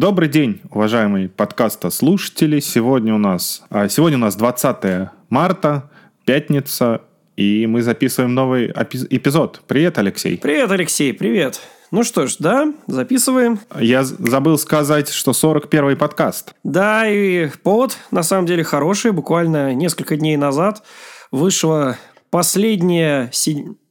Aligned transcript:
Добрый 0.00 0.30
день, 0.30 0.62
уважаемые 0.70 1.28
подкаста 1.28 1.90
слушатели. 1.90 2.58
Сегодня 2.60 3.14
у 3.14 3.18
нас, 3.18 3.62
а, 3.68 3.86
сегодня 3.90 4.16
у 4.16 4.20
нас 4.22 4.34
20 4.34 5.10
марта, 5.28 5.90
пятница, 6.24 7.02
и 7.36 7.66
мы 7.66 7.82
записываем 7.82 8.32
новый 8.32 8.68
эпизод. 8.68 9.60
Привет, 9.66 9.98
Алексей. 9.98 10.38
Привет, 10.38 10.70
Алексей, 10.70 11.12
привет. 11.12 11.60
Ну 11.90 12.02
что 12.02 12.26
ж, 12.26 12.36
да, 12.38 12.72
записываем. 12.86 13.60
Я 13.78 14.02
забыл 14.02 14.56
сказать, 14.56 15.10
что 15.10 15.32
41-й 15.32 15.96
подкаст. 15.96 16.54
Да, 16.64 17.06
и 17.06 17.50
повод 17.62 17.98
на 18.10 18.22
самом 18.22 18.46
деле 18.46 18.64
хороший. 18.64 19.12
Буквально 19.12 19.74
несколько 19.74 20.16
дней 20.16 20.38
назад 20.38 20.82
вышла 21.30 21.98
последняя 22.30 23.30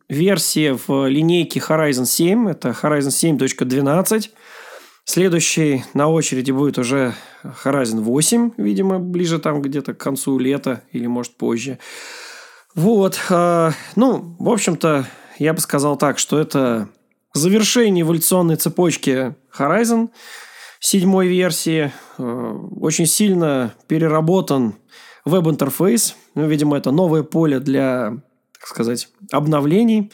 версия 0.10 0.76
в 0.88 1.08
линейке 1.08 1.60
Horizon 1.60 2.05
7. 2.05 2.50
Это 2.50 2.70
Horizon 2.70 3.38
7.12. 3.38 4.32
Следующий 5.09 5.86
на 5.95 6.08
очереди 6.08 6.52
будет 6.52 6.77
уже 6.77 7.16
Horizon 7.44 8.02
8, 8.02 8.52
видимо, 8.58 9.00
ближе 9.00 9.40
там 9.40 9.59
где-то 9.59 9.95
к 9.95 9.98
концу 9.98 10.38
лета 10.38 10.84
или, 10.91 11.08
может, 11.08 11.36
позже. 11.36 11.80
Вот. 12.76 13.20
А, 13.31 13.72
ну, 13.95 14.36
в 14.38 14.48
общем-то, 14.48 15.08
я 15.40 15.55
бы 15.55 15.62
сказал 15.62 15.98
так, 15.98 16.20
что 16.20 16.38
это 16.38 16.90
завершение 17.34 18.03
эволюционной 18.03 18.55
цепочки 18.58 19.34
Horizon 19.58 20.09
седьмой 20.80 21.28
версии. 21.28 21.91
А, 22.20 22.53
очень 22.80 23.08
сильно 23.08 23.73
переработан 23.88 24.76
веб-интерфейс. 25.26 26.16
Ну, 26.36 26.48
видимо, 26.48 26.78
это 26.78 26.91
новое 26.91 27.23
поле 27.23 27.59
для, 27.59 28.14
так 28.53 28.67
сказать, 28.67 29.09
обновлений 29.31 30.12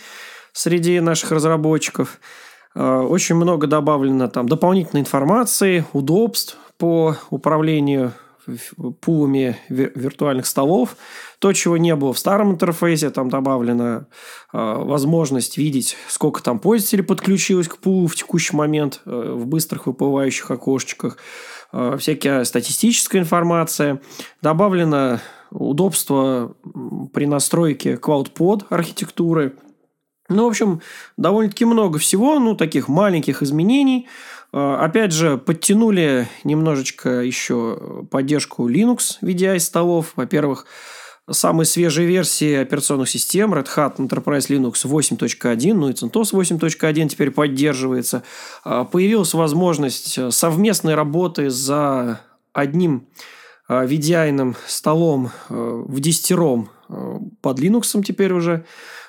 среди 0.53 1.01
наших 1.01 1.31
разработчиков– 1.31 2.17
Э, 2.29 2.44
очень 2.75 3.35
много 3.35 3.67
добавлено 3.67 4.27
там 4.27 4.49
дополнительной 4.49 5.01
информации, 5.01 5.85
удобств 5.93 6.57
по 6.77 7.15
управлению 7.29 8.13
пулами 9.01 9.57
виртуальных 9.69 10.45
столов. 10.45 10.95
То, 11.39 11.53
чего 11.53 11.77
не 11.77 11.95
было 11.95 12.13
в 12.13 12.19
старом 12.19 12.51
интерфейсе, 12.51 13.09
там 13.09 13.29
добавлена 13.29 14.07
э, 14.53 14.57
возможность 14.57 15.57
видеть, 15.57 15.97
сколько 16.07 16.41
там 16.41 16.59
пользователей 16.59 17.03
подключилось 17.03 17.67
к 17.67 17.77
пулу 17.77 18.07
в 18.07 18.15
текущий 18.15 18.55
момент 18.55 19.01
э, 19.05 19.33
в 19.35 19.45
быстрых 19.45 19.87
выплывающих 19.87 20.49
окошечках. 20.51 21.17
Э, 21.71 21.97
всякая 21.99 22.43
статистическая 22.45 23.19
информация. 23.19 24.01
Добавлено 24.41 25.19
удобство 25.51 26.55
при 27.13 27.25
настройке 27.25 27.95
CloudPod 27.95 28.65
архитектуры– 28.69 29.55
ну, 30.27 30.45
в 30.45 30.47
общем, 30.47 30.81
довольно-таки 31.17 31.65
много 31.65 31.99
всего, 31.99 32.39
ну, 32.39 32.55
таких 32.55 32.87
маленьких 32.87 33.43
изменений. 33.43 34.07
А, 34.51 34.83
опять 34.83 35.11
же, 35.11 35.37
подтянули 35.37 36.27
немножечко 36.43 37.21
еще 37.21 38.05
поддержку 38.09 38.67
Linux 38.67 39.17
VDI-столов. 39.21 40.13
Во-первых, 40.15 40.65
самые 41.29 41.65
свежие 41.65 42.07
версии 42.07 42.55
операционных 42.55 43.09
систем 43.09 43.53
Red 43.53 43.67
Hat 43.75 43.97
Enterprise 43.97 44.49
Linux 44.49 44.85
8.1, 44.85 45.73
ну 45.73 45.89
и 45.89 45.93
CentOS 45.93 46.33
8.1 46.33 47.09
теперь 47.09 47.29
поддерживается. 47.29 48.23
А, 48.63 48.83
появилась 48.83 49.35
возможность 49.35 50.33
совместной 50.33 50.95
работы 50.95 51.51
за 51.51 52.21
одним 52.51 53.07
VDI 53.69 54.51
а, 54.51 54.55
столом 54.65 55.31
в 55.49 55.99
десятером 55.99 56.69
под 57.41 57.59
Linux 57.59 58.01
теперь 58.03 58.33
уже. 58.33 58.65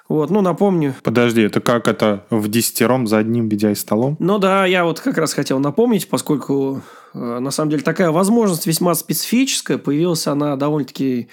Вот, 0.09 0.31
ну, 0.31 0.41
напомню. 0.41 0.95
Подожди, 1.03 1.43
это 1.43 1.61
как 1.61 1.89
это 1.89 2.25
в 2.31 2.49
десятером 2.49 3.07
за 3.07 3.19
одним 3.19 3.49
VDI-столом? 3.49 4.17
Ну 4.19 4.39
да, 4.39 4.65
я 4.67 4.85
вот 4.85 5.01
как 5.01 5.19
раз 5.19 5.35
хотел 5.35 5.59
напомнить, 5.59 6.09
поскольку 6.09 6.83
э, 7.13 7.19
на 7.19 7.51
самом 7.51 7.71
деле 7.71 7.83
такая 7.83 8.11
возможность 8.11 8.67
весьма 8.67 8.95
специфическая, 8.95 9.79
появилась 9.79 10.27
она 10.27 10.57
довольно-таки 10.57 11.29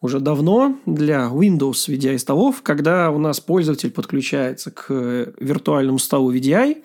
уже 0.00 0.20
давно 0.20 0.76
для 0.86 1.30
Windows 1.32 1.88
VDI-столов, 1.88 2.62
когда 2.62 3.10
у 3.10 3.18
нас 3.18 3.40
пользователь 3.40 3.90
подключается 3.90 4.70
к 4.70 4.90
виртуальному 5.38 5.98
столу 5.98 6.32
VDI, 6.32 6.82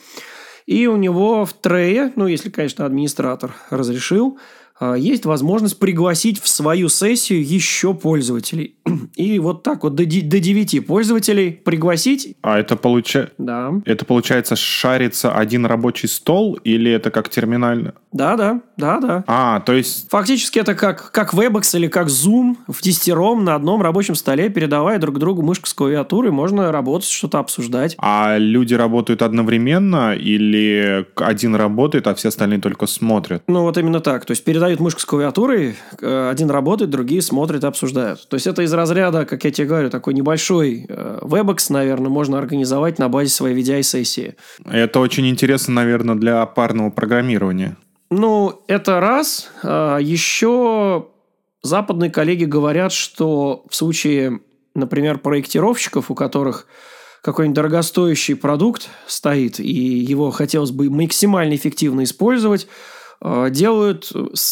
и 0.66 0.88
у 0.88 0.98
него 0.98 1.46
в 1.46 1.54
трее, 1.54 2.14
ну, 2.16 2.28
если, 2.28 2.50
конечно, 2.50 2.86
администратор 2.86 3.56
разрешил, 3.70 4.38
есть 4.96 5.26
возможность 5.26 5.80
пригласить 5.80 6.42
в 6.42 6.48
свою 6.48 6.90
сессию 6.90 7.46
еще 7.46 7.94
пользователей. 7.94 8.76
И 9.16 9.40
вот 9.40 9.64
так 9.64 9.84
вот 9.84 9.96
до, 9.96 10.04
до 10.06 10.40
9 10.40 10.86
пользователей 10.86 11.52
пригласить. 11.52 12.36
А 12.42 12.60
это, 12.60 12.76
получа... 12.76 13.30
да. 13.38 13.74
это 13.86 14.06
получается 14.06 14.56
шарится 14.56 15.34
один 15.34 15.66
рабочий 15.66 16.08
стол 16.08 16.56
или 16.64 16.92
это 16.92 17.12
как 17.12 17.30
терминально? 17.30 17.94
Да, 18.12 18.36
да, 18.36 18.62
да, 18.78 19.00
да. 19.00 19.24
А, 19.28 19.60
то 19.60 19.74
есть... 19.74 20.10
Фактически 20.10 20.60
это 20.60 20.74
как, 20.74 21.12
как 21.12 21.34
Webex 21.34 21.78
или 21.78 21.88
как 21.88 22.08
Zoom 22.08 22.56
в 22.68 22.82
десятером 22.82 23.44
на 23.44 23.56
одном 23.56 23.82
рабочем 23.82 24.16
столе, 24.16 24.50
передавая 24.50 24.98
друг 25.00 25.20
другу 25.20 25.42
мышку 25.42 25.68
с 25.68 25.74
клавиатурой, 25.74 26.32
можно 26.32 26.72
работать, 26.72 27.10
что-то 27.10 27.40
обсуждать. 27.40 27.96
А 28.00 28.38
люди 28.38 28.74
работают 28.74 29.22
одновременно 29.22 30.16
или 30.16 31.06
один 31.16 31.56
работает, 31.56 32.08
а 32.08 32.16
все 32.16 32.30
остальные 32.30 32.62
только 32.62 32.88
смотрят? 32.88 33.44
Ну, 33.48 33.62
вот 33.62 33.78
именно 33.78 34.00
так. 34.00 34.26
То 34.26 34.32
есть 34.32 34.44
передать 34.44 34.69
дают 34.70 34.80
мышку 34.80 35.00
с 35.00 35.06
клавиатурой, 35.06 35.76
э, 36.00 36.30
один 36.30 36.52
работает, 36.52 36.92
другие 36.92 37.24
смотрят 37.24 37.64
и 37.64 37.68
обсуждают. 37.68 38.28
То 38.30 38.36
есть 38.36 38.46
это 38.46 38.62
из 38.62 38.72
разряда, 38.72 39.26
как 39.26 39.44
я 39.44 39.52
тебе 39.52 39.68
говорю, 39.68 39.90
такой 39.90 40.14
небольшой 40.14 40.86
э, 40.88 41.20
WebEx, 41.24 41.66
наверное, 41.70 42.10
можно 42.10 42.38
организовать 42.38 43.00
на 43.00 43.10
базе 43.10 43.30
своей 43.32 43.60
VDI-сессии. 43.60 44.36
Это 44.66 45.00
очень 45.00 45.28
интересно, 45.28 45.74
наверное, 45.74 46.14
для 46.14 46.46
парного 46.46 46.92
программирования. 46.92 47.78
Ну, 48.12 48.62
это 48.68 49.00
раз. 49.00 49.50
А, 49.64 49.98
Еще 49.98 51.08
западные 51.64 52.12
коллеги 52.12 52.46
говорят, 52.46 52.92
что 52.92 53.66
в 53.70 53.76
случае, 53.76 54.40
например, 54.76 55.18
проектировщиков, 55.18 56.12
у 56.12 56.16
которых 56.16 56.68
какой-нибудь 57.24 57.56
дорогостоящий 57.56 58.36
продукт 58.36 58.88
стоит, 59.08 59.60
и 59.60 59.74
его 59.74 60.30
хотелось 60.30 60.72
бы 60.72 60.92
максимально 60.92 61.56
эффективно 61.56 62.04
использовать, 62.04 62.68
делают 63.22 64.12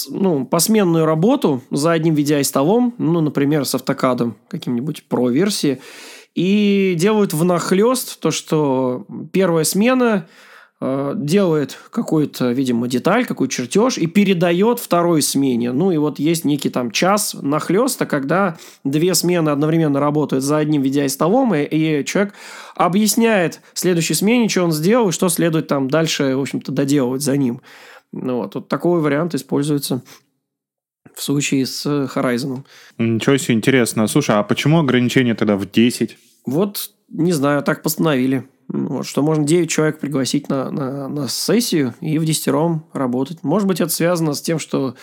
ну, 0.09 0.45
посменную 0.45 1.05
работу 1.05 1.61
за 1.71 1.93
одним 1.93 2.15
VDI-столом, 2.15 2.93
ну, 2.97 3.21
например, 3.21 3.65
с 3.65 3.75
автокадом 3.75 4.35
каким-нибудь 4.49 5.03
про-версии, 5.07 5.79
и 6.37 6.93
делают 6.95 7.33
внахлест 7.33 8.19
то, 8.19 8.29
что 8.29 9.07
первая 9.31 9.63
смена 9.63 10.27
э, 10.79 11.13
делает 11.15 11.75
какую-то, 11.89 12.51
видимо, 12.51 12.87
деталь, 12.87 13.25
какой 13.25 13.47
чертеж 13.47 13.97
и 13.97 14.05
передает 14.05 14.77
второй 14.77 15.23
смене. 15.23 15.71
Ну, 15.71 15.89
и 15.89 15.97
вот 15.97 16.19
есть 16.19 16.45
некий 16.45 16.69
там 16.69 16.91
час 16.91 17.35
нахлеста, 17.41 18.05
когда 18.05 18.55
две 18.83 19.15
смены 19.15 19.49
одновременно 19.49 19.99
работают 19.99 20.43
за 20.43 20.57
одним 20.57 20.83
VDI-столом, 20.83 21.55
и, 21.55 21.63
и 21.63 22.05
человек 22.05 22.35
объясняет 22.75 23.59
следующей 23.73 24.13
смене, 24.13 24.47
что 24.47 24.63
он 24.63 24.71
сделал, 24.71 25.09
и 25.09 25.11
что 25.13 25.29
следует 25.29 25.67
там 25.67 25.89
дальше, 25.89 26.35
в 26.35 26.41
общем-то, 26.41 26.71
доделывать 26.71 27.23
за 27.23 27.35
ним. 27.35 27.61
Ну, 28.11 28.37
вот, 28.37 28.55
вот 28.55 28.67
такой 28.67 29.01
вариант 29.01 29.35
используется 29.35 30.01
в 31.13 31.21
случае 31.21 31.65
с 31.65 31.85
Horizon. 31.85 32.63
Ничего 32.97 33.37
себе, 33.37 33.55
интересно. 33.55 34.07
Слушай, 34.07 34.37
а 34.37 34.43
почему 34.43 34.79
ограничение 34.79 35.35
тогда 35.35 35.57
в 35.57 35.69
10? 35.69 36.17
Вот, 36.45 36.91
не 37.09 37.33
знаю, 37.33 37.63
так 37.63 37.81
постановили. 37.81 38.47
Вот, 38.69 39.05
что 39.05 39.21
можно 39.21 39.43
9 39.43 39.69
человек 39.69 39.99
пригласить 39.99 40.49
на, 40.49 40.69
на, 40.69 41.07
на 41.07 41.27
сессию 41.27 41.93
и 42.01 42.19
в 42.19 42.25
десятером 42.25 42.85
работать. 42.93 43.43
Может 43.43 43.67
быть, 43.67 43.81
это 43.81 43.91
связано 43.91 44.33
с 44.33 44.41
тем, 44.41 44.59
что 44.59 44.95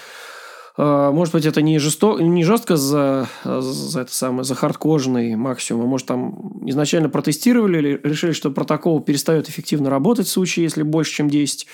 э, 0.77 1.11
может 1.13 1.33
быть, 1.33 1.47
это 1.47 1.63
не, 1.63 1.79
жесто... 1.79 2.19
не 2.19 2.45
жестко 2.45 2.77
за, 2.77 3.29
за 3.43 4.01
это 4.03 4.15
самое, 4.15 4.45
за 4.45 4.55
хардкожный 4.55 5.35
максимум, 5.35 5.85
а 5.85 5.87
может, 5.87 6.07
там 6.07 6.69
изначально 6.69 7.09
протестировали 7.09 7.79
или 7.79 8.00
решили, 8.05 8.33
что 8.33 8.50
протокол 8.50 9.00
перестает 9.00 9.49
эффективно 9.49 9.89
работать 9.89 10.27
в 10.27 10.31
случае, 10.31 10.65
если 10.65 10.83
больше, 10.83 11.12
чем 11.12 11.31
10 11.31 11.67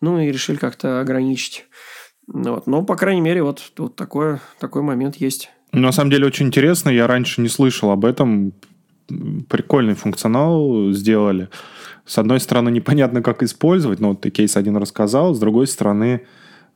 ну, 0.00 0.18
и 0.18 0.30
решили 0.30 0.56
как-то 0.56 1.00
ограничить. 1.00 1.66
Вот. 2.26 2.66
Но, 2.66 2.82
по 2.82 2.96
крайней 2.96 3.20
мере, 3.20 3.42
вот, 3.42 3.72
вот 3.76 3.96
такой, 3.96 4.38
такой 4.58 4.82
момент 4.82 5.16
есть. 5.16 5.50
На 5.72 5.92
самом 5.92 6.10
деле 6.10 6.26
очень 6.26 6.46
интересно. 6.46 6.90
Я 6.90 7.06
раньше 7.06 7.40
не 7.40 7.48
слышал 7.48 7.90
об 7.90 8.04
этом. 8.04 8.52
Прикольный 9.48 9.94
функционал 9.94 10.92
сделали. 10.92 11.48
С 12.06 12.18
одной 12.18 12.40
стороны, 12.40 12.70
непонятно, 12.70 13.22
как 13.22 13.42
использовать, 13.42 14.00
но 14.00 14.10
вот 14.10 14.20
ты 14.20 14.30
кейс 14.30 14.56
один 14.56 14.76
рассказал. 14.76 15.34
С 15.34 15.38
другой 15.38 15.66
стороны, 15.66 16.26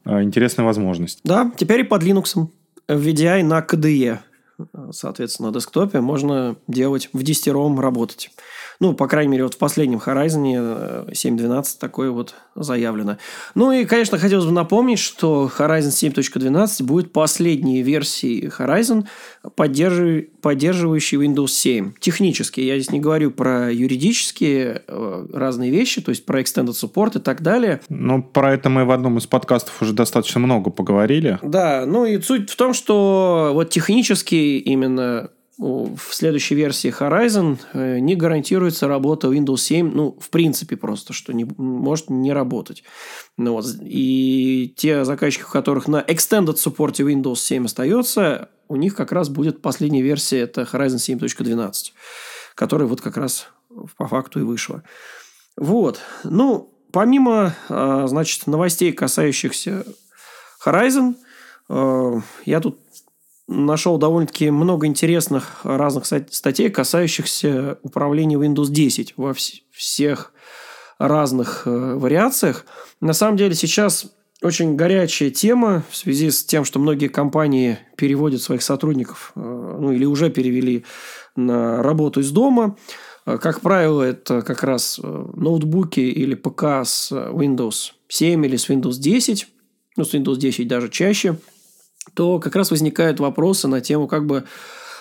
э, 0.05 0.23
интересная 0.23 0.65
возможность. 0.65 1.21
Да, 1.25 1.53
теперь 1.57 1.81
и 1.81 1.85
под 1.85 2.03
Linux. 2.03 2.49
VDI 2.89 3.43
на 3.43 3.61
KDE. 3.61 4.19
соответственно, 4.91 5.49
на 5.49 5.55
десктопе 5.55 6.01
можно 6.01 6.57
делать 6.69 7.09
в 7.13 7.23
десятером 7.23 7.81
работать. 7.81 8.31
Ну, 8.81 8.95
по 8.95 9.07
крайней 9.07 9.33
мере, 9.33 9.45
вот 9.45 9.55
в 9.55 9.59
последнем 9.59 10.01
Horizon 10.05 11.11
7.12 11.11 11.61
э, 11.61 11.65
такое 11.79 12.11
вот 12.11 12.35
заявлено. 12.55 13.19
Ну 13.55 13.73
и, 13.73 13.85
конечно, 13.85 14.19
хотелось 14.19 14.47
бы 14.47 14.53
напомнить, 14.53 14.99
что 14.99 15.51
Horizon 15.59 16.13
7.12 16.13 16.85
будет 16.85 17.13
последней 17.13 17.83
версией 17.83 18.49
Horizon, 18.49 19.07
поддерживающей 19.57 21.19
Windows 21.19 21.49
7. 21.49 21.93
Технически, 22.01 22.61
я 22.61 22.79
здесь 22.79 22.93
не 22.93 23.01
говорю 23.01 23.31
про 23.31 23.73
юридические 23.73 24.83
э, 24.87 25.27
разные 25.33 25.71
вещи, 25.71 26.01
то 26.01 26.11
есть 26.11 26.25
про 26.25 26.41
Extended 26.41 26.73
Support 26.73 27.19
и 27.19 27.21
так 27.21 27.43
далее. 27.43 27.81
Ну, 27.89 28.23
про 28.23 28.55
это 28.55 28.69
мы 28.69 28.85
в 28.85 28.91
одном 28.91 29.19
из 29.19 29.27
подкастов 29.27 29.81
уже 29.83 29.93
достаточно 29.93 30.41
много 30.41 30.71
поговорили. 30.71 31.39
Да, 31.43 31.85
ну 31.87 32.05
и 32.05 32.21
суть 32.21 32.51
в 32.51 32.57
том, 32.57 32.75
что 32.75 33.51
вот 33.55 33.71
технически 33.71 34.35
именно 34.59 35.31
в 35.57 36.13
следующей 36.13 36.55
версии 36.55 36.93
Horizon 36.93 37.59
э, 37.73 37.99
не 37.99 38.17
гарантируется 38.17 38.89
работа 38.89 39.29
Windows 39.29 39.59
7, 39.59 39.93
ну, 39.95 40.19
в 40.21 40.31
принципе 40.31 40.77
просто, 40.77 41.13
что 41.13 41.33
не, 41.33 41.45
может 41.57 42.11
не 42.11 42.33
работать. 42.33 42.83
Ну, 43.37 43.53
вот. 43.53 43.67
И 43.83 44.75
те 44.77 45.05
заказчики, 45.05 45.45
у 45.45 45.51
которых 45.51 45.87
на 45.87 46.01
Extended 46.03 46.57
Support 46.57 46.97
Windows 46.97 47.37
7 47.37 47.67
остается, 47.67 48.49
у 48.69 48.77
них 48.77 48.97
как 48.97 49.13
раз 49.13 49.29
будет 49.29 49.63
последняя 49.63 50.03
версия, 50.03 50.41
это 50.41 50.63
Horizon 50.63 50.97
7.12, 50.97 51.93
которая 52.55 52.89
вот 52.89 53.01
как 53.01 53.17
раз 53.17 53.49
по 53.97 54.09
факту 54.09 54.41
и 54.41 54.43
вышла. 54.43 54.83
Вот. 55.57 56.01
Ну, 56.25 56.73
помимо, 56.93 57.55
а, 57.69 58.07
значит, 58.07 58.47
новостей, 58.47 58.93
касающихся 58.93 59.85
Horizon, 60.65 61.15
э, 61.69 62.21
я 62.45 62.61
тут 62.61 62.79
нашел 63.47 63.99
довольно-таки 63.99 64.51
много 64.51 64.87
интересных 64.87 65.61
разных 65.65 66.07
статей, 66.07 66.71
касающихся 66.71 67.79
управления 67.83 68.37
Windows 68.37 68.71
10 68.71 69.15
во 69.17 69.35
всех 69.71 70.33
разных 70.99 71.67
э, 71.67 71.95
вариациях. 71.95 72.65
На 73.01 73.13
самом 73.13 73.37
деле 73.37 73.55
сейчас 73.55 74.13
очень 74.43 74.77
горячая 74.77 75.31
тема 75.31 75.83
в 75.91 75.97
связи 75.97 76.31
с 76.31 76.45
тем, 76.45 76.65
что 76.65 76.79
многие 76.79 77.09
компании 77.09 77.79
переводят 77.97 78.41
своих 78.41 78.63
сотрудников, 78.63 79.33
э, 79.35 79.41
ну 79.41 79.93
или 79.93 80.05
уже 80.05 80.31
перевели 80.31 80.85
на 81.37 81.83
работу 81.83 82.21
из 82.21 82.31
дома. 82.31 82.77
Э, 83.27 83.39
как 83.39 83.61
правило, 83.61 84.03
это 84.03 84.43
как 84.43 84.63
раз 84.63 85.01
ноутбуки 85.03 86.01
или 86.01 86.35
ПК 86.35 86.85
с 86.85 87.13
Windows 87.13 87.93
7 88.09 88.47
или 88.47 88.57
с 88.57 88.71
Windows 88.71 88.99
10, 88.99 89.49
ну, 89.97 90.05
с 90.05 90.15
Windows 90.15 90.37
10 90.37 90.67
даже 90.67 90.89
чаще– 90.89 91.37
то 92.15 92.39
как 92.39 92.57
раз 92.57 92.71
возникают 92.71 93.21
вопросы 93.21 93.69
на 93.69 93.81
тему, 93.81 94.07
как 94.07 94.27
бы 94.27 94.45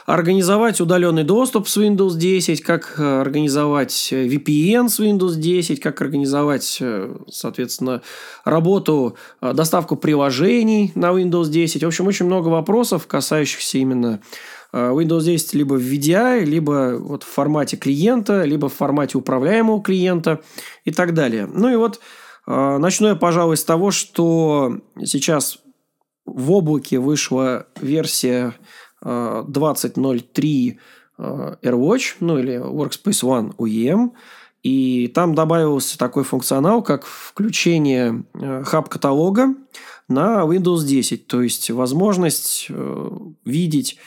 организовать 0.06 0.82
удаленный 0.82 1.24
доступ 1.24 1.68
с 1.68 1.78
Windows 1.78 2.16
10, 2.18 2.62
как 2.62 2.96
э, 2.98 3.22
организовать 3.22 4.10
э, 4.12 4.28
VPN 4.28 4.90
с 4.90 5.00
Windows 5.00 5.36
10, 5.36 5.80
как 5.80 6.02
организовать, 6.02 6.78
э, 6.82 7.16
соответственно, 7.30 8.02
работу, 8.44 9.16
доставку 9.42 9.96
приложений 9.96 10.92
на 10.96 11.12
Windows 11.12 11.50
10. 11.50 11.84
В 11.84 11.88
общем, 11.88 12.08
очень 12.08 12.26
много 12.26 12.50
вопросов, 12.50 13.08
касающихся 13.08 13.78
именно 13.78 14.20
Windows 14.74 15.24
10 15.24 15.54
либо 15.54 15.76
в 15.76 15.82
VDI, 15.82 16.44
либо 16.44 16.98
вот 17.00 17.24
в 17.24 17.28
формате 17.28 17.78
клиента, 17.78 18.44
либо 18.44 18.70
в 18.70 18.74
формате 18.74 19.18
управляемого 19.20 19.82
клиента 19.84 20.42
и 20.84 20.92
так 20.92 21.14
далее. 21.14 21.46
Ну 21.46 21.70
и 21.70 21.76
вот 21.76 22.00
начну 22.48 23.10
я, 23.10 23.16
пожалуй, 23.16 23.56
с 23.56 23.64
того, 23.64 23.92
что 23.92 24.80
сейчас 25.06 25.60
в 26.26 26.52
облаке 26.52 27.00
вышла 27.00 27.68
версия 27.80 28.54
20.03 29.04 30.72
э, 30.72 30.76
э, 31.18 31.56
AirWatch, 31.62 32.16
ну 32.20 32.38
или 32.38 32.56
Workspace 32.56 33.24
ONE 33.24 33.56
UEM, 33.58 34.12
и 34.64 35.08
там 35.10 35.36
добавился 35.36 35.98
такой 35.98 36.24
функционал, 36.24 36.82
как 36.82 37.06
включение 37.06 38.24
э, 38.34 38.64
хаб-каталога 38.64 39.56
на 40.08 40.44
Windows 40.44 40.86
10, 40.86 41.28
то 41.28 41.42
есть 41.42 41.70
возможность 41.70 42.70
видеть 43.46 43.98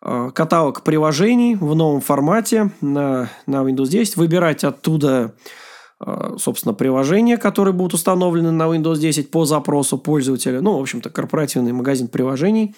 каталог 0.00 0.82
приложений 0.82 1.56
в 1.56 1.74
новом 1.74 2.00
формате 2.02 2.70
на, 2.82 3.30
на 3.46 3.56
Windows 3.56 3.88
10, 3.88 4.16
выбирать 4.16 4.64
оттуда 4.64 5.34
собственно, 6.38 6.74
приложения, 6.74 7.36
которые 7.36 7.74
будут 7.74 7.94
установлены 7.94 8.50
на 8.50 8.64
Windows 8.64 8.98
10 8.98 9.30
по 9.30 9.44
запросу 9.44 9.98
пользователя. 9.98 10.60
Ну, 10.60 10.78
в 10.78 10.82
общем-то, 10.82 11.10
корпоративный 11.10 11.72
магазин 11.72 12.08
приложений. 12.08 12.74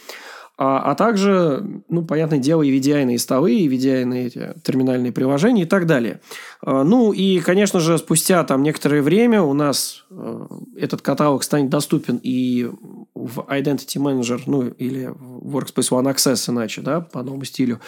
А, 0.59 0.91
а 0.91 0.95
также, 0.95 1.83
ну, 1.91 2.03
понятное 2.03 2.39
дело, 2.39 2.63
и 2.63 2.79
VDI 2.79 3.19
столы, 3.19 3.55
и 3.55 3.69
VDI 3.69 4.27
эти 4.27 4.55
терминальные 4.63 5.13
приложения 5.13 5.63
и 5.63 5.67
так 5.67 5.85
далее. 5.85 6.21
А, 6.63 6.83
ну, 6.83 7.13
и, 7.13 7.41
конечно 7.41 7.79
же, 7.79 7.99
спустя 7.99 8.43
там 8.43 8.63
некоторое 8.63 9.03
время 9.03 9.43
у 9.43 9.53
нас 9.53 10.07
э, 10.11 10.47
этот 10.79 11.03
каталог 11.03 11.43
станет 11.43 11.69
доступен 11.69 12.19
и 12.23 12.71
в 13.15 13.41
Identity 13.41 13.99
Manager, 13.99 14.41
ну, 14.47 14.63
или 14.63 15.13
в 15.15 15.59
Workspace 15.59 15.91
ONE 15.91 16.15
Access, 16.15 16.51
иначе, 16.51 16.81
да, 16.81 17.03
по 17.03 17.23
новому 17.23 17.45
стилю, 17.45 17.81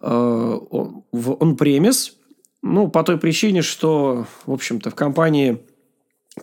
э, 0.00 0.06
в 0.08 1.30
on-premise, 1.30 2.14
ну, 2.62 2.88
по 2.88 3.02
той 3.02 3.18
причине, 3.18 3.62
что, 3.62 4.26
в 4.46 4.52
общем-то, 4.52 4.90
в 4.90 4.94
компании 4.94 5.66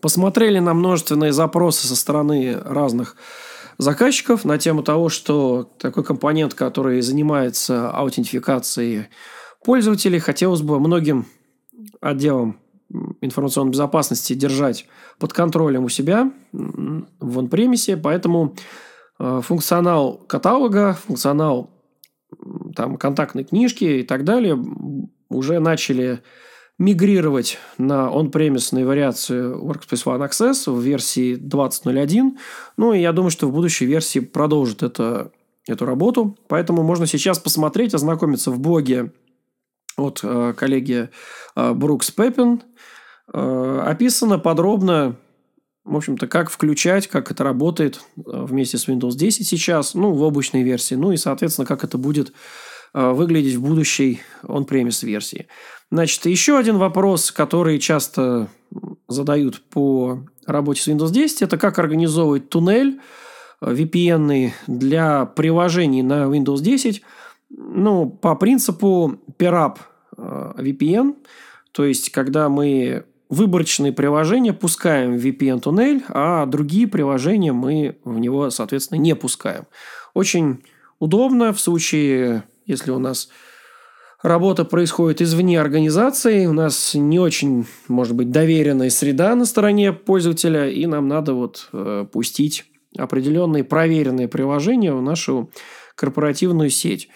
посмотрели 0.01 0.59
на 0.59 0.73
множественные 0.73 1.31
запросы 1.31 1.87
со 1.87 1.95
стороны 1.95 2.59
разных 2.63 3.15
заказчиков 3.77 4.43
на 4.43 4.57
тему 4.57 4.83
того, 4.83 5.09
что 5.09 5.63
такой 5.79 6.03
компонент, 6.03 6.53
который 6.53 7.01
занимается 7.01 7.89
аутентификацией 7.89 9.07
пользователей, 9.63 10.19
хотелось 10.19 10.61
бы 10.61 10.79
многим 10.79 11.25
отделам 12.01 12.59
информационной 13.21 13.71
безопасности 13.71 14.33
держать 14.33 14.87
под 15.19 15.31
контролем 15.31 15.85
у 15.85 15.89
себя 15.89 16.31
в 16.51 17.37
он-премисе, 17.37 17.97
поэтому 17.97 18.55
э, 19.19 19.41
функционал 19.43 20.17
каталога, 20.27 20.97
функционал 21.05 21.69
там, 22.75 22.97
контактной 22.97 23.43
книжки 23.43 23.83
и 23.83 24.03
так 24.03 24.23
далее 24.23 24.57
уже 25.29 25.59
начали 25.59 26.21
мигрировать 26.79 27.59
на 27.77 28.09
он-премисную 28.09 28.87
вариацию 28.87 29.61
Workspace 29.61 30.05
ONE 30.05 30.29
Access 30.29 30.71
в 30.71 30.79
версии 30.79 31.35
20.01. 31.35 32.37
Ну, 32.77 32.93
и 32.93 33.01
я 33.01 33.11
думаю, 33.11 33.31
что 33.31 33.47
в 33.47 33.51
будущей 33.51 33.85
версии 33.85 34.19
продолжит 34.19 34.81
это, 34.81 35.31
эту 35.67 35.85
работу. 35.85 36.37
Поэтому 36.47 36.83
можно 36.83 37.05
сейчас 37.05 37.37
посмотреть, 37.37 37.93
ознакомиться 37.93 38.49
в 38.49 38.59
блоге 38.59 39.11
от 39.97 40.21
э, 40.23 40.53
коллеги 40.55 41.09
э, 41.55 41.73
Брукс 41.73 42.11
Пеппин. 42.11 42.63
Э, 43.33 43.81
описано 43.85 44.39
подробно, 44.39 45.17
в 45.83 45.97
общем-то, 45.97 46.27
как 46.27 46.49
включать, 46.49 47.07
как 47.07 47.29
это 47.29 47.43
работает 47.43 48.01
э, 48.15 48.21
вместе 48.25 48.77
с 48.77 48.87
Windows 48.87 49.15
10 49.17 49.45
сейчас, 49.45 49.95
ну, 49.95 50.13
в 50.13 50.21
облачной 50.21 50.63
версии. 50.63 50.95
Ну, 50.95 51.11
и, 51.11 51.17
соответственно, 51.17 51.67
как 51.67 51.83
это 51.83 51.97
будет 51.97 52.31
выглядеть 52.93 53.55
в 53.55 53.61
будущей 53.61 54.21
он-премис 54.43 55.03
версии. 55.03 55.47
Значит, 55.91 56.25
еще 56.25 56.57
один 56.57 56.77
вопрос, 56.77 57.31
который 57.31 57.79
часто 57.79 58.47
задают 59.07 59.61
по 59.69 60.23
работе 60.45 60.81
с 60.81 60.87
Windows 60.87 61.11
10, 61.11 61.41
это 61.41 61.57
как 61.57 61.79
организовывать 61.79 62.49
туннель 62.49 62.99
э, 63.61 63.73
VPN 63.73 64.51
для 64.67 65.25
приложений 65.25 66.03
на 66.03 66.23
Windows 66.25 66.61
10. 66.61 67.01
Ну, 67.49 68.09
по 68.09 68.35
принципу 68.35 69.19
PRAP 69.37 69.77
э, 70.17 70.51
VPN, 70.57 71.15
то 71.71 71.85
есть, 71.85 72.11
когда 72.11 72.49
мы 72.49 73.05
выборочные 73.29 73.91
приложения 73.91 74.53
пускаем 74.53 75.17
в 75.17 75.25
VPN-туннель, 75.25 76.03
а 76.09 76.45
другие 76.45 76.87
приложения 76.87 77.53
мы 77.53 77.97
в 78.03 78.17
него, 78.19 78.49
соответственно, 78.49 78.99
не 78.99 79.15
пускаем. 79.15 79.65
Очень 80.15 80.63
удобно 80.99 81.53
в 81.53 81.59
случае 81.59 82.43
если 82.69 82.91
у 82.91 82.99
нас 82.99 83.29
работа 84.21 84.63
происходит 84.63 85.21
извне 85.21 85.59
организации, 85.59 86.45
у 86.45 86.53
нас 86.53 86.93
не 86.93 87.19
очень, 87.19 87.65
может 87.87 88.15
быть, 88.15 88.31
доверенная 88.31 88.89
среда 88.91 89.35
на 89.35 89.45
стороне 89.45 89.91
пользователя, 89.91 90.69
и 90.69 90.85
нам 90.85 91.07
надо 91.07 91.33
вот 91.33 91.67
э, 91.73 92.05
пустить 92.11 92.65
определенные 92.97 93.63
проверенные 93.63 94.27
приложения 94.27 94.93
в 94.93 95.01
нашу 95.01 95.51
корпоративную 95.95 96.69
сеть. 96.69 97.09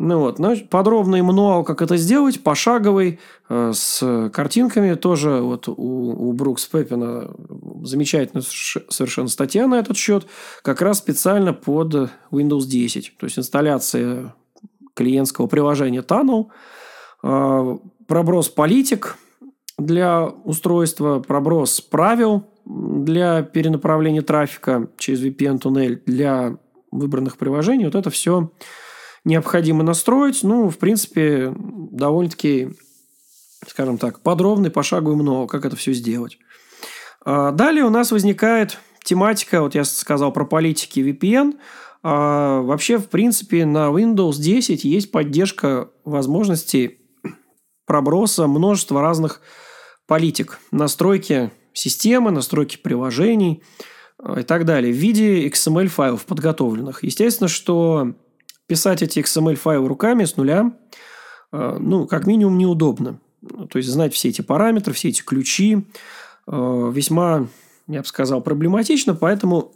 Ну 0.00 0.20
вот, 0.20 0.38
но 0.38 0.54
подробный 0.70 1.22
мануал, 1.22 1.64
как 1.64 1.82
это 1.82 1.96
сделать, 1.96 2.42
пошаговый, 2.44 3.18
э, 3.48 3.72
с 3.74 4.30
картинками, 4.32 4.94
тоже 4.94 5.40
вот 5.40 5.68
у, 5.68 5.72
у 5.72 6.32
Брукс 6.32 6.66
Пеппина 6.66 7.34
замечательная 7.82 8.44
совершенно 8.88 9.28
статья 9.28 9.66
на 9.66 9.76
этот 9.76 9.96
счет, 9.96 10.26
как 10.62 10.82
раз 10.82 10.98
специально 10.98 11.52
под 11.52 12.10
Windows 12.30 12.66
10. 12.66 13.14
То 13.18 13.26
есть 13.26 13.38
инсталляция 13.38 14.34
клиентского 14.98 15.46
приложения 15.46 16.02
Tunnel, 16.02 16.48
а, 17.22 17.78
проброс 18.08 18.48
политик 18.48 19.16
для 19.78 20.26
устройства, 20.26 21.20
проброс 21.20 21.80
правил 21.80 22.44
для 22.66 23.42
перенаправления 23.42 24.22
трафика 24.22 24.90
через 24.98 25.22
VPN-туннель 25.22 26.02
для 26.04 26.58
выбранных 26.90 27.36
приложений. 27.36 27.86
Вот 27.86 27.94
это 27.94 28.10
все 28.10 28.50
необходимо 29.24 29.84
настроить. 29.84 30.42
Ну, 30.42 30.68
в 30.68 30.78
принципе, 30.78 31.54
довольно-таки, 31.56 32.70
скажем 33.66 33.98
так, 33.98 34.20
подробно 34.20 34.66
и 34.66 34.70
пошагово 34.70 35.14
много, 35.14 35.46
как 35.46 35.64
это 35.64 35.76
все 35.76 35.92
сделать. 35.92 36.38
А, 37.24 37.52
далее 37.52 37.84
у 37.84 37.90
нас 37.90 38.10
возникает 38.10 38.78
тематика, 39.04 39.62
вот 39.62 39.74
я 39.76 39.84
сказал 39.84 40.32
про 40.32 40.44
политики 40.44 41.00
VPN. 41.00 41.54
А, 42.10 42.62
вообще, 42.62 42.96
в 42.96 43.10
принципе, 43.10 43.66
на 43.66 43.90
Windows 43.90 44.38
10 44.38 44.82
есть 44.84 45.10
поддержка 45.10 45.90
возможностей 46.06 47.00
проброса 47.84 48.46
множества 48.46 49.02
разных 49.02 49.42
политик. 50.06 50.58
Настройки 50.70 51.50
системы, 51.74 52.30
настройки 52.30 52.78
приложений 52.78 53.62
а, 54.18 54.40
и 54.40 54.42
так 54.42 54.64
далее 54.64 54.90
в 54.90 54.96
виде 54.96 55.46
XML-файлов 55.48 56.24
подготовленных. 56.24 57.04
Естественно, 57.04 57.46
что 57.46 58.14
писать 58.66 59.02
эти 59.02 59.18
XML-файлы 59.18 59.86
руками 59.86 60.24
с 60.24 60.38
нуля, 60.38 60.72
а, 61.52 61.76
ну, 61.78 62.06
как 62.06 62.26
минимум, 62.26 62.56
неудобно. 62.56 63.20
То 63.68 63.76
есть, 63.76 63.90
знать 63.90 64.14
все 64.14 64.30
эти 64.30 64.40
параметры, 64.40 64.94
все 64.94 65.10
эти 65.10 65.20
ключи 65.20 65.86
весьма, 66.46 67.48
я 67.86 68.00
бы 68.00 68.06
сказал, 68.06 68.40
проблематично, 68.40 69.14
поэтому 69.14 69.74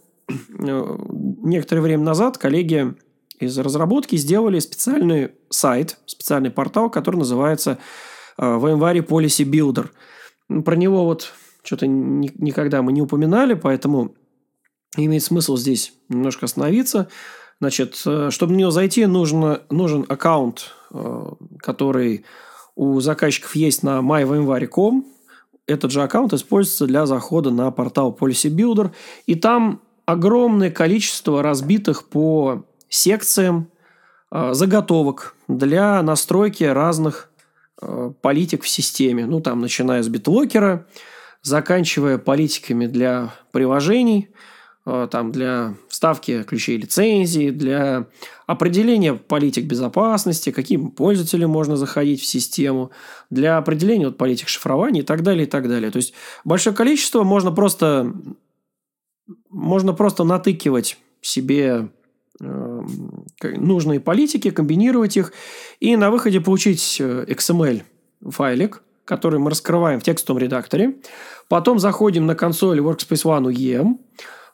некоторое 0.58 1.80
время 1.80 2.04
назад 2.04 2.38
коллеги 2.38 2.94
из 3.38 3.58
разработки 3.58 4.16
сделали 4.16 4.58
специальный 4.60 5.32
сайт, 5.50 5.98
специальный 6.06 6.50
портал, 6.50 6.90
который 6.90 7.16
называется 7.16 7.78
VMware 8.38 8.98
э, 8.98 9.00
Policy 9.00 9.44
Builder. 9.44 9.90
Про 10.62 10.76
него 10.76 11.04
вот 11.04 11.32
что-то 11.62 11.86
никогда 11.86 12.82
мы 12.82 12.92
не 12.92 13.02
упоминали, 13.02 13.54
поэтому 13.54 14.14
имеет 14.96 15.22
смысл 15.22 15.56
здесь 15.56 15.92
немножко 16.08 16.46
остановиться. 16.46 17.08
Значит, 17.60 18.00
э, 18.06 18.30
чтобы 18.30 18.52
на 18.52 18.58
него 18.58 18.70
зайти, 18.70 19.06
нужно, 19.06 19.62
нужен 19.70 20.04
аккаунт, 20.08 20.72
э, 20.92 21.30
который 21.58 22.24
у 22.74 23.00
заказчиков 23.00 23.54
есть 23.54 23.82
на 23.82 24.00
myvmware.com. 24.00 25.04
Этот 25.66 25.90
же 25.90 26.02
аккаунт 26.02 26.32
используется 26.32 26.86
для 26.86 27.06
захода 27.06 27.50
на 27.50 27.70
портал 27.70 28.16
Policy 28.18 28.50
Builder. 28.50 28.90
И 29.26 29.34
там 29.34 29.80
огромное 30.06 30.70
количество 30.70 31.42
разбитых 31.42 32.08
по 32.08 32.64
секциям 32.88 33.70
э, 34.30 34.52
заготовок 34.52 35.34
для 35.48 36.02
настройки 36.02 36.64
разных 36.64 37.30
э, 37.80 38.12
политик 38.20 38.62
в 38.62 38.68
системе. 38.68 39.26
Ну, 39.26 39.40
там, 39.40 39.60
начиная 39.60 40.02
с 40.02 40.08
битлокера, 40.08 40.86
заканчивая 41.42 42.18
политиками 42.18 42.86
для 42.86 43.32
приложений, 43.52 44.30
э, 44.84 45.08
там, 45.10 45.32
для 45.32 45.74
вставки 45.88 46.42
ключей 46.42 46.76
лицензии, 46.76 47.50
для 47.50 48.06
определения 48.46 49.14
политик 49.14 49.64
безопасности, 49.64 50.50
каким 50.50 50.90
пользователям 50.90 51.50
можно 51.50 51.76
заходить 51.76 52.20
в 52.20 52.26
систему, 52.26 52.90
для 53.30 53.56
определения 53.56 54.06
вот, 54.06 54.18
политик 54.18 54.48
шифрования 54.48 55.02
и 55.02 55.04
так 55.04 55.22
далее, 55.22 55.46
и 55.46 55.48
так 55.48 55.68
далее. 55.68 55.90
То 55.90 55.98
есть, 55.98 56.12
большое 56.44 56.74
количество 56.74 57.22
можно 57.22 57.52
просто 57.52 58.12
можно 59.48 59.92
просто 59.92 60.24
натыкивать 60.24 60.98
себе 61.20 61.90
э, 62.40 62.80
нужные 63.42 64.00
политики, 64.00 64.50
комбинировать 64.50 65.16
их 65.16 65.32
и 65.80 65.96
на 65.96 66.10
выходе 66.10 66.40
получить 66.40 66.98
э, 67.00 67.24
XML 67.28 67.82
файлик, 68.28 68.82
который 69.04 69.38
мы 69.38 69.50
раскрываем 69.50 70.00
в 70.00 70.04
текстовом 70.04 70.40
редакторе. 70.40 70.96
Потом 71.48 71.78
заходим 71.78 72.26
на 72.26 72.34
консоль 72.34 72.80
Workspace 72.80 73.24
ONE 73.24 73.52
UEM, 73.52 73.98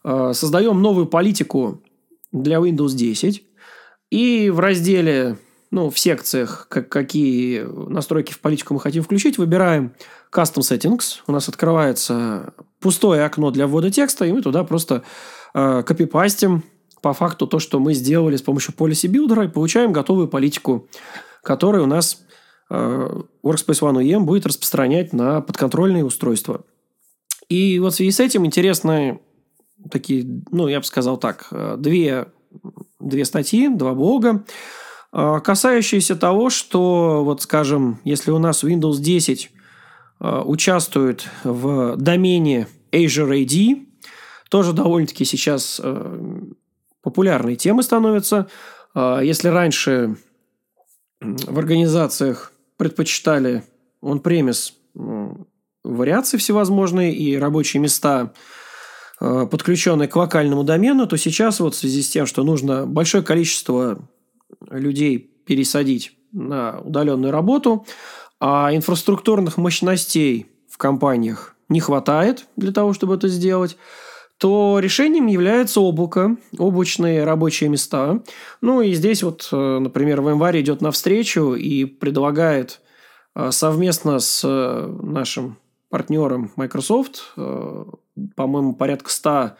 э, 0.04 0.32
создаем 0.34 0.80
новую 0.82 1.06
политику 1.06 1.82
для 2.32 2.58
Windows 2.58 2.94
10 2.94 3.44
и 4.10 4.50
в 4.50 4.60
разделе, 4.60 5.36
ну, 5.70 5.90
в 5.90 5.98
секциях, 5.98 6.66
как, 6.68 6.88
какие 6.88 7.60
настройки 7.90 8.32
в 8.32 8.40
политику 8.40 8.74
мы 8.74 8.80
хотим 8.80 9.02
включить, 9.02 9.38
выбираем 9.38 9.94
Custom 10.32 10.60
Settings. 10.60 11.20
У 11.26 11.32
нас 11.32 11.48
открывается 11.48 12.52
пустое 12.80 13.24
окно 13.24 13.50
для 13.50 13.66
ввода 13.66 13.90
текста, 13.90 14.24
и 14.24 14.32
мы 14.32 14.42
туда 14.42 14.64
просто 14.64 15.02
э, 15.54 15.82
копипастим 15.82 16.64
по 17.02 17.12
факту 17.12 17.46
то, 17.46 17.58
что 17.58 17.78
мы 17.78 17.94
сделали 17.94 18.36
с 18.36 18.42
помощью 18.42 18.74
Policy 18.74 19.10
Builder, 19.10 19.46
и 19.46 19.48
получаем 19.48 19.92
готовую 19.92 20.28
политику, 20.28 20.88
которая 21.42 21.82
у 21.82 21.86
нас 21.86 22.22
э, 22.70 23.08
Workspace 23.44 23.80
ONE 23.80 24.02
UEM 24.02 24.20
будет 24.20 24.46
распространять 24.46 25.12
на 25.12 25.40
подконтрольные 25.40 26.04
устройства. 26.04 26.62
И 27.48 27.78
вот 27.78 27.94
в 27.94 27.96
связи 27.96 28.10
с 28.10 28.20
этим 28.20 28.44
интересны 28.44 29.20
такие, 29.90 30.42
ну, 30.50 30.68
я 30.68 30.80
бы 30.80 30.84
сказал 30.84 31.16
так, 31.16 31.48
э, 31.50 31.76
две, 31.78 32.28
две 33.00 33.24
статьи, 33.24 33.68
два 33.68 33.94
блога, 33.94 34.44
э, 35.12 35.40
касающиеся 35.42 36.16
того, 36.16 36.50
что, 36.50 37.24
вот 37.24 37.42
скажем, 37.42 38.00
если 38.04 38.30
у 38.30 38.38
нас 38.38 38.62
Windows 38.62 38.98
10 38.98 39.52
Э, 39.52 39.57
участвует 40.20 41.28
в 41.44 41.96
домене 41.96 42.66
Azure 42.92 43.44
AD. 43.44 43.86
Тоже 44.50 44.72
довольно-таки 44.72 45.24
сейчас 45.24 45.80
э, 45.82 46.40
популярной 47.02 47.56
темой 47.56 47.84
становится. 47.84 48.48
Э, 48.94 49.20
если 49.22 49.48
раньше 49.48 50.16
в 51.20 51.58
организациях 51.58 52.52
предпочитали 52.76 53.64
он-премис 54.00 54.74
вариации 55.84 56.38
всевозможные 56.38 57.14
и 57.14 57.36
рабочие 57.36 57.80
места, 57.80 58.32
подключенные 59.18 60.06
к 60.06 60.14
локальному 60.14 60.62
домену, 60.62 61.08
то 61.08 61.16
сейчас 61.16 61.58
вот 61.58 61.74
в 61.74 61.78
связи 61.78 62.02
с 62.02 62.10
тем, 62.10 62.26
что 62.26 62.44
нужно 62.44 62.86
большое 62.86 63.24
количество 63.24 64.08
людей 64.70 65.18
пересадить 65.18 66.12
на 66.32 66.80
удаленную 66.80 67.32
работу, 67.32 67.86
а 68.40 68.70
инфраструктурных 68.74 69.56
мощностей 69.56 70.46
в 70.68 70.78
компаниях 70.78 71.56
не 71.68 71.80
хватает 71.80 72.46
для 72.56 72.72
того, 72.72 72.92
чтобы 72.92 73.14
это 73.14 73.28
сделать, 73.28 73.76
то 74.38 74.78
решением 74.78 75.26
является 75.26 75.80
облако, 75.80 76.36
облачные 76.56 77.24
рабочие 77.24 77.68
места. 77.68 78.22
Ну 78.60 78.80
и 78.80 78.92
здесь 78.94 79.22
вот, 79.22 79.48
э, 79.50 79.78
например, 79.78 80.20
VMware 80.20 80.60
идет 80.60 80.80
навстречу 80.80 81.54
и 81.54 81.84
предлагает 81.84 82.80
э, 83.34 83.50
совместно 83.50 84.20
с 84.20 84.42
э, 84.44 84.96
нашим 85.02 85.58
партнером 85.90 86.52
Microsoft, 86.56 87.32
по-моему, 87.34 88.74
порядка 88.74 89.10
100 89.10 89.52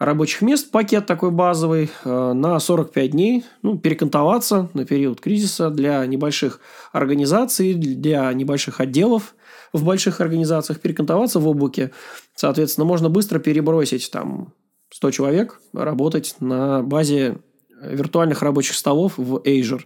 рабочих 0.00 0.40
мест, 0.40 0.70
пакет 0.70 1.06
такой 1.06 1.30
базовый, 1.30 1.90
э, 2.04 2.32
на 2.32 2.58
45 2.58 3.10
дней, 3.10 3.44
ну, 3.62 3.78
перекантоваться 3.78 4.70
на 4.72 4.84
период 4.86 5.20
кризиса 5.20 5.68
для 5.70 6.04
небольших 6.06 6.58
организаций, 6.92 7.74
для 7.74 8.32
небольших 8.32 8.80
отделов 8.80 9.34
в 9.74 9.84
больших 9.84 10.20
организациях, 10.20 10.80
перекантоваться 10.80 11.38
в 11.38 11.46
облаке. 11.46 11.92
Соответственно, 12.34 12.86
можно 12.86 13.10
быстро 13.10 13.38
перебросить 13.38 14.10
там 14.10 14.54
100 14.90 15.10
человек, 15.10 15.60
работать 15.74 16.34
на 16.40 16.82
базе 16.82 17.38
виртуальных 17.82 18.40
рабочих 18.42 18.76
столов 18.76 19.14
в 19.18 19.36
Azure. 19.36 19.82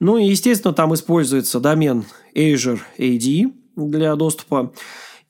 Ну 0.00 0.18
и, 0.18 0.26
естественно, 0.26 0.74
там 0.74 0.92
используется 0.94 1.60
домен 1.60 2.04
Azure 2.34 2.80
AD 2.98 3.52
для 3.76 4.14
доступа. 4.16 4.72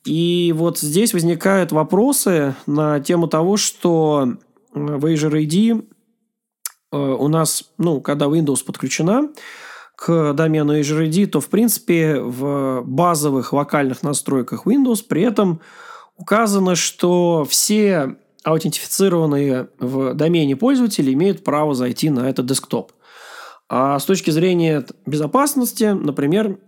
И 0.07 0.55
вот 0.57 0.79
здесь 0.79 1.13
возникают 1.13 1.73
вопросы 1.73 2.55
на 2.67 3.01
тему 3.01 3.27
того, 3.27 3.57
что 3.57 4.37
э, 4.73 4.79
Azure 4.79 5.45
AD 5.45 5.85
э, 6.93 6.97
у 6.97 7.29
нас, 7.29 7.65
ну, 7.77 8.01
когда 8.01 8.27
Windows 8.27 8.65
подключена 8.65 9.31
к 9.97 10.33
домену 10.35 10.79
Azure 10.79 11.09
AD, 11.09 11.27
то, 11.27 11.41
в 11.41 11.49
принципе, 11.49 12.21
в 12.21 12.83
базовых 12.83 13.53
локальных 13.53 14.05
настройках 14.05 14.67
Windows 14.67 15.05
при 15.07 15.23
этом 15.23 15.61
указано, 16.17 16.77
что 16.77 17.45
все 17.49 18.17
аутентифицированные 18.45 19.71
в 19.81 20.15
домене 20.15 20.55
пользователи 20.55 21.13
имеют 21.13 21.43
право 21.43 21.75
зайти 21.75 22.11
на 22.11 22.31
этот 22.31 22.47
десктоп. 22.47 22.93
А 23.69 23.99
с 23.99 24.05
точки 24.05 24.31
зрения 24.31 24.87
безопасности, 25.05 25.87
например, 25.87 26.59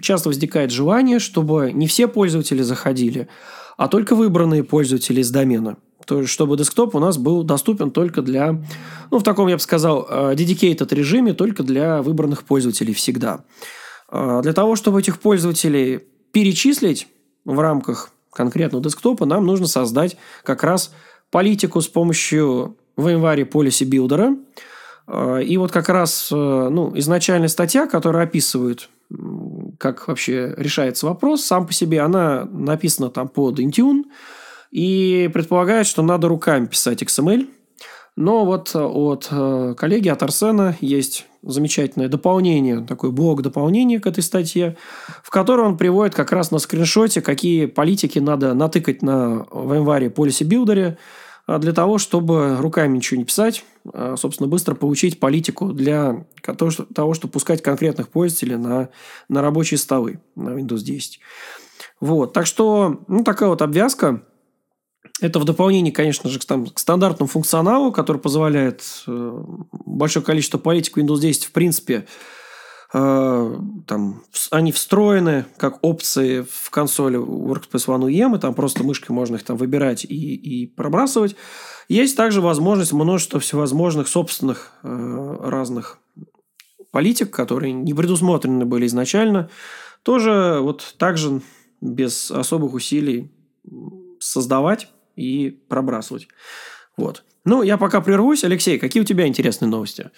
часто 0.00 0.28
возникает 0.28 0.70
желание, 0.70 1.18
чтобы 1.18 1.72
не 1.72 1.86
все 1.86 2.08
пользователи 2.08 2.62
заходили, 2.62 3.28
а 3.76 3.88
только 3.88 4.14
выбранные 4.14 4.64
пользователи 4.64 5.20
из 5.20 5.30
домена. 5.30 5.76
То 6.06 6.20
есть, 6.20 6.30
чтобы 6.30 6.56
десктоп 6.56 6.94
у 6.94 6.98
нас 6.98 7.16
был 7.16 7.42
доступен 7.42 7.90
только 7.90 8.22
для, 8.22 8.62
ну, 9.10 9.18
в 9.18 9.22
таком, 9.22 9.48
я 9.48 9.56
бы 9.56 9.60
сказал, 9.60 10.06
э, 10.08 10.34
dedicated 10.34 10.92
режиме, 10.94 11.32
только 11.32 11.62
для 11.62 12.02
выбранных 12.02 12.44
пользователей 12.44 12.94
всегда. 12.94 13.44
Э, 14.10 14.40
для 14.42 14.52
того, 14.52 14.76
чтобы 14.76 15.00
этих 15.00 15.20
пользователей 15.20 16.00
перечислить 16.32 17.08
в 17.44 17.58
рамках 17.58 18.10
конкретного 18.32 18.82
десктопа, 18.82 19.26
нам 19.26 19.46
нужно 19.46 19.66
создать 19.66 20.16
как 20.44 20.64
раз 20.64 20.92
политику 21.30 21.80
с 21.80 21.88
помощью 21.88 22.76
VMware 22.96 23.48
Policy 23.48 23.88
Builder. 23.88 24.36
Э, 25.06 25.42
и 25.42 25.56
вот 25.56 25.70
как 25.70 25.88
раз 25.88 26.28
ну, 26.30 26.92
изначальная 26.96 27.48
статья, 27.48 27.86
которая 27.86 28.24
описывает 28.24 28.88
как 29.82 30.06
вообще 30.06 30.54
решается 30.56 31.06
вопрос 31.06 31.42
сам 31.44 31.66
по 31.66 31.72
себе. 31.72 32.00
Она 32.00 32.44
написана 32.44 33.10
там 33.10 33.28
под 33.28 33.58
Intune 33.58 34.04
и 34.70 35.28
предполагает, 35.34 35.88
что 35.88 36.02
надо 36.02 36.28
руками 36.28 36.66
писать 36.66 37.02
XML. 37.02 37.48
Но 38.14 38.44
вот 38.44 38.76
от 38.76 39.28
коллеги, 39.76 40.08
от 40.08 40.22
Арсена 40.22 40.76
есть 40.80 41.26
замечательное 41.42 42.08
дополнение, 42.08 42.84
такой 42.86 43.10
блок 43.10 43.42
дополнения 43.42 43.98
к 43.98 44.06
этой 44.06 44.22
статье, 44.22 44.76
в 45.24 45.30
котором 45.30 45.66
он 45.66 45.76
приводит 45.76 46.14
как 46.14 46.30
раз 46.30 46.52
на 46.52 46.58
скриншоте, 46.58 47.20
какие 47.20 47.66
политики 47.66 48.20
надо 48.20 48.54
натыкать 48.54 49.02
на 49.02 49.46
в 49.50 49.74
январе 49.74 50.08
Policy 50.08 50.46
Builder 50.46 50.96
для 51.46 51.72
того, 51.72 51.98
чтобы 51.98 52.56
руками 52.58 52.96
ничего 52.96 53.18
не 53.18 53.24
писать, 53.24 53.64
а, 53.92 54.16
собственно, 54.16 54.48
быстро 54.48 54.74
получить 54.74 55.18
политику 55.18 55.72
для 55.72 56.26
того, 56.42 57.14
чтобы 57.14 57.32
пускать 57.32 57.62
конкретных 57.62 58.08
пользователей 58.08 58.56
на, 58.56 58.90
на 59.28 59.42
рабочие 59.42 59.78
столы 59.78 60.20
на 60.36 60.50
Windows 60.50 60.80
10. 60.80 61.20
Вот. 62.00 62.32
Так 62.32 62.46
что, 62.46 63.02
ну, 63.08 63.24
такая 63.24 63.48
вот 63.48 63.62
обвязка. 63.62 64.22
Это 65.20 65.38
в 65.38 65.44
дополнение, 65.44 65.92
конечно 65.92 66.28
же, 66.28 66.40
к 66.40 66.78
стандартному 66.78 67.28
функционалу, 67.28 67.92
который 67.92 68.20
позволяет 68.20 68.82
э, 69.06 69.44
большое 69.70 70.24
количество 70.24 70.58
политик 70.58 70.98
Windows 70.98 71.20
10, 71.20 71.44
в 71.44 71.52
принципе, 71.52 72.06
там, 72.92 74.22
они 74.50 74.70
встроены 74.70 75.46
как 75.56 75.78
опции 75.82 76.42
в 76.42 76.68
консоли 76.68 77.18
Workspace 77.18 77.86
ONE 77.86 78.10
UEM, 78.10 78.36
и 78.36 78.40
там 78.40 78.54
просто 78.54 78.84
мышкой 78.84 79.12
можно 79.14 79.36
их 79.36 79.44
там 79.44 79.56
выбирать 79.56 80.04
и, 80.04 80.34
и 80.34 80.66
пробрасывать. 80.66 81.34
Есть 81.88 82.16
также 82.16 82.42
возможность 82.42 82.92
множества 82.92 83.40
всевозможных 83.40 84.08
собственных 84.08 84.72
э, 84.82 85.36
разных 85.42 85.98
политик, 86.90 87.30
которые 87.30 87.72
не 87.72 87.94
предусмотрены 87.94 88.66
были 88.66 88.86
изначально, 88.86 89.48
тоже 90.02 90.58
вот 90.60 90.94
также 90.98 91.40
без 91.80 92.30
особых 92.30 92.74
усилий 92.74 93.32
создавать 94.20 94.88
и 95.16 95.50
пробрасывать. 95.50 96.28
Вот. 96.98 97.24
Ну, 97.44 97.62
я 97.62 97.78
пока 97.78 98.00
прервусь. 98.00 98.44
Алексей, 98.44 98.78
какие 98.78 99.02
у 99.02 99.06
тебя 99.06 99.26
интересные 99.26 99.68
новости? 99.68 100.10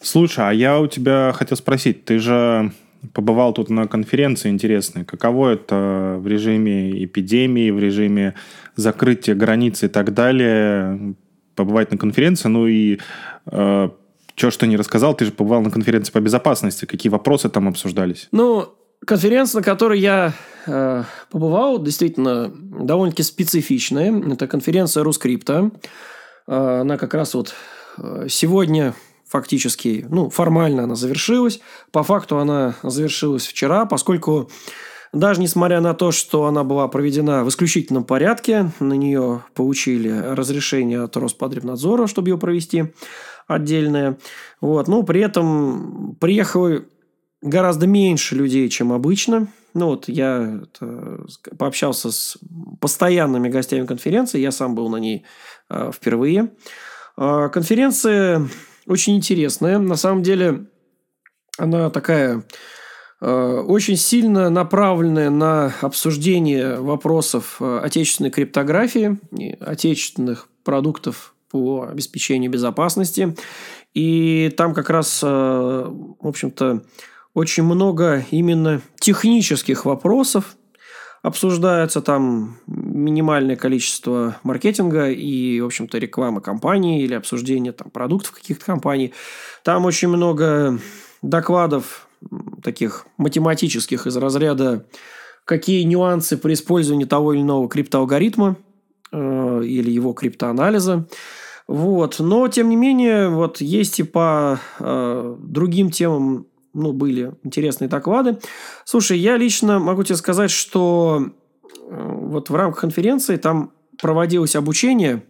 Слушай, 0.00 0.48
а 0.48 0.52
я 0.52 0.80
у 0.80 0.86
тебя 0.86 1.32
хотел 1.34 1.56
спросить, 1.56 2.04
ты 2.04 2.18
же 2.18 2.72
побывал 3.14 3.52
тут 3.52 3.70
на 3.70 3.86
конференции 3.86 4.48
интересной. 4.48 5.04
Каково 5.04 5.50
это 5.50 6.16
в 6.18 6.26
режиме 6.26 7.04
эпидемии, 7.04 7.70
в 7.70 7.78
режиме 7.78 8.34
закрытия 8.76 9.34
границ 9.34 9.82
и 9.82 9.88
так 9.88 10.12
далее, 10.14 11.14
побывать 11.54 11.90
на 11.90 11.98
конференции? 11.98 12.48
Ну 12.48 12.66
и 12.66 12.98
э, 13.46 13.88
что, 14.34 14.50
что 14.50 14.66
не 14.66 14.76
рассказал, 14.76 15.14
ты 15.14 15.26
же 15.26 15.32
побывал 15.32 15.62
на 15.62 15.70
конференции 15.70 16.12
по 16.12 16.20
безопасности. 16.20 16.84
Какие 16.84 17.10
вопросы 17.10 17.48
там 17.48 17.68
обсуждались? 17.68 18.28
Ну, 18.32 18.68
конференция, 19.06 19.60
на 19.60 19.64
которой 19.64 20.00
я 20.00 20.32
э, 20.66 21.04
побывал, 21.30 21.82
действительно 21.82 22.50
довольно-таки 22.54 23.22
специфичная. 23.22 24.32
Это 24.32 24.46
конференция 24.46 25.02
Рускрипта. 25.04 25.70
Э, 26.46 26.80
она 26.80 26.96
как 26.96 27.14
раз 27.14 27.34
вот 27.34 27.54
э, 27.98 28.26
сегодня 28.28 28.94
фактически, 29.30 30.04
ну, 30.08 30.28
формально 30.28 30.84
она 30.84 30.96
завершилась. 30.96 31.60
По 31.92 32.02
факту 32.02 32.38
она 32.38 32.74
завершилась 32.82 33.46
вчера, 33.46 33.86
поскольку 33.86 34.50
даже 35.12 35.40
несмотря 35.40 35.80
на 35.80 35.94
то, 35.94 36.10
что 36.10 36.46
она 36.46 36.64
была 36.64 36.88
проведена 36.88 37.44
в 37.44 37.48
исключительном 37.48 38.04
порядке, 38.04 38.72
на 38.80 38.94
нее 38.94 39.42
получили 39.54 40.10
разрешение 40.10 41.02
от 41.02 41.16
Роспотребнадзора, 41.16 42.06
чтобы 42.08 42.30
ее 42.30 42.38
провести 42.38 42.92
отдельное. 43.46 44.18
Вот. 44.60 44.88
Но 44.88 45.02
при 45.04 45.20
этом 45.20 46.16
приехало 46.20 46.82
гораздо 47.40 47.86
меньше 47.86 48.34
людей, 48.34 48.68
чем 48.68 48.92
обычно. 48.92 49.46
Ну 49.74 49.86
вот 49.86 50.08
я 50.08 50.60
пообщался 51.56 52.10
с 52.10 52.36
постоянными 52.80 53.48
гостями 53.48 53.86
конференции, 53.86 54.40
я 54.40 54.50
сам 54.50 54.74
был 54.74 54.88
на 54.88 54.96
ней 54.96 55.24
э, 55.68 55.90
впервые. 55.94 56.50
Э, 57.16 57.48
конференция 57.52 58.48
очень 58.86 59.16
интересная. 59.16 59.78
На 59.78 59.96
самом 59.96 60.22
деле 60.22 60.66
она 61.58 61.90
такая 61.90 62.42
э, 63.20 63.64
очень 63.66 63.96
сильно 63.96 64.50
направленная 64.50 65.30
на 65.30 65.74
обсуждение 65.80 66.76
вопросов 66.80 67.56
э, 67.60 67.80
отечественной 67.82 68.30
криптографии, 68.30 69.18
отечественных 69.60 70.48
продуктов 70.64 71.34
по 71.50 71.88
обеспечению 71.90 72.50
безопасности. 72.50 73.36
И 73.92 74.52
там 74.56 74.72
как 74.72 74.88
раз, 74.88 75.20
э, 75.22 75.26
в 75.26 76.26
общем-то, 76.26 76.82
очень 77.34 77.64
много 77.64 78.24
именно 78.30 78.80
технических 78.98 79.84
вопросов 79.84 80.56
обсуждается. 81.22 82.00
Там 82.00 82.58
минимальное 82.66 83.56
количество 83.56 84.36
маркетинга 84.42 85.10
и, 85.10 85.60
в 85.60 85.66
общем-то, 85.66 85.98
рекламы 85.98 86.40
компании 86.40 87.02
или 87.02 87.14
обсуждения 87.14 87.72
там, 87.72 87.90
продуктов 87.90 88.32
каких-то 88.32 88.64
компаний. 88.64 89.12
Там 89.62 89.84
очень 89.84 90.08
много 90.08 90.78
докладов 91.22 92.08
таких 92.62 93.06
математических 93.16 94.06
из 94.06 94.16
разряда 94.16 94.86
какие 95.44 95.82
нюансы 95.82 96.36
при 96.36 96.52
использовании 96.52 97.06
того 97.06 97.32
или 97.32 97.40
иного 97.40 97.68
криптоалгоритма 97.68 98.56
э, 99.10 99.62
или 99.64 99.90
его 99.90 100.12
криптоанализа. 100.12 101.08
Вот. 101.66 102.16
Но, 102.18 102.46
тем 102.48 102.68
не 102.68 102.76
менее, 102.76 103.30
вот 103.30 103.60
есть 103.60 103.98
и 103.98 104.02
по 104.02 104.60
э, 104.78 105.36
другим 105.40 105.90
темам 105.90 106.46
ну, 106.72 106.92
были 106.92 107.34
интересные 107.42 107.88
доклады. 107.88 108.38
Слушай, 108.84 109.18
я 109.18 109.36
лично 109.36 109.78
могу 109.78 110.02
тебе 110.02 110.16
сказать, 110.16 110.50
что 110.50 111.30
э, 111.88 112.12
вот 112.12 112.50
в 112.50 112.54
рамках 112.54 112.80
конференции 112.80 113.36
там 113.36 113.72
проводилось 113.98 114.56
обучение 114.56 115.24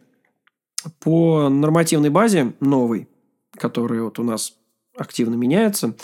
по 1.00 1.48
нормативной 1.48 2.10
базе 2.10 2.54
новой, 2.60 3.08
которая 3.52 4.02
вот 4.02 4.18
у 4.18 4.22
нас 4.22 4.54
активно 4.96 5.34
меняется, 5.34 5.94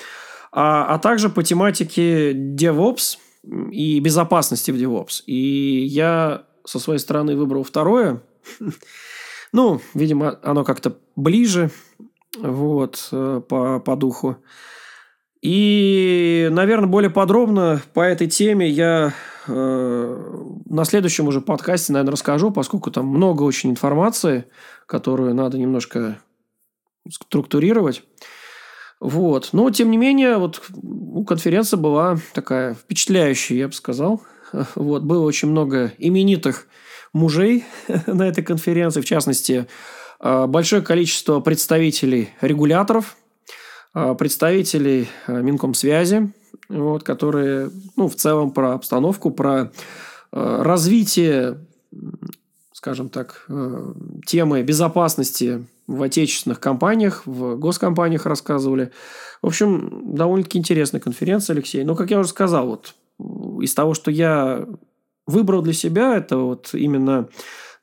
а, 0.52 0.94
а 0.94 0.98
также 0.98 1.28
по 1.28 1.42
тематике 1.42 2.32
DevOps 2.32 3.18
и 3.70 4.00
безопасности 4.00 4.70
в 4.70 4.76
DevOps. 4.76 5.22
И 5.26 5.84
я 5.84 6.46
со 6.64 6.78
своей 6.78 6.98
стороны 6.98 7.36
выбрал 7.36 7.62
второе. 7.62 8.22
Ну, 9.52 9.80
видимо, 9.94 10.38
оно 10.42 10.64
как-то 10.64 10.98
ближе 11.14 11.70
вот, 12.38 13.08
э, 13.12 13.40
по, 13.48 13.80
по 13.80 13.96
духу. 13.96 14.36
И, 15.42 16.48
наверное, 16.50 16.88
более 16.88 17.10
подробно 17.10 17.82
по 17.94 18.00
этой 18.00 18.26
теме 18.26 18.68
я 18.68 19.14
э, 19.46 20.52
на 20.64 20.84
следующем 20.84 21.28
уже 21.28 21.40
подкасте, 21.40 21.92
наверное, 21.92 22.12
расскажу, 22.12 22.50
поскольку 22.50 22.90
там 22.90 23.06
много 23.06 23.42
очень 23.42 23.70
информации, 23.70 24.46
которую 24.86 25.34
надо 25.34 25.58
немножко 25.58 26.18
структурировать. 27.10 28.02
Вот. 28.98 29.50
Но, 29.52 29.70
тем 29.70 29.90
не 29.90 29.98
менее, 29.98 30.38
вот 30.38 30.62
у 30.82 31.24
конференции 31.24 31.76
была 31.76 32.16
такая 32.32 32.74
впечатляющая, 32.74 33.56
я 33.56 33.68
бы 33.68 33.74
сказал. 33.74 34.22
Вот. 34.74 35.02
Было 35.02 35.24
очень 35.24 35.48
много 35.48 35.92
именитых 35.98 36.68
мужей 37.12 37.64
на 38.06 38.28
этой 38.28 38.42
конференции. 38.42 39.00
В 39.00 39.04
частности, 39.04 39.66
э, 40.18 40.46
большое 40.46 40.82
количество 40.82 41.40
представителей 41.40 42.30
регуляторов– 42.40 43.16
представителей 44.14 45.08
а, 45.26 45.40
Минкомсвязи, 45.40 46.32
вот, 46.68 47.02
которые 47.02 47.70
ну, 47.96 48.08
в 48.08 48.14
целом 48.14 48.50
про 48.50 48.74
обстановку, 48.74 49.30
про 49.30 49.72
а, 50.32 50.62
развитие, 50.62 51.58
скажем 52.72 53.08
так, 53.08 53.46
темы 54.26 54.62
безопасности 54.62 55.66
в 55.86 56.02
отечественных 56.02 56.60
компаниях, 56.60 57.22
в 57.26 57.56
госкомпаниях 57.56 58.26
рассказывали. 58.26 58.92
В 59.40 59.46
общем, 59.46 60.14
довольно-таки 60.14 60.58
интересная 60.58 61.00
конференция, 61.00 61.54
Алексей. 61.54 61.84
Но, 61.84 61.94
как 61.94 62.10
я 62.10 62.18
уже 62.18 62.28
сказал, 62.28 62.66
вот 62.66 62.94
из 63.62 63.72
того, 63.74 63.94
что 63.94 64.10
я 64.10 64.66
выбрал 65.26 65.62
для 65.62 65.72
себя, 65.72 66.16
это 66.16 66.36
вот 66.36 66.70
именно 66.74 67.28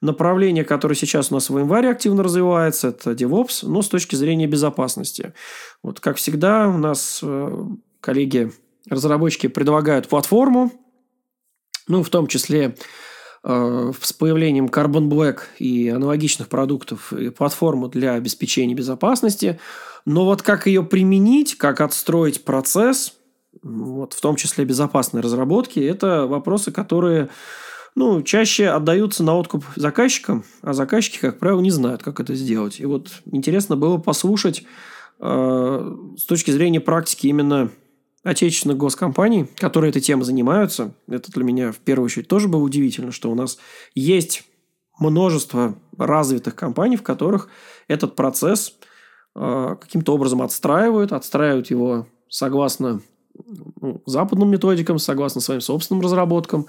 направление, 0.04 0.66
которое 0.66 0.96
сейчас 0.96 1.32
у 1.32 1.36
нас 1.36 1.50
в 1.50 1.58
январе 1.58 1.90
активно 1.90 2.24
развивается, 2.24 2.90
это 2.90 3.12
DevOps, 3.12 3.60
но 3.64 3.82
с 3.82 3.88
точки 3.88 4.16
зрения 4.16 4.48
безопасности. 4.48 5.34
Вот 5.82 6.02
как 6.02 6.18
всегда 6.18 6.68
у 6.68 6.78
нас 6.78 7.22
э, 7.24 7.66
коллеги 8.02 8.52
разработчики 8.90 9.48
предлагают 9.48 10.10
платформу, 10.10 10.72
ну, 11.88 12.04
в 12.04 12.10
том 12.10 12.28
числе 12.28 12.76
э, 13.46 13.92
с 14.00 14.14
появлением 14.14 14.66
Carbon 14.66 15.08
Black 15.08 15.40
и 15.58 15.88
аналогичных 15.88 16.50
продуктов 16.50 17.14
и 17.14 17.30
платформу 17.30 17.88
для 17.88 18.16
обеспечения 18.16 18.76
безопасности. 18.76 19.60
Но 20.06 20.26
вот 20.26 20.42
как 20.42 20.68
ее 20.68 20.84
применить, 20.84 21.58
как 21.58 21.80
отстроить 21.80 22.44
процесс, 22.44 23.14
вот, 23.62 24.14
в 24.14 24.20
том 24.20 24.36
числе 24.36 24.66
безопасной 24.66 25.22
разработки, 25.22 25.80
это 25.80 26.28
вопросы, 26.28 26.74
которые 26.74 27.30
ну, 27.96 28.22
чаще 28.24 28.70
отдаются 28.70 29.24
на 29.24 29.36
откуп 29.36 29.66
заказчикам, 29.76 30.44
а 30.62 30.74
заказчики, 30.74 31.20
как 31.20 31.40
правило, 31.40 31.62
не 31.62 31.72
знают, 31.72 32.02
как 32.02 32.20
это 32.20 32.34
сделать. 32.34 32.80
И 32.80 32.86
вот 32.86 33.12
интересно 33.26 33.78
было 33.78 33.98
послушать 33.98 34.64
э, 35.20 35.96
с 36.18 36.24
точки 36.24 36.52
зрения 36.52 36.80
практики 36.80 37.28
именно 37.28 37.70
отечественных 38.24 38.78
госкомпаний, 38.78 39.48
которые 39.58 39.90
этой 39.90 40.02
темой 40.02 40.24
занимаются. 40.24 40.94
Это 41.08 41.32
для 41.32 41.44
меня 41.44 41.72
в 41.72 41.78
первую 41.78 42.06
очередь 42.06 42.28
тоже 42.28 42.48
было 42.48 42.62
удивительно, 42.62 43.12
что 43.12 43.30
у 43.30 43.36
нас 43.36 43.58
есть 43.94 44.44
множество 44.98 45.76
развитых 45.98 46.56
компаний, 46.56 46.96
в 46.96 47.04
которых 47.04 47.50
этот 47.88 48.16
процесс 48.16 48.76
э, 49.36 49.76
каким-то 49.80 50.16
образом 50.16 50.42
отстраивают, 50.42 51.12
отстраивают 51.12 51.70
его 51.70 52.08
согласно 52.30 53.02
ну, 53.82 54.02
западным 54.06 54.50
методикам, 54.50 55.00
согласно 55.00 55.42
своим 55.42 55.62
собственным 55.62 56.02
разработкам, 56.02 56.68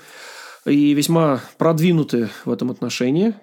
и 0.65 0.95
весьма 0.95 1.41
продвинуты 1.59 2.29
в 2.45 2.51
этом 2.51 2.71
отношении. 2.71 3.35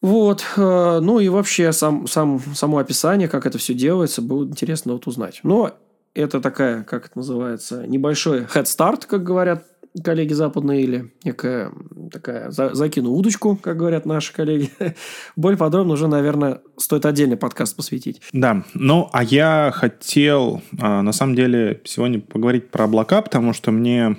Вот. 0.00 0.44
Э, 0.56 1.00
ну 1.00 1.20
и 1.20 1.28
вообще 1.28 1.72
сам, 1.72 2.06
сам, 2.06 2.40
само 2.54 2.78
описание, 2.78 3.28
как 3.28 3.46
это 3.46 3.58
все 3.58 3.74
делается, 3.74 4.20
было 4.20 4.44
интересно 4.44 4.94
вот 4.94 5.06
узнать. 5.06 5.40
Но 5.42 5.72
это 6.14 6.40
такая, 6.40 6.82
как 6.82 7.06
это 7.06 7.18
называется, 7.18 7.86
небольшой 7.86 8.40
head 8.42 8.64
start, 8.64 9.06
как 9.06 9.22
говорят 9.22 9.64
коллеги 10.02 10.32
западные, 10.32 10.82
или 10.82 11.12
некая 11.22 11.70
такая 12.10 12.50
за, 12.50 12.74
закину 12.74 13.12
удочку, 13.12 13.56
как 13.56 13.76
говорят 13.76 14.06
наши 14.06 14.32
коллеги. 14.32 14.70
Более 15.36 15.58
подробно 15.58 15.92
уже, 15.94 16.08
наверное, 16.08 16.60
стоит 16.78 17.04
отдельный 17.04 17.36
подкаст 17.36 17.76
посвятить. 17.76 18.22
Да, 18.32 18.64
ну, 18.74 19.10
а 19.12 19.22
я 19.22 19.70
хотел, 19.74 20.62
а, 20.80 21.02
на 21.02 21.12
самом 21.12 21.34
деле, 21.34 21.80
сегодня 21.84 22.20
поговорить 22.20 22.70
про 22.70 22.84
облака, 22.84 23.22
потому 23.22 23.52
что 23.52 23.70
мне 23.70 24.16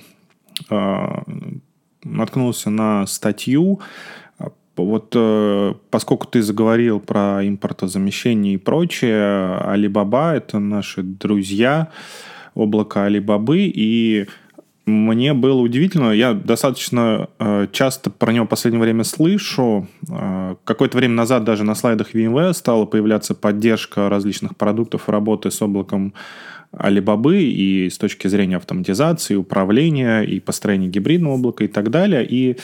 а, 0.70 1.24
наткнулся 2.04 2.70
на 2.70 3.06
статью, 3.08 3.80
вот 4.76 5.14
э, 5.16 5.74
поскольку 5.92 6.26
ты 6.26 6.42
заговорил 6.42 7.00
про 7.00 7.48
импортозамещение 7.48 8.56
и 8.56 8.58
прочее, 8.58 9.60
Alibaba– 9.66 10.32
это 10.34 10.60
наши 10.60 11.04
друзья, 11.04 11.90
облако 12.56 13.08
Alibaba, 13.08 13.56
и 13.56 14.28
мне 14.86 15.34
было 15.34 15.62
удивительно, 15.62 16.12
я 16.12 16.34
достаточно 16.34 17.30
э, 17.40 17.68
часто 17.72 18.10
про 18.10 18.34
него 18.34 18.46
в 18.46 18.50
последнее 18.50 18.82
время 18.82 19.04
слышу. 19.04 19.88
Э, 20.10 20.56
какое-то 20.66 20.98
время 20.98 21.14
назад 21.14 21.44
даже 21.44 21.64
на 21.64 21.76
слайдах 21.76 22.14
VMware 22.14 22.54
стала 22.54 22.86
появляться 22.86 23.36
поддержка 23.36 24.10
различных 24.10 24.58
продуктов 24.58 25.08
работы 25.08 25.52
с 25.52 25.62
облаком 25.62 26.14
Alibaba 26.78 27.36
и 27.36 27.90
с 27.90 27.98
точки 27.98 28.28
зрения 28.28 28.58
автоматизации, 28.58 29.36
управления 29.36 30.22
и 30.22 30.40
построения 30.40 30.88
гибридного 30.88 31.36
облака 31.36 31.64
и 31.64 31.68
так 31.68 31.90
далее. 31.90 32.26
И 32.28 32.58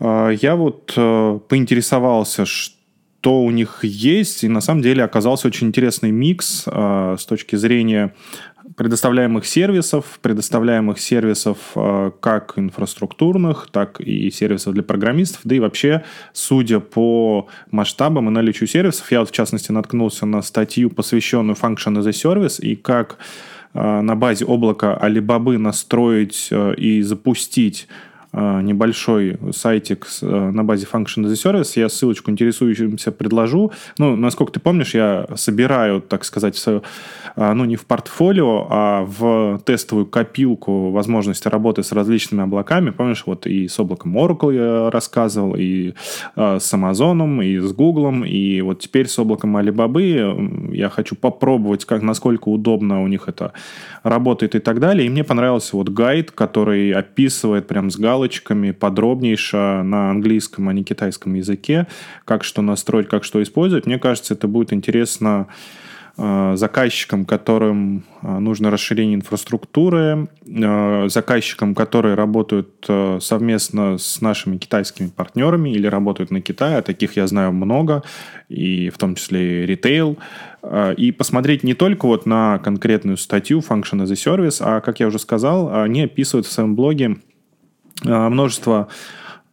э, 0.00 0.36
я 0.40 0.56
вот 0.56 0.94
э, 0.96 1.38
поинтересовался, 1.48 2.46
что 2.46 3.42
у 3.42 3.50
них 3.50 3.80
есть, 3.82 4.44
и 4.44 4.48
на 4.48 4.60
самом 4.60 4.82
деле 4.82 5.04
оказался 5.04 5.48
очень 5.48 5.68
интересный 5.68 6.10
микс 6.10 6.64
э, 6.66 7.16
с 7.18 7.26
точки 7.26 7.56
зрения 7.56 8.14
предоставляемых 8.76 9.46
сервисов, 9.46 10.18
предоставляемых 10.20 11.00
сервисов 11.00 11.58
э, 11.74 12.10
как 12.20 12.52
инфраструктурных, 12.56 13.68
так 13.72 14.00
и 14.00 14.30
сервисов 14.30 14.74
для 14.74 14.82
программистов, 14.82 15.40
да 15.44 15.56
и 15.56 15.60
вообще, 15.60 16.04
судя 16.34 16.80
по 16.80 17.48
масштабам 17.70 18.28
и 18.28 18.30
наличию 18.30 18.68
сервисов, 18.68 19.10
я 19.10 19.20
вот 19.20 19.30
в 19.30 19.32
частности 19.32 19.72
наткнулся 19.72 20.26
на 20.26 20.42
статью, 20.42 20.90
посвященную 20.90 21.56
Function 21.56 21.98
as 21.98 22.06
a 22.06 22.10
Service, 22.10 22.60
и 22.60 22.76
как 22.76 23.16
э, 23.72 24.00
на 24.00 24.14
базе 24.14 24.44
облака 24.44 24.98
Alibaba 25.02 25.56
настроить 25.56 26.48
э, 26.50 26.74
и 26.74 27.00
запустить 27.00 27.88
небольшой 28.36 29.38
сайтик 29.52 30.06
на 30.20 30.62
базе 30.62 30.86
Function 30.90 31.24
as 31.24 31.30
a 31.30 31.34
Service. 31.34 31.72
Я 31.76 31.88
ссылочку 31.88 32.30
интересующимся 32.30 33.12
предложу. 33.12 33.72
Ну, 33.98 34.16
насколько 34.16 34.52
ты 34.52 34.60
помнишь, 34.60 34.94
я 34.94 35.26
собираю, 35.34 36.00
так 36.00 36.24
сказать, 36.24 36.56
свое 36.56 36.82
а, 37.36 37.52
ну, 37.52 37.66
не 37.66 37.76
в 37.76 37.84
портфолио, 37.84 38.66
а 38.70 39.04
в 39.04 39.60
тестовую 39.64 40.06
копилку 40.06 40.90
возможности 40.90 41.48
работы 41.48 41.82
с 41.82 41.92
различными 41.92 42.42
облаками. 42.42 42.90
Помнишь, 42.90 43.24
вот 43.26 43.46
и 43.46 43.68
с 43.68 43.78
облаком 43.78 44.16
Oracle 44.16 44.54
я 44.54 44.90
рассказывал, 44.90 45.54
и 45.54 45.92
э, 46.34 46.58
с 46.58 46.72
Amazon, 46.72 47.44
и 47.44 47.58
с 47.58 47.72
Google, 47.72 48.24
и 48.24 48.62
вот 48.62 48.80
теперь 48.80 49.06
с 49.06 49.18
облаком 49.18 49.56
Alibaba 49.56 49.96
я 50.72 50.88
хочу 50.88 51.14
попробовать, 51.14 51.84
как, 51.84 52.02
насколько 52.02 52.48
удобно 52.48 53.02
у 53.02 53.06
них 53.06 53.28
это 53.28 53.52
работает 54.02 54.54
и 54.54 54.58
так 54.58 54.80
далее. 54.80 55.06
И 55.06 55.10
мне 55.10 55.22
понравился 55.22 55.76
вот 55.76 55.90
гайд, 55.90 56.30
который 56.30 56.92
описывает 56.92 57.66
прям 57.66 57.90
с 57.90 57.98
галочками 58.26 58.72
подробнейше 58.72 59.56
на 59.56 60.10
английском, 60.10 60.68
а 60.68 60.72
не 60.72 60.84
китайском 60.84 61.34
языке, 61.34 61.86
как 62.24 62.44
что 62.44 62.62
настроить, 62.62 63.08
как 63.08 63.24
что 63.24 63.42
использовать. 63.42 63.86
Мне 63.86 63.98
кажется, 63.98 64.34
это 64.34 64.48
будет 64.48 64.72
интересно 64.72 65.46
Э, 66.18 66.54
заказчикам, 66.56 67.26
которым 67.26 68.04
э, 68.22 68.38
нужно 68.38 68.70
расширение 68.70 69.16
инфраструктуры, 69.16 70.28
э, 70.46 71.08
заказчикам, 71.10 71.74
которые 71.74 72.14
работают 72.14 72.86
совместно 73.20 73.98
с 73.98 74.22
нашими 74.22 74.56
китайскими 74.56 75.08
партнерами 75.08 75.70
или 75.70 75.86
работают 75.86 76.30
на 76.30 76.40
Китае, 76.40 76.78
а 76.78 76.82
таких 76.82 77.16
я 77.16 77.26
знаю 77.26 77.52
много, 77.52 78.02
и 78.48 78.88
в 78.88 78.96
том 78.96 79.14
числе 79.14 79.64
и 79.64 79.66
ритейл, 79.66 80.16
и 80.96 81.12
посмотреть 81.12 81.64
не 81.64 81.74
только 81.74 82.06
вот 82.06 82.26
на 82.26 82.58
конкретную 82.58 83.18
статью 83.18 83.58
Function 83.58 84.02
as 84.02 84.10
a 84.10 84.14
Service, 84.14 84.56
а, 84.60 84.80
как 84.80 85.00
я 85.00 85.08
уже 85.08 85.18
сказал, 85.18 85.82
они 85.82 86.02
описывают 86.02 86.46
в 86.46 86.52
своем 86.52 86.74
блоге 86.74 87.16
множество 88.02 88.88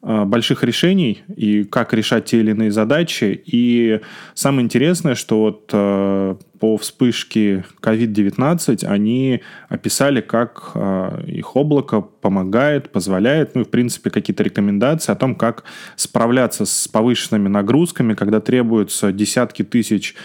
Э, 0.06 0.26
больших 0.26 0.66
решений 0.66 1.24
и 1.34 1.64
как 1.64 1.94
решать 1.94 2.26
те 2.26 2.40
или 2.42 2.52
иные 2.52 2.74
задачи. 2.74 3.42
И 3.46 4.02
самое 4.34 4.66
интересное, 4.66 5.16
что 5.16 5.40
вот 5.40 5.70
э, 5.72 6.36
по 6.60 6.76
вспышке 6.76 7.64
COVID-19 7.82 8.86
они 8.86 9.42
описали, 9.70 10.20
как 10.20 10.72
э, 10.76 11.24
их 11.28 11.56
облако 11.56 12.02
помогает, 12.02 12.92
позволяет, 12.92 13.56
ну 13.56 13.62
и 13.62 13.64
в 13.64 13.70
принципе 13.70 14.10
какие-то 14.10 14.44
рекомендации 14.44 15.14
о 15.14 15.16
том, 15.16 15.36
как 15.36 15.64
справляться 15.96 16.66
с 16.66 16.90
повышенными 16.90 17.48
нагрузками, 17.48 18.14
когда 18.14 18.42
требуются 18.42 19.14
десятки 19.14 19.64
тысяч 19.64 20.16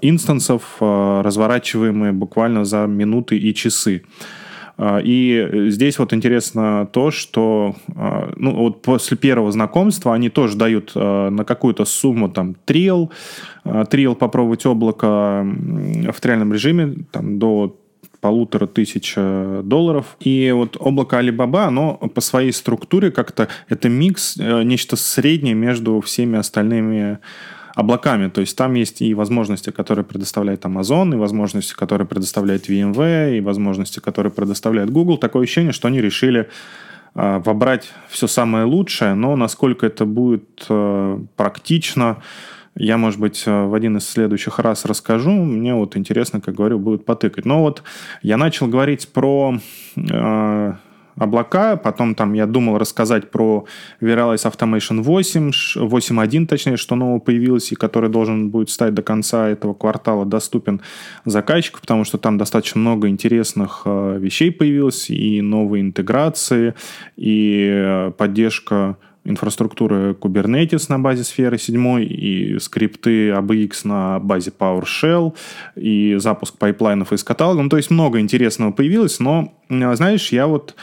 инстансов, 0.00 0.76
разворачиваемые 0.80 2.12
буквально 2.12 2.64
за 2.64 2.86
минуты 2.86 3.36
и 3.36 3.54
часы. 3.54 4.02
И 4.78 5.68
здесь 5.68 5.98
вот 5.98 6.12
интересно 6.12 6.88
то, 6.90 7.10
что 7.10 7.76
а, 7.94 8.32
ну, 8.36 8.54
вот 8.54 8.82
после 8.82 9.16
первого 9.16 9.52
знакомства 9.52 10.14
они 10.14 10.28
тоже 10.28 10.56
дают 10.56 10.92
а, 10.94 11.30
на 11.30 11.44
какую-то 11.44 11.84
сумму 11.84 12.28
там 12.28 12.56
триал, 12.64 13.12
триал 13.90 14.14
попробовать 14.14 14.66
облако 14.66 15.44
в 15.44 16.20
триальном 16.20 16.52
режиме 16.52 16.94
там, 17.10 17.38
до 17.38 17.76
полутора 18.20 18.66
тысяч 18.66 19.14
долларов. 19.16 20.16
И 20.20 20.52
вот 20.54 20.76
облако 20.78 21.20
Alibaba, 21.20 21.66
оно 21.66 21.94
по 21.96 22.20
своей 22.20 22.52
структуре 22.52 23.10
как-то, 23.10 23.48
это 23.68 23.88
микс, 23.88 24.36
нечто 24.36 24.96
среднее 24.96 25.54
между 25.54 26.00
всеми 26.00 26.38
остальными 26.38 27.18
облаками. 27.74 28.28
То 28.28 28.40
есть 28.40 28.56
там 28.56 28.74
есть 28.74 29.02
и 29.02 29.14
возможности, 29.14 29.70
которые 29.70 30.04
предоставляет 30.04 30.64
Amazon, 30.64 31.14
и 31.14 31.16
возможности, 31.16 31.74
которые 31.74 32.06
предоставляет 32.06 32.68
VMware, 32.68 33.36
и 33.36 33.40
возможности, 33.40 34.00
которые 34.00 34.32
предоставляет 34.32 34.90
Google. 34.90 35.18
Такое 35.18 35.44
ощущение, 35.44 35.72
что 35.72 35.88
они 35.88 36.00
решили 36.00 36.48
э, 37.14 37.42
вобрать 37.44 37.92
все 38.08 38.26
самое 38.26 38.64
лучшее, 38.64 39.14
но 39.14 39.36
насколько 39.36 39.86
это 39.86 40.04
будет 40.04 40.66
э, 40.68 41.18
практично, 41.36 42.18
я, 42.74 42.96
может 42.96 43.20
быть, 43.20 43.42
э, 43.46 43.66
в 43.66 43.74
один 43.74 43.98
из 43.98 44.08
следующих 44.08 44.58
раз 44.58 44.84
расскажу. 44.84 45.30
Мне 45.30 45.74
вот 45.74 45.96
интересно, 45.96 46.40
как 46.40 46.54
говорю, 46.54 46.78
будет 46.78 47.04
потыкать. 47.04 47.44
Но 47.44 47.62
вот 47.62 47.82
я 48.22 48.36
начал 48.36 48.66
говорить 48.66 49.08
про 49.08 49.58
э, 49.96 50.72
облака. 51.16 51.76
Потом 51.76 52.14
там 52.14 52.32
я 52.32 52.46
думал 52.46 52.78
рассказать 52.78 53.30
про 53.30 53.66
Viralize 54.00 54.50
Automation 54.50 55.02
8, 55.02 55.50
8.1, 55.76 56.46
точнее, 56.46 56.76
что 56.76 56.94
нового 56.94 57.18
появилось 57.18 57.72
и 57.72 57.74
который 57.74 58.10
должен 58.10 58.50
будет 58.50 58.70
стать 58.70 58.94
до 58.94 59.02
конца 59.02 59.48
этого 59.48 59.74
квартала 59.74 60.24
доступен 60.24 60.80
заказчику, 61.24 61.80
потому 61.80 62.04
что 62.04 62.18
там 62.18 62.38
достаточно 62.38 62.80
много 62.80 63.08
интересных 63.08 63.82
э, 63.84 64.18
вещей 64.18 64.50
появилось, 64.50 65.10
и 65.10 65.40
новые 65.40 65.82
интеграции, 65.82 66.74
и 67.16 67.68
э, 67.72 68.12
поддержка 68.16 68.96
инфраструктуры 69.24 70.12
Kubernetes 70.12 70.86
на 70.88 70.98
базе 70.98 71.24
vSphere 71.24 71.58
7 71.58 72.02
и 72.02 72.58
скрипты 72.58 73.30
ABX 73.30 73.80
на 73.84 74.18
базе 74.18 74.52
PowerShell 74.56 75.34
и 75.76 76.16
запуск 76.18 76.58
пайплайнов 76.58 77.12
из 77.12 77.22
каталога. 77.22 77.62
Ну, 77.62 77.68
то 77.68 77.76
есть 77.76 77.90
много 77.90 78.18
интересного 78.20 78.72
появилось, 78.72 79.20
но, 79.20 79.54
знаешь, 79.68 80.32
я 80.32 80.46
вот 80.46 80.74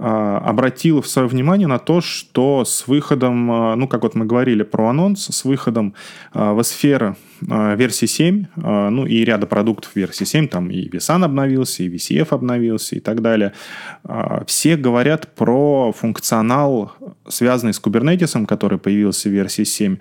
а, 0.00 0.38
обратил 0.38 1.02
свое 1.02 1.26
внимание 1.26 1.66
на 1.66 1.80
то, 1.80 2.00
что 2.00 2.64
с 2.64 2.86
выходом, 2.86 3.50
а, 3.50 3.74
ну, 3.74 3.88
как 3.88 4.04
вот 4.04 4.14
мы 4.14 4.26
говорили 4.26 4.62
про 4.62 4.90
анонс, 4.90 5.26
с 5.26 5.44
выходом 5.44 5.94
а, 6.32 6.54
vSphere 6.54 7.16
версии 7.40 8.06
7, 8.06 8.46
ну, 8.56 9.06
и 9.06 9.24
ряда 9.24 9.46
продуктов 9.46 9.94
версии 9.94 10.24
7, 10.24 10.48
там 10.48 10.70
и 10.70 10.88
vSAN 10.88 11.24
обновился, 11.24 11.84
и 11.84 11.88
VCF 11.88 12.28
обновился 12.30 12.96
и 12.96 12.98
так 12.98 13.22
далее, 13.22 13.52
все 14.48 14.76
говорят 14.76 15.36
про 15.36 15.92
функционал, 15.92 16.92
связанный 17.28 17.74
с 17.74 17.80
Kubernetes, 17.80 18.44
который 18.44 18.78
появился 18.78 19.28
в 19.28 19.32
версии 19.32 19.62
7, 19.62 19.98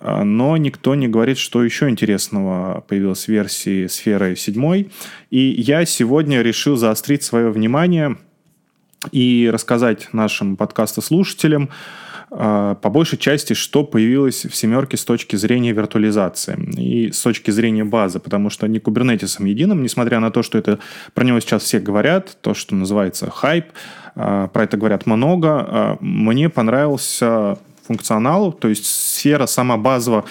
но 0.00 0.56
никто 0.56 0.94
не 0.94 1.06
говорит, 1.06 1.36
что 1.36 1.62
еще 1.62 1.90
интересного 1.90 2.82
появилось 2.88 3.26
в 3.26 3.28
версии 3.28 3.86
сферы 3.86 4.34
7. 4.34 4.86
И 5.30 5.38
я 5.38 5.84
сегодня 5.84 6.40
решил 6.40 6.76
заострить 6.76 7.24
свое 7.24 7.50
внимание– 7.50 8.16
и 9.12 9.50
рассказать 9.52 10.08
нашим 10.12 10.56
подкастослушателям 10.56 11.70
по 12.30 12.90
большей 12.90 13.16
части, 13.16 13.52
что 13.52 13.84
появилось 13.84 14.44
в 14.44 14.56
семерке 14.56 14.96
с 14.96 15.04
точки 15.04 15.36
зрения 15.36 15.72
виртуализации 15.72 16.58
и 16.76 17.12
с 17.12 17.20
точки 17.20 17.52
зрения 17.52 17.84
базы, 17.84 18.18
потому 18.18 18.50
что 18.50 18.66
не 18.66 18.80
кубернетисом 18.80 19.44
единым, 19.44 19.84
несмотря 19.84 20.18
на 20.18 20.32
то, 20.32 20.42
что 20.42 20.58
это 20.58 20.80
про 21.12 21.24
него 21.24 21.38
сейчас 21.38 21.62
все 21.62 21.78
говорят, 21.78 22.36
то, 22.40 22.54
что 22.54 22.74
называется 22.74 23.30
хайп, 23.30 23.66
про 24.14 24.50
это 24.52 24.76
говорят 24.76 25.06
много, 25.06 25.96
мне 26.00 26.48
понравился 26.48 27.56
функционал, 27.86 28.52
то 28.52 28.68
есть 28.68 28.86
сфера 28.86 29.46
сама 29.46 29.76
базово 29.76 30.24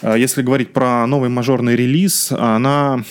если 0.00 0.42
говорить 0.42 0.72
про 0.72 1.04
новый 1.08 1.28
мажорный 1.28 1.74
релиз, 1.74 2.30
она 2.30 3.02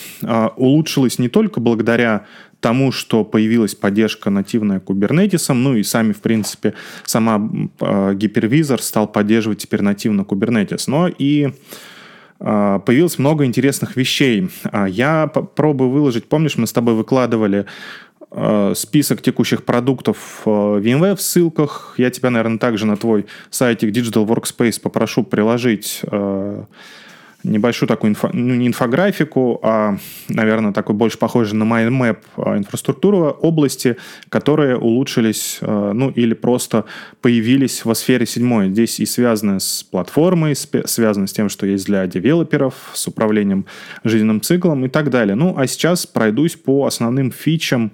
улучшилась 0.56 1.18
не 1.18 1.28
только 1.28 1.60
благодаря 1.60 2.24
тому, 2.60 2.92
что 2.92 3.24
появилась 3.24 3.74
поддержка 3.74 4.30
нативная 4.30 4.80
Kubernetes, 4.80 5.52
ну 5.52 5.76
и 5.76 5.82
сами, 5.82 6.12
в 6.12 6.20
принципе, 6.20 6.74
сама 7.04 7.50
э, 7.80 8.14
гипервизор 8.14 8.82
стал 8.82 9.06
поддерживать 9.06 9.58
теперь 9.58 9.82
нативно 9.82 10.22
Kubernetes, 10.22 10.84
но 10.86 11.08
и 11.08 11.52
э, 12.40 12.80
появилось 12.84 13.18
много 13.18 13.44
интересных 13.44 13.96
вещей. 13.96 14.48
А 14.64 14.86
я 14.88 15.26
пробую 15.26 15.90
выложить, 15.90 16.28
помнишь, 16.28 16.56
мы 16.56 16.66
с 16.66 16.72
тобой 16.72 16.94
выкладывали 16.94 17.66
список 18.74 19.22
текущих 19.22 19.64
продуктов 19.64 20.42
VMware 20.44 21.16
в 21.16 21.22
ссылках. 21.22 21.94
Я 21.96 22.10
тебя, 22.10 22.28
наверное, 22.28 22.58
также 22.58 22.84
на 22.84 22.98
твой 22.98 23.24
сайтик 23.48 23.88
Digital 23.90 24.26
Workspace 24.26 24.78
попрошу 24.82 25.24
приложить 25.24 26.02
небольшую 27.44 27.88
такую, 27.88 28.10
инфо, 28.10 28.30
ну, 28.32 28.54
не 28.54 28.66
инфографику, 28.66 29.60
а, 29.62 29.96
наверное, 30.28 30.72
такой 30.72 30.94
больше 30.94 31.18
похожий 31.18 31.56
на 31.56 31.62
MindMap 31.62 32.18
а, 32.36 32.58
инфраструктуру 32.58 33.30
области, 33.30 33.96
которые 34.28 34.76
улучшились, 34.76 35.58
а, 35.60 35.92
ну, 35.92 36.10
или 36.10 36.34
просто 36.34 36.84
появились 37.20 37.84
в 37.84 37.94
сфере 37.94 38.26
седьмой. 38.26 38.70
Здесь 38.70 38.98
и 39.00 39.06
связаны 39.06 39.60
с 39.60 39.84
платформой, 39.84 40.54
связаны 40.56 41.28
с 41.28 41.32
тем, 41.32 41.48
что 41.48 41.66
есть 41.66 41.86
для 41.86 42.06
девелоперов, 42.06 42.74
с 42.92 43.06
управлением 43.06 43.66
жизненным 44.04 44.40
циклом 44.40 44.84
и 44.84 44.88
так 44.88 45.10
далее. 45.10 45.36
Ну, 45.36 45.54
а 45.56 45.66
сейчас 45.66 46.06
пройдусь 46.06 46.56
по 46.56 46.86
основным 46.86 47.30
фичам, 47.30 47.92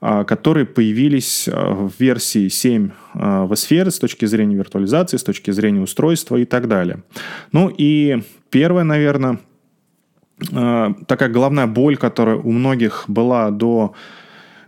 которые 0.00 0.66
появились 0.66 1.48
в 1.48 1.90
версии 1.98 2.48
7 2.48 2.90
в 3.14 3.54
сфере 3.56 3.90
с 3.90 3.98
точки 3.98 4.26
зрения 4.26 4.54
виртуализации, 4.54 5.16
с 5.16 5.22
точки 5.22 5.50
зрения 5.50 5.80
устройства 5.80 6.36
и 6.36 6.44
так 6.44 6.68
далее. 6.68 7.02
Ну 7.52 7.72
и 7.74 8.22
Первое, 8.54 8.84
наверное, 8.84 9.40
э, 10.52 10.94
такая 11.08 11.28
головная 11.28 11.66
боль, 11.66 11.96
которая 11.96 12.36
у 12.36 12.52
многих 12.52 13.04
была 13.08 13.50
до 13.50 13.94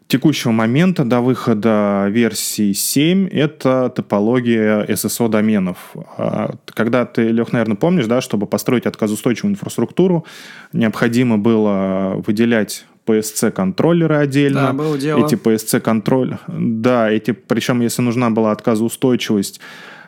текущего 0.08 0.50
момента, 0.50 1.04
до 1.04 1.20
выхода 1.20 2.08
версии 2.10 2.72
7, 2.72 3.28
это 3.28 3.88
топология 3.94 4.84
SSO 4.86 5.28
доменов. 5.28 5.94
А, 6.18 6.56
когда 6.64 7.04
ты, 7.04 7.28
Лех, 7.28 7.52
наверное, 7.52 7.76
помнишь, 7.76 8.06
да, 8.06 8.20
чтобы 8.20 8.48
построить 8.48 8.86
отказоустойчивую 8.86 9.52
инфраструктуру, 9.52 10.26
необходимо 10.72 11.38
было 11.38 12.20
выделять 12.26 12.86
PSC-контроллеры 13.06 14.16
отдельно. 14.16 14.62
Да, 14.62 14.72
было 14.72 14.98
дело. 14.98 15.24
Эти 15.24 15.36
PSC-контроль... 15.36 16.38
Да, 16.48 17.08
эти, 17.08 17.30
причем, 17.30 17.82
если 17.82 18.02
нужна 18.02 18.30
была 18.30 18.50
отказоустойчивость, 18.50 19.60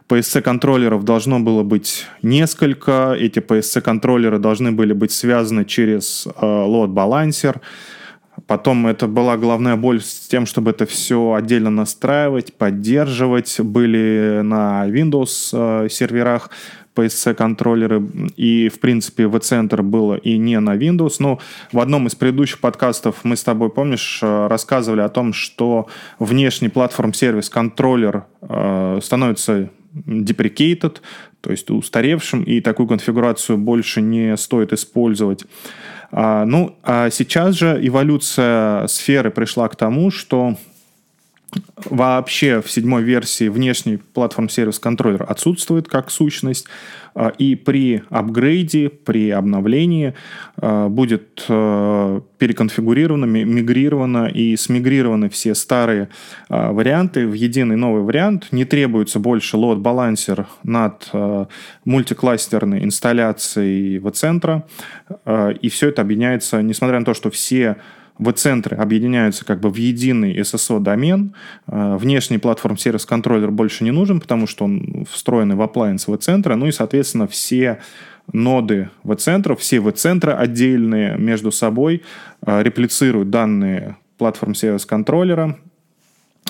PSC-контроллеров 0.09 1.05
должно 1.05 1.38
было 1.38 1.62
быть 1.62 2.07
несколько. 2.23 3.14
Эти 3.18 3.40
PSC-контроллеры 3.40 4.38
должны 4.38 4.73
были 4.73 4.92
быть 4.94 5.12
связаны 5.12 5.64
через 5.64 6.27
э, 6.27 6.31
load-балансер. 6.40 7.61
Потом 8.47 8.87
это 8.87 9.07
была 9.07 9.37
главная 9.37 9.77
боль 9.77 10.01
с 10.01 10.29
тем, 10.29 10.47
чтобы 10.47 10.71
это 10.71 10.87
все 10.87 11.35
отдельно 11.35 11.71
настраивать, 11.71 12.55
поддерживать. 12.55 13.61
Были 13.61 14.40
на 14.42 14.87
Windows 14.88 15.51
э, 15.53 15.88
серверах 15.90 16.51
PSC-контроллеры, 16.94 18.03
и, 18.37 18.68
в 18.71 18.81
принципе, 18.81 19.27
V-центр 19.27 19.83
было 19.83 20.14
и 20.14 20.38
не 20.38 20.59
на 20.59 20.75
Windows. 20.77 21.16
Но 21.18 21.38
в 21.71 21.81
одном 21.81 22.07
из 22.07 22.14
предыдущих 22.14 22.61
подкастов 22.61 23.25
мы 23.25 23.37
с 23.37 23.44
тобой, 23.44 23.68
помнишь, 23.68 24.21
э, 24.23 24.47
рассказывали 24.47 25.03
о 25.03 25.11
том, 25.11 25.35
что 25.35 25.87
внешний 26.18 26.71
платформ-сервис 26.71 27.51
контроллер 27.51 28.25
становится 29.03 29.71
deprecated, 29.92 30.98
то 31.40 31.51
есть 31.51 31.70
устаревшим, 31.70 32.42
и 32.42 32.61
такую 32.61 32.88
конфигурацию 32.88 33.59
больше 33.59 34.01
не 34.01 34.37
стоит 34.37 34.72
использовать. 34.72 35.44
А, 36.11 36.44
ну, 36.44 36.77
а 36.83 37.11
сейчас 37.11 37.55
же 37.55 37.79
эволюция 37.81 38.87
сферы 38.87 39.31
пришла 39.31 39.68
к 39.68 39.77
тому, 39.77 40.11
что 40.11 40.57
вообще 41.84 42.61
в 42.61 42.70
седьмой 42.70 43.02
версии 43.02 43.48
внешний 43.48 43.96
платформ-сервис 43.96 44.78
контроллер 44.78 45.24
отсутствует 45.28 45.88
как 45.88 46.11
сущность. 46.11 46.66
А, 47.14 47.32
и 47.37 47.56
при 47.56 48.04
апгрейде, 48.11 48.90
при 48.90 49.30
обновлении 49.30 50.14
а, 50.56 50.88
будет 50.88 51.44
а, 51.48 52.22
переконфигурировано, 52.38 53.24
мигрировано 53.24 54.26
и 54.26 54.56
смигрированы 54.56 55.28
все 55.28 55.56
старые 55.56 56.08
варианты 56.48 57.26
в 57.26 57.32
единый 57.32 57.74
новый 57.76 58.02
вариант. 58.02 58.48
Не 58.52 58.64
требуется 58.64 59.18
больше 59.18 59.56
лот-балансер 59.56 60.46
над 60.62 61.11
мультикластерной 61.84 62.84
инсталляцией 62.84 63.98
в 63.98 64.08
центра. 64.12 64.64
И 65.61 65.68
все 65.68 65.88
это 65.88 66.02
объединяется, 66.02 66.62
несмотря 66.62 67.00
на 67.00 67.04
то, 67.04 67.14
что 67.14 67.30
все 67.30 67.76
в-центры 68.18 68.76
объединяются 68.76 69.44
как 69.44 69.61
бы 69.61 69.70
в 69.70 69.76
единый 69.76 70.38
SSO-домен. 70.38 71.35
Э, 71.66 71.96
внешний 71.96 72.38
платформ-сервис-контроллер 72.38 73.50
больше 73.50 73.85
не 73.85 73.90
нужен, 73.90 74.20
потому 74.20 74.46
что 74.46 74.64
он 74.64 75.07
встроенный 75.11 75.54
в 75.54 75.61
appliance 75.61 76.04
в-центра. 76.12 76.54
Ну 76.57 76.66
и, 76.66 76.72
соответственно, 76.72 77.26
все 77.26 77.78
ноды 78.33 78.90
в-центров, 79.04 79.61
все 79.61 79.81
в-центры 79.81 80.33
отдельные 80.33 81.16
между 81.16 81.50
собой 81.50 82.02
э, 82.44 82.62
реплицируют 82.62 83.31
данные 83.31 83.96
платформ-сервис-контроллера, 84.18 85.57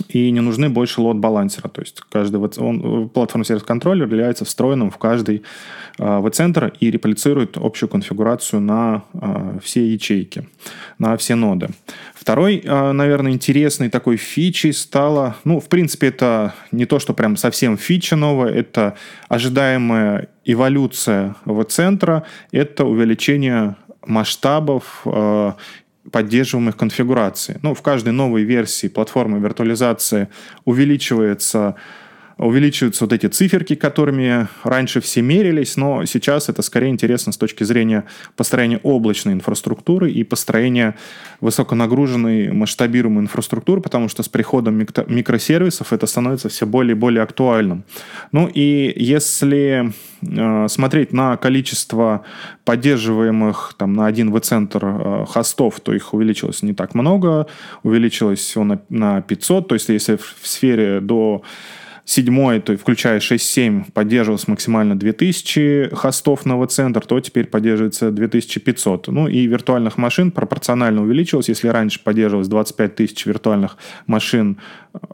и 0.09 0.31
не 0.31 0.41
нужны 0.41 0.69
больше 0.69 1.01
лот-балансера. 1.01 1.69
То 1.69 1.81
есть 1.81 2.01
каждый 2.11 2.37
он, 2.41 3.09
платформа 3.09 3.45
сервис-контроллер 3.45 4.07
является 4.07 4.45
встроенным 4.45 4.91
в 4.91 4.99
каждый 4.99 5.43
э, 5.99 6.19
V-центр 6.21 6.73
и 6.81 6.91
реплицирует 6.91 7.57
общую 7.57 7.89
конфигурацию 7.89 8.61
на 8.61 9.03
э, 9.15 9.59
все 9.63 9.87
ячейки, 9.93 10.49
на 10.99 11.17
все 11.17 11.35
ноды. 11.35 11.69
Второй, 12.15 12.63
э, 12.65 12.93
наверное, 12.93 13.33
интересной 13.33 13.91
такой 13.91 14.17
фичей 14.17 14.73
стало, 14.73 15.37
ну, 15.45 15.61
в 15.61 15.69
принципе, 15.69 16.09
это 16.09 16.55
не 16.73 16.87
то, 16.87 16.99
что 16.99 17.15
прям 17.15 17.37
совсем 17.37 17.77
фича 17.77 18.17
новая, 18.17 18.53
это 18.53 18.97
ожидаемая 19.29 20.29
эволюция 20.45 21.37
V-центра, 21.45 22.25
это 22.53 22.85
увеличение 22.85 23.77
масштабов 24.07 25.03
э, 25.05 25.53
поддерживаемых 26.13 26.77
конфигураций. 26.77 27.57
Ну, 27.63 27.75
в 27.75 27.83
каждой 27.83 28.13
новой 28.13 28.43
версии 28.43 28.89
платформы 28.89 29.39
виртуализации 29.39 30.29
увеличивается 30.65 31.75
увеличиваются 32.39 33.05
вот 33.05 33.13
эти 33.13 33.27
циферки, 33.27 33.75
которыми 33.75 34.49
раньше 34.63 35.01
все 35.01 35.23
мерились, 35.23 35.77
но 35.77 36.05
сейчас 36.05 36.49
это 36.49 36.63
скорее 36.63 36.89
интересно 36.89 37.33
с 37.33 37.37
точки 37.37 37.65
зрения 37.65 38.05
построения 38.37 38.79
облачной 38.83 39.35
инфраструктуры 39.35 40.11
и 40.11 40.23
построения 40.23 40.95
высоконагруженной 41.41 42.53
масштабируемой 42.53 43.25
инфраструктуры, 43.25 43.81
потому 43.81 44.09
что 44.09 44.23
с 44.23 44.29
приходом 44.29 44.79
микросервисов 44.79 45.93
это 45.93 46.07
становится 46.07 46.49
все 46.49 46.65
более 46.65 46.95
и 46.95 46.99
более 46.99 47.23
актуальным. 47.23 47.85
Ну 48.31 48.47
и 48.47 48.93
если 48.97 49.93
э, 50.23 50.69
смотреть 50.69 51.13
на 51.13 51.37
количество 51.37 52.25
поддерживаемых 52.65 53.75
там, 53.77 53.95
на 53.95 54.07
один 54.07 54.31
V-центр 54.31 54.85
э, 54.85 55.25
хостов, 55.29 55.81
то 55.81 55.93
их 55.93 56.15
увеличилось 56.15 56.63
не 56.63 56.73
так 56.73 56.95
много, 56.95 57.49
увеличилось 57.83 58.39
всего 58.39 58.63
на, 58.63 58.81
на 58.89 59.23
500, 59.23 59.69
то 59.69 59.75
есть 59.75 59.89
если 59.89 60.17
в 60.17 60.37
сфере 60.43 61.01
до 61.01 61.43
седьмой, 62.09 62.61
то 62.61 62.75
включая 62.79 63.21
6.7, 63.21 63.93
поддерживалось 63.93 64.49
максимально 64.49 64.99
2000 64.99 65.91
хостов 65.93 66.47
на 66.47 66.67
центр 66.67 67.05
то 67.05 67.21
теперь 67.21 67.47
поддерживается 67.47 68.11
2500. 68.11 69.09
Ну 69.09 69.29
и 69.29 69.47
виртуальных 69.47 69.99
машин 69.99 70.31
пропорционально 70.31 71.03
увеличилось. 71.03 71.51
Если 71.51 71.69
раньше 71.69 72.01
поддерживалось 72.03 72.49
25 72.49 72.95
тысяч 72.95 73.27
виртуальных 73.27 73.77
машин, 74.07 74.57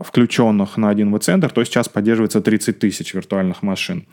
включенных 0.00 0.76
на 0.76 0.88
один 0.88 1.20
центр 1.20 1.50
то 1.50 1.64
сейчас 1.64 1.88
поддерживается 1.88 2.40
30 2.40 2.78
тысяч 2.78 3.14
виртуальных 3.14 3.62
машин. 3.62 4.06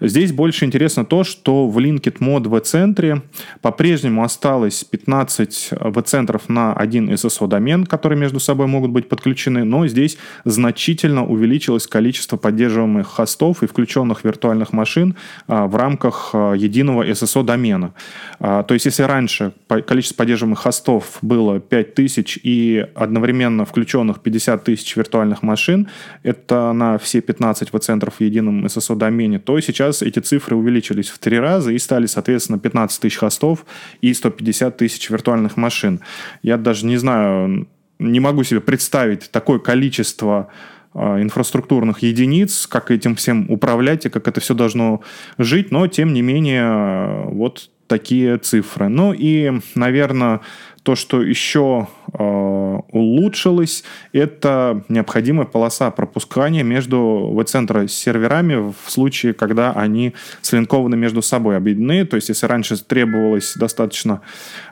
Здесь 0.00 0.32
больше 0.32 0.64
интересно 0.64 1.04
то, 1.04 1.24
что 1.24 1.68
в 1.68 1.78
Linked 1.78 2.18
Mod 2.18 2.48
в 2.48 2.60
центре 2.60 3.22
по-прежнему 3.60 4.22
осталось 4.22 4.84
15 4.84 5.70
в-центров 5.80 6.48
на 6.48 6.72
один 6.72 7.10
SSO-домен, 7.10 7.86
которые 7.86 8.18
между 8.18 8.40
собой 8.40 8.66
могут 8.66 8.90
быть 8.90 9.08
подключены, 9.08 9.64
но 9.64 9.86
здесь 9.86 10.18
значительно 10.44 11.26
увеличилось 11.26 11.86
количество 11.86 12.36
поддерживаемых 12.36 13.06
хостов 13.06 13.62
и 13.62 13.66
включенных 13.66 14.24
виртуальных 14.24 14.72
машин 14.72 15.16
а, 15.46 15.66
в 15.66 15.76
рамках 15.76 16.30
а, 16.32 16.54
единого 16.54 17.06
SSO-домена. 17.06 17.92
А, 18.40 18.62
то 18.62 18.74
есть, 18.74 18.86
если 18.86 19.02
раньше 19.02 19.52
количество 19.86 20.16
поддерживаемых 20.16 20.58
хостов 20.58 21.18
было 21.22 21.60
5000 21.60 22.38
и 22.42 22.86
одновременно 22.94 23.64
включенных 23.64 24.20
50 24.20 24.64
тысяч 24.64 24.96
виртуальных 24.96 25.07
машин, 25.42 25.88
это 26.22 26.72
на 26.72 26.98
все 26.98 27.20
15 27.20 27.72
V-центров 27.72 28.14
в 28.14 28.20
едином 28.20 28.66
SSO-домене, 28.66 29.38
то 29.38 29.60
сейчас 29.60 30.02
эти 30.02 30.18
цифры 30.18 30.56
увеличились 30.56 31.08
в 31.08 31.18
три 31.18 31.38
раза 31.38 31.72
и 31.72 31.78
стали, 31.78 32.06
соответственно, 32.06 32.58
15 32.58 33.00
тысяч 33.00 33.16
хостов 33.16 33.64
и 34.00 34.12
150 34.12 34.76
тысяч 34.76 35.10
виртуальных 35.10 35.56
машин. 35.56 36.00
Я 36.42 36.56
даже 36.56 36.86
не 36.86 36.96
знаю, 36.96 37.68
не 37.98 38.20
могу 38.20 38.44
себе 38.44 38.60
представить 38.60 39.30
такое 39.30 39.58
количество 39.58 40.48
а, 40.94 41.20
инфраструктурных 41.20 42.00
единиц, 42.00 42.66
как 42.66 42.90
этим 42.90 43.14
всем 43.14 43.50
управлять 43.50 44.06
и 44.06 44.08
как 44.08 44.28
это 44.28 44.40
все 44.40 44.54
должно 44.54 45.02
жить, 45.36 45.70
но 45.70 45.86
тем 45.86 46.12
не 46.12 46.22
менее 46.22 47.24
вот 47.26 47.70
такие 47.88 48.38
цифры. 48.38 48.88
Ну 48.88 49.12
и, 49.12 49.60
наверное, 49.74 50.40
то, 50.88 50.96
что 50.96 51.20
еще 51.20 51.86
э, 52.14 52.78
улучшилось, 52.92 53.84
это 54.14 54.82
необходимая 54.88 55.44
полоса 55.44 55.90
пропускания 55.90 56.64
между 56.64 57.30
веб-центра 57.30 57.86
с 57.86 57.92
серверами 57.92 58.72
в 58.72 58.90
случае, 58.90 59.34
когда 59.34 59.72
они 59.72 60.14
слинкованы 60.40 60.96
между 60.96 61.20
собой, 61.20 61.58
объединены. 61.58 62.06
То 62.06 62.16
есть, 62.16 62.30
если 62.30 62.46
раньше 62.46 62.82
требовалось 62.82 63.52
достаточно 63.54 64.22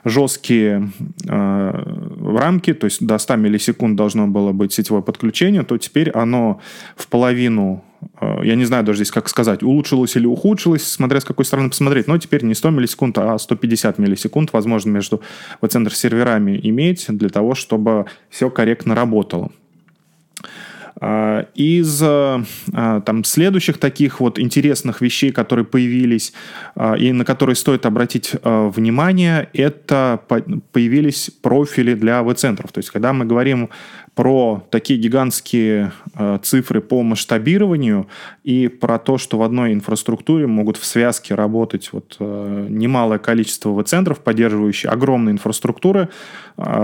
жесткие 0.05 0.89
э, 1.27 1.83
рамки, 2.23 2.73
то 2.73 2.85
есть 2.85 3.05
до 3.05 3.19
100 3.19 3.35
миллисекунд 3.35 3.95
должно 3.95 4.25
было 4.25 4.53
быть 4.53 4.73
сетевое 4.73 5.03
подключение, 5.03 5.61
то 5.61 5.77
теперь 5.77 6.09
оно 6.09 6.59
в 6.95 7.07
половину 7.09 7.83
я 8.43 8.55
не 8.55 8.65
знаю 8.65 8.83
даже 8.83 8.97
здесь, 8.97 9.11
как 9.11 9.29
сказать, 9.29 9.63
улучшилось 9.63 10.15
или 10.15 10.25
ухудшилось, 10.25 10.83
смотря 10.83 11.19
с 11.19 11.25
какой 11.25 11.45
стороны 11.45 11.69
посмотреть, 11.69 12.07
но 12.07 12.17
теперь 12.17 12.43
не 12.43 12.53
100 12.53 12.69
миллисекунд, 12.71 13.17
а 13.17 13.37
150 13.37 13.97
миллисекунд, 13.97 14.53
возможно, 14.53 14.89
между 14.89 15.21
центр 15.69 15.93
серверами 15.93 16.59
иметь 16.63 17.05
для 17.09 17.29
того, 17.29 17.55
чтобы 17.55 18.05
все 18.29 18.49
корректно 18.49 18.95
работало. 18.95 19.51
А, 20.99 21.45
из 21.53 22.01
а, 22.03 22.41
там, 22.73 23.23
следующих 23.23 23.77
таких 23.77 24.19
вот 24.19 24.39
интересных 24.39 25.01
вещей, 25.01 25.31
которые 25.31 25.65
появились 25.65 26.33
а, 26.75 26.95
и 26.95 27.11
на 27.11 27.23
которые 27.23 27.55
стоит 27.55 27.85
обратить 27.85 28.35
внимание, 28.43 29.49
это 29.53 30.21
появились 30.71 31.29
профили 31.41 31.93
для 31.93 32.23
V-центров. 32.23 32.71
То 32.71 32.79
есть, 32.79 32.89
когда 32.89 33.13
мы 33.13 33.25
говорим 33.25 33.69
про 34.15 34.65
такие 34.71 34.99
гигантские 34.99 35.91
цифры 36.41 36.81
по 36.81 37.03
масштабированию 37.03 38.07
и 38.43 38.67
про 38.67 38.97
то, 38.97 39.19
что 39.19 39.37
в 39.37 39.43
одной 39.43 39.73
инфраструктуре 39.73 40.47
могут 40.47 40.77
в 40.77 40.85
связке 40.85 41.35
работать 41.35 41.89
вот 41.93 42.17
немалое 42.19 43.19
количество 43.19 43.69
V-центров, 43.69 44.19
поддерживающие 44.21 44.91
огромные 44.91 45.33
инфраструктуры, 45.33 46.09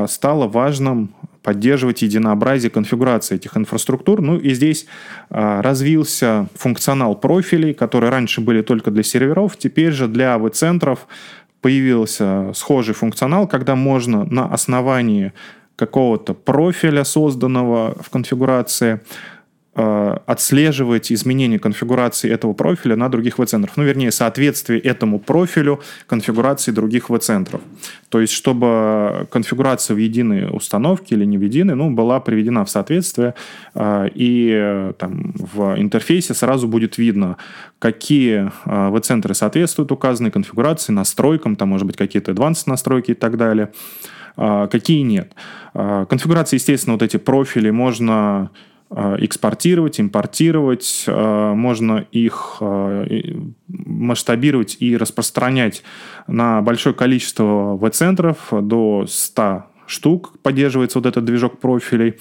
стало 0.08 0.48
важным 0.48 1.10
поддерживать 1.44 2.02
единообразие 2.02 2.72
конфигурации 2.72 3.36
этих 3.36 3.56
инфраструктур. 3.58 4.22
Ну 4.22 4.38
и 4.38 4.54
здесь 4.54 4.88
а, 5.30 5.62
развился 5.62 6.48
функционал 6.56 7.16
профилей, 7.16 7.74
которые 7.74 8.10
раньше 8.10 8.42
были 8.42 8.62
только 8.62 8.90
для 8.90 9.04
серверов, 9.04 9.58
теперь 9.58 9.92
же 9.92 10.08
для 10.08 10.36
AV-центров 10.36 11.08
появился 11.62 12.52
схожий 12.56 12.94
функционал, 12.94 13.48
когда 13.48 13.76
можно 13.76 14.26
на 14.26 14.46
основании 14.46 15.34
какого-то 15.76 16.34
профиля, 16.34 17.04
созданного 17.04 17.96
в 18.02 18.10
конфигурации, 18.10 19.02
отслеживать 19.76 21.12
изменения 21.12 21.58
конфигурации 21.58 22.30
этого 22.30 22.54
профиля 22.54 22.96
на 22.96 23.10
других 23.10 23.40
V-центров. 23.40 23.76
Ну, 23.76 23.84
вернее, 23.84 24.12
соответствие 24.12 24.80
этому 24.80 25.20
профилю 25.20 25.82
конфигурации 26.06 26.72
других 26.72 27.10
V-центров. 27.10 27.62
То 28.10 28.22
есть, 28.22 28.34
чтобы 28.34 29.28
конфигурация 29.32 29.96
в 29.96 29.98
единой 29.98 30.48
установке 30.56 31.16
или 31.16 31.26
не 31.26 31.40
в 31.40 31.42
единой, 31.42 31.74
ну, 31.74 31.90
была 31.90 32.20
приведена 32.20 32.66
в 32.66 32.70
соответствие, 32.70 33.34
э, 33.74 34.10
и 34.14 34.52
э, 34.54 34.94
там, 35.00 35.34
в 35.36 35.76
интерфейсе 35.80 36.36
сразу 36.36 36.68
будет 36.68 37.00
видно, 37.00 37.38
какие 37.80 38.52
V-центры 38.66 39.34
соответствуют 39.34 39.92
указанной 39.92 40.30
конфигурации, 40.30 40.94
настройкам, 40.94 41.56
там, 41.56 41.70
может 41.70 41.88
быть, 41.88 41.98
какие-то 41.98 42.32
advanced 42.32 42.64
настройки 42.68 43.12
и 43.12 43.16
так 43.16 43.38
далее, 43.38 43.72
какие 44.36 45.02
нет. 45.02 45.34
Конфигурации, 45.74 46.56
естественно, 46.56 46.94
вот 46.94 47.04
эти 47.04 47.18
профили 47.18 47.72
можно 47.72 48.52
Э, 48.54 48.73
экспортировать, 48.96 50.00
импортировать, 50.00 51.06
э, 51.08 51.54
можно 51.54 52.06
их 52.12 52.58
э, 52.60 53.34
масштабировать 53.68 54.78
и 54.80 54.96
распространять 54.96 55.84
на 56.28 56.62
большое 56.62 56.94
количество 56.94 57.76
веб-центров, 57.76 58.50
до 58.52 59.06
100 59.08 59.66
штук 59.88 60.40
поддерживается 60.42 61.00
вот 61.00 61.08
этот 61.08 61.26
движок 61.26 61.60
профилей. 61.60 62.16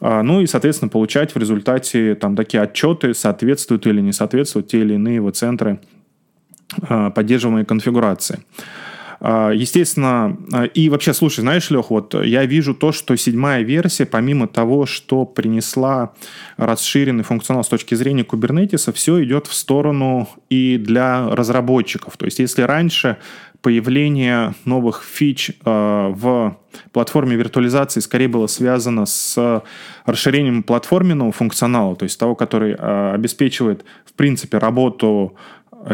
Ну 0.00 0.40
и, 0.40 0.46
соответственно, 0.46 0.88
получать 0.88 1.34
в 1.34 1.38
результате 1.38 2.14
там 2.14 2.34
такие 2.34 2.62
отчеты, 2.62 3.12
соответствуют 3.12 3.86
или 3.86 4.00
не 4.00 4.12
соответствуют 4.12 4.68
те 4.68 4.80
или 4.80 4.94
иные 4.94 5.20
веб-центры 5.20 5.80
поддерживаемой 7.14 7.66
конфигурации. 7.66 8.40
А, 9.20 9.50
естественно, 9.50 10.36
а, 10.50 10.64
и 10.64 10.88
вообще, 10.88 11.12
слушай, 11.12 11.40
знаешь, 11.40 11.70
Лех, 11.70 11.90
вот 11.90 12.14
я 12.14 12.46
вижу 12.46 12.74
то, 12.74 12.90
что 12.90 13.14
седьмая 13.16 13.62
версия, 13.62 14.06
помимо 14.06 14.48
того, 14.48 14.86
что 14.86 15.26
принесла 15.26 16.14
расширенный 16.56 17.22
функционал 17.22 17.62
с 17.62 17.68
точки 17.68 17.94
зрения 17.94 18.24
кубернетиса, 18.24 18.92
все 18.92 19.22
идет 19.22 19.46
в 19.46 19.54
сторону 19.54 20.28
и 20.48 20.78
для 20.78 21.28
разработчиков. 21.28 22.16
То 22.16 22.24
есть, 22.24 22.38
если 22.38 22.62
раньше 22.62 23.18
появление 23.60 24.54
новых 24.64 25.04
фич 25.04 25.50
э, 25.50 25.52
в 25.64 26.56
платформе 26.92 27.36
виртуализации 27.36 28.00
скорее 28.00 28.28
было 28.28 28.46
связано 28.46 29.04
с 29.04 29.62
расширением 30.06 30.62
платформенного 30.62 31.30
функционала, 31.30 31.94
то 31.94 32.04
есть 32.04 32.18
того, 32.18 32.34
который 32.34 32.74
обеспечивает, 32.74 33.84
в 34.06 34.14
принципе, 34.14 34.56
работу 34.56 35.36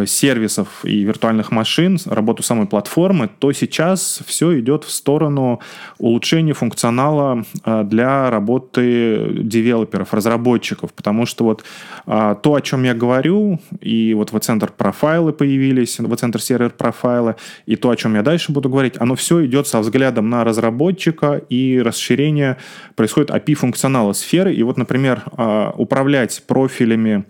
сервисов 0.06 0.84
и 0.84 1.04
виртуальных 1.04 1.52
машин, 1.52 1.98
работу 2.06 2.42
самой 2.42 2.66
платформы, 2.66 3.28
то 3.38 3.52
сейчас 3.52 4.20
все 4.26 4.58
идет 4.58 4.84
в 4.84 4.90
сторону 4.90 5.60
улучшения 5.98 6.54
функционала 6.54 7.44
э, 7.64 7.84
для 7.84 8.30
работы 8.30 9.30
девелоперов, 9.32 10.12
разработчиков, 10.12 10.92
потому 10.92 11.24
что 11.24 11.44
вот 11.44 11.64
э, 12.06 12.36
то, 12.42 12.54
о 12.54 12.60
чем 12.60 12.82
я 12.82 12.94
говорю, 12.94 13.60
и 13.80 14.14
вот 14.14 14.32
в 14.32 14.38
центр 14.40 14.72
профайлы 14.76 15.32
появились, 15.32 15.98
в 16.00 16.16
центр 16.16 16.40
сервер 16.40 16.70
профайлы, 16.70 17.36
и 17.66 17.76
то, 17.76 17.90
о 17.90 17.96
чем 17.96 18.16
я 18.16 18.22
дальше 18.22 18.52
буду 18.52 18.68
говорить, 18.68 18.94
оно 18.98 19.14
все 19.14 19.44
идет 19.46 19.68
со 19.68 19.80
взглядом 19.80 20.28
на 20.28 20.42
разработчика, 20.42 21.40
и 21.48 21.80
расширение 21.80 22.56
происходит 22.96 23.30
API 23.30 23.54
функционала 23.54 24.12
сферы, 24.14 24.52
и 24.52 24.62
вот, 24.62 24.76
например, 24.76 25.22
управлять 25.76 26.42
профилями 26.46 27.24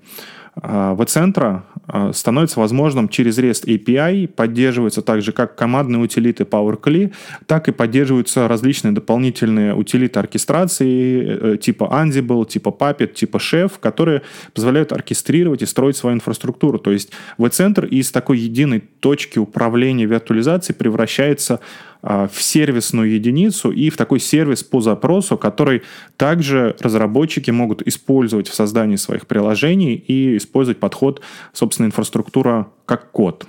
в-центра 0.63 1.65
а, 1.87 2.13
становится 2.13 2.61
возможным 2.61 3.09
через 3.09 3.39
REST 3.39 3.67
API, 3.67 4.27
поддерживаются 4.27 5.03
также 5.03 5.33
как 5.33 5.55
командные 5.55 6.01
утилиты 6.01 6.45
PowerCli, 6.45 7.13
так 7.47 7.69
и 7.69 7.73
поддерживаются 7.73 8.49
различные 8.49 8.93
дополнительные 8.93 9.75
утилиты 9.75 10.19
оркестрации 10.19 11.55
э, 11.55 11.57
типа 11.59 11.85
Ansible, 11.85 12.47
типа 12.47 12.71
Puppet, 12.71 13.13
типа 13.13 13.37
Chef, 13.37 13.73
которые 13.79 14.23
позволяют 14.55 14.93
оркестрировать 14.93 15.61
и 15.61 15.67
строить 15.67 15.97
свою 15.97 16.17
инфраструктуру. 16.17 16.79
То 16.79 16.91
есть 16.91 17.13
V-центр 17.37 17.85
из 17.85 18.11
такой 18.11 18.39
единой 18.39 18.81
точки 18.81 19.39
управления 19.39 20.07
виртуализацией 20.07 20.77
превращается 20.77 21.61
в 22.07 22.43
сервисную 22.43 23.11
единицу 23.13 23.71
и 23.71 23.91
в 23.91 23.97
такой 23.97 24.21
сервис 24.21 24.63
по 24.63 24.81
запросу, 24.81 25.37
который 25.37 25.83
также 26.17 26.77
разработчики 26.81 27.51
могут 27.51 27.83
использовать 27.87 28.49
в 28.49 28.55
создании 28.55 28.97
своих 28.97 29.27
приложений 29.27 30.05
и 30.07 30.37
использовать 30.37 30.79
подход, 30.79 31.23
собственно, 31.53 31.87
инфраструктура 31.87 32.69
как 32.85 33.11
код. 33.11 33.47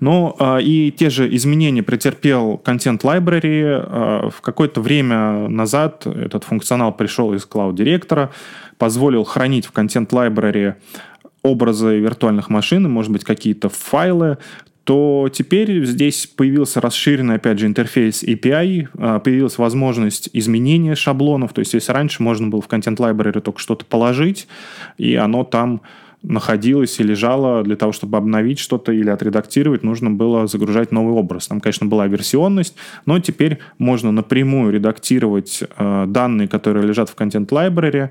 Ну 0.00 0.36
а, 0.38 0.58
и 0.58 0.90
те 0.90 1.10
же 1.10 1.34
изменения 1.34 1.82
претерпел 1.82 2.60
Content 2.64 3.00
Library. 3.00 3.62
А, 3.64 4.30
в 4.30 4.40
какое-то 4.40 4.80
время 4.80 5.48
назад 5.48 6.06
этот 6.06 6.44
функционал 6.44 6.92
пришел 6.92 7.32
из 7.34 7.46
Cloud 7.46 7.74
директора 7.74 8.30
позволил 8.78 9.24
хранить 9.24 9.66
в 9.66 9.72
Content 9.72 10.08
Library 10.08 10.74
образы 11.42 11.98
виртуальных 11.98 12.48
машин, 12.48 12.90
может 12.90 13.12
быть, 13.12 13.22
какие-то 13.24 13.68
файлы, 13.68 14.38
то 14.84 15.30
теперь 15.32 15.84
здесь 15.84 16.26
появился 16.26 16.80
расширенный, 16.80 17.36
опять 17.36 17.58
же, 17.58 17.66
интерфейс 17.66 18.22
API, 18.22 18.88
а, 18.98 19.18
появилась 19.18 19.58
возможность 19.58 20.28
изменения 20.32 20.94
шаблонов, 20.94 21.52
то 21.54 21.60
есть 21.60 21.74
если 21.74 21.92
раньше 21.92 22.22
можно 22.22 22.48
было 22.48 22.60
в 22.60 22.68
Content 22.68 22.96
Library 22.96 23.40
только 23.40 23.58
что-то 23.58 23.84
положить, 23.86 24.46
и 24.98 25.14
оно 25.14 25.44
там 25.44 25.80
находилось 26.24 26.98
и 27.00 27.02
лежало 27.02 27.62
для 27.62 27.76
того, 27.76 27.92
чтобы 27.92 28.16
обновить 28.16 28.58
что-то 28.58 28.92
или 28.92 29.10
отредактировать, 29.10 29.82
нужно 29.82 30.10
было 30.10 30.46
загружать 30.46 30.90
новый 30.90 31.14
образ. 31.14 31.48
Там, 31.48 31.60
конечно, 31.60 31.86
была 31.86 32.06
версионность, 32.06 32.74
но 33.04 33.20
теперь 33.20 33.58
можно 33.78 34.10
напрямую 34.10 34.72
редактировать 34.72 35.62
э, 35.76 36.04
данные, 36.08 36.48
которые 36.48 36.86
лежат 36.86 37.10
в 37.10 37.14
Content 37.14 37.48
Library. 37.48 38.08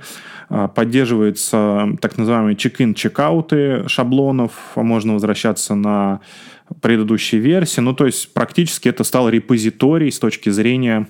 Э, 0.50 0.70
поддерживается 0.74 1.90
так 2.02 2.18
называемые 2.18 2.56
check-in, 2.56 2.94
check-ауты 2.94 3.88
шаблонов. 3.88 4.52
Можно 4.76 5.14
возвращаться 5.14 5.74
на 5.74 6.22
предыдущей 6.82 7.38
версии. 7.38 7.82
Ну, 7.82 7.94
то 7.94 8.06
есть 8.06 8.34
практически 8.34 8.90
это 8.90 9.04
стал 9.04 9.30
репозиторий 9.30 10.12
с 10.12 10.20
точки 10.20 10.50
зрения 10.50 11.08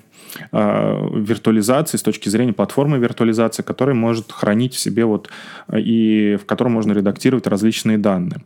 виртуализации, 0.52 1.96
с 1.96 2.02
точки 2.02 2.28
зрения 2.28 2.52
платформы 2.52 2.98
виртуализации, 2.98 3.62
которая 3.62 3.94
может 3.94 4.32
хранить 4.32 4.74
в 4.74 4.78
себе 4.78 5.04
вот 5.04 5.30
и 5.72 6.36
в 6.42 6.44
котором 6.44 6.72
можно 6.72 6.92
редактировать 6.92 7.46
различные 7.46 7.98
данные. 7.98 8.40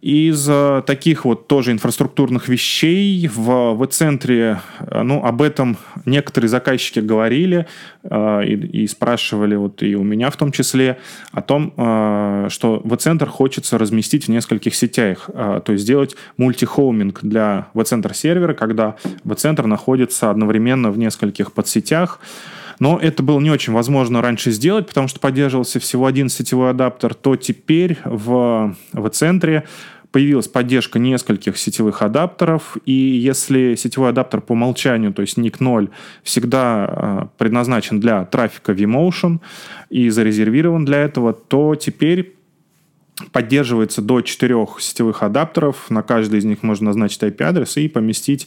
Из 0.00 0.48
э, 0.48 0.82
таких 0.86 1.26
вот 1.26 1.46
тоже 1.46 1.72
инфраструктурных 1.72 2.48
вещей 2.48 3.28
в, 3.28 3.74
в 3.74 3.86
центре, 3.88 4.60
э, 4.78 5.02
ну, 5.02 5.22
об 5.22 5.42
этом 5.42 5.76
некоторые 6.06 6.48
заказчики 6.48 7.00
говорили 7.00 7.66
э, 8.04 8.44
и, 8.46 8.84
и 8.84 8.86
спрашивали, 8.86 9.56
вот 9.56 9.82
и 9.82 9.94
у 9.96 10.02
меня 10.02 10.30
в 10.30 10.38
том 10.38 10.52
числе, 10.52 10.98
о 11.32 11.42
том, 11.42 11.74
э, 11.76 12.46
что 12.48 12.80
в-центр 12.82 13.28
хочется 13.28 13.76
разместить 13.76 14.24
в 14.24 14.30
нескольких 14.30 14.74
сетях, 14.74 15.28
э, 15.34 15.60
то 15.62 15.72
есть 15.72 15.84
сделать 15.84 16.16
мультихоуминг 16.38 17.20
для 17.22 17.66
в-центр 17.74 18.14
сервера, 18.14 18.54
когда 18.54 18.96
в-центр 19.24 19.66
находится 19.66 20.30
одновременно 20.30 20.90
в 20.90 20.96
нескольких 20.96 21.52
подсетях, 21.52 22.20
но 22.80 22.98
это 22.98 23.22
было 23.22 23.38
не 23.38 23.50
очень 23.50 23.72
возможно 23.72 24.20
раньше 24.20 24.50
сделать, 24.50 24.88
потому 24.88 25.06
что 25.06 25.20
поддерживался 25.20 25.78
всего 25.78 26.06
один 26.06 26.28
сетевой 26.28 26.70
адаптер, 26.70 27.14
то 27.14 27.36
теперь 27.36 27.98
в, 28.04 28.74
в 28.92 29.08
центре 29.10 29.64
появилась 30.10 30.48
поддержка 30.48 30.98
нескольких 30.98 31.56
сетевых 31.56 32.02
адаптеров, 32.02 32.76
и 32.84 32.92
если 32.92 33.76
сетевой 33.76 34.10
адаптер 34.10 34.40
по 34.40 34.52
умолчанию, 34.52 35.12
то 35.12 35.22
есть 35.22 35.38
NIC 35.38 35.56
0, 35.60 35.90
всегда 36.24 36.58
а, 36.60 37.28
предназначен 37.38 38.00
для 38.00 38.24
трафика 38.24 38.72
vMotion 38.72 39.38
и 39.88 40.08
зарезервирован 40.08 40.84
для 40.84 40.98
этого, 40.98 41.32
то 41.32 41.76
теперь 41.76 42.34
поддерживается 43.32 44.02
до 44.02 44.20
четырех 44.20 44.80
сетевых 44.80 45.22
адаптеров. 45.22 45.90
На 45.90 46.02
каждый 46.02 46.38
из 46.38 46.44
них 46.44 46.62
можно 46.62 46.86
назначить 46.86 47.22
IP-адрес 47.22 47.76
и 47.76 47.88
поместить 47.88 48.46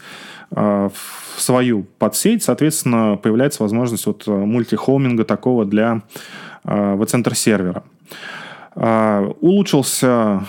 э, 0.51 0.89
в 0.93 1.41
свою 1.41 1.84
подсеть. 1.97 2.43
Соответственно, 2.43 3.17
появляется 3.21 3.63
возможность 3.63 4.05
вот 4.05 4.28
мультихоуминга 4.28 5.24
такого 5.26 5.65
для 5.65 6.03
э, 6.63 6.95
в-центр 6.95 7.36
сервера. 7.36 7.84
Э, 8.76 9.32
улучшился 9.41 10.45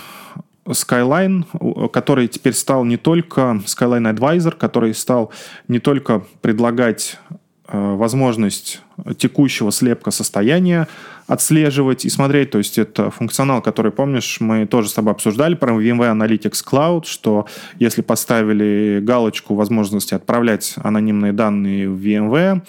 Skyline, 0.66 1.88
который 1.90 2.28
теперь 2.28 2.54
стал 2.54 2.84
не 2.84 2.96
только 2.96 3.60
Skyline 3.66 4.14
Advisor, 4.14 4.56
который 4.56 4.94
стал 4.94 5.30
не 5.68 5.78
только 5.78 6.24
предлагать 6.40 7.18
Э, 7.30 7.43
возможность 7.74 8.80
текущего 9.18 9.72
слепка 9.72 10.10
состояния 10.10 10.88
отслеживать 11.26 12.04
и 12.04 12.10
смотреть. 12.10 12.50
То 12.50 12.58
есть 12.58 12.78
это 12.78 13.10
функционал, 13.10 13.62
который, 13.62 13.90
помнишь, 13.90 14.38
мы 14.40 14.66
тоже 14.66 14.88
с 14.88 14.92
тобой 14.92 15.12
обсуждали 15.12 15.54
про 15.54 15.72
VMware 15.72 16.12
Analytics 16.12 16.64
Cloud, 16.64 17.04
что 17.06 17.46
если 17.78 18.02
поставили 18.02 19.00
галочку 19.02 19.54
возможности 19.54 20.14
отправлять 20.14 20.74
анонимные 20.76 21.32
данные 21.32 21.88
в 21.88 21.98
VMware 21.98 22.62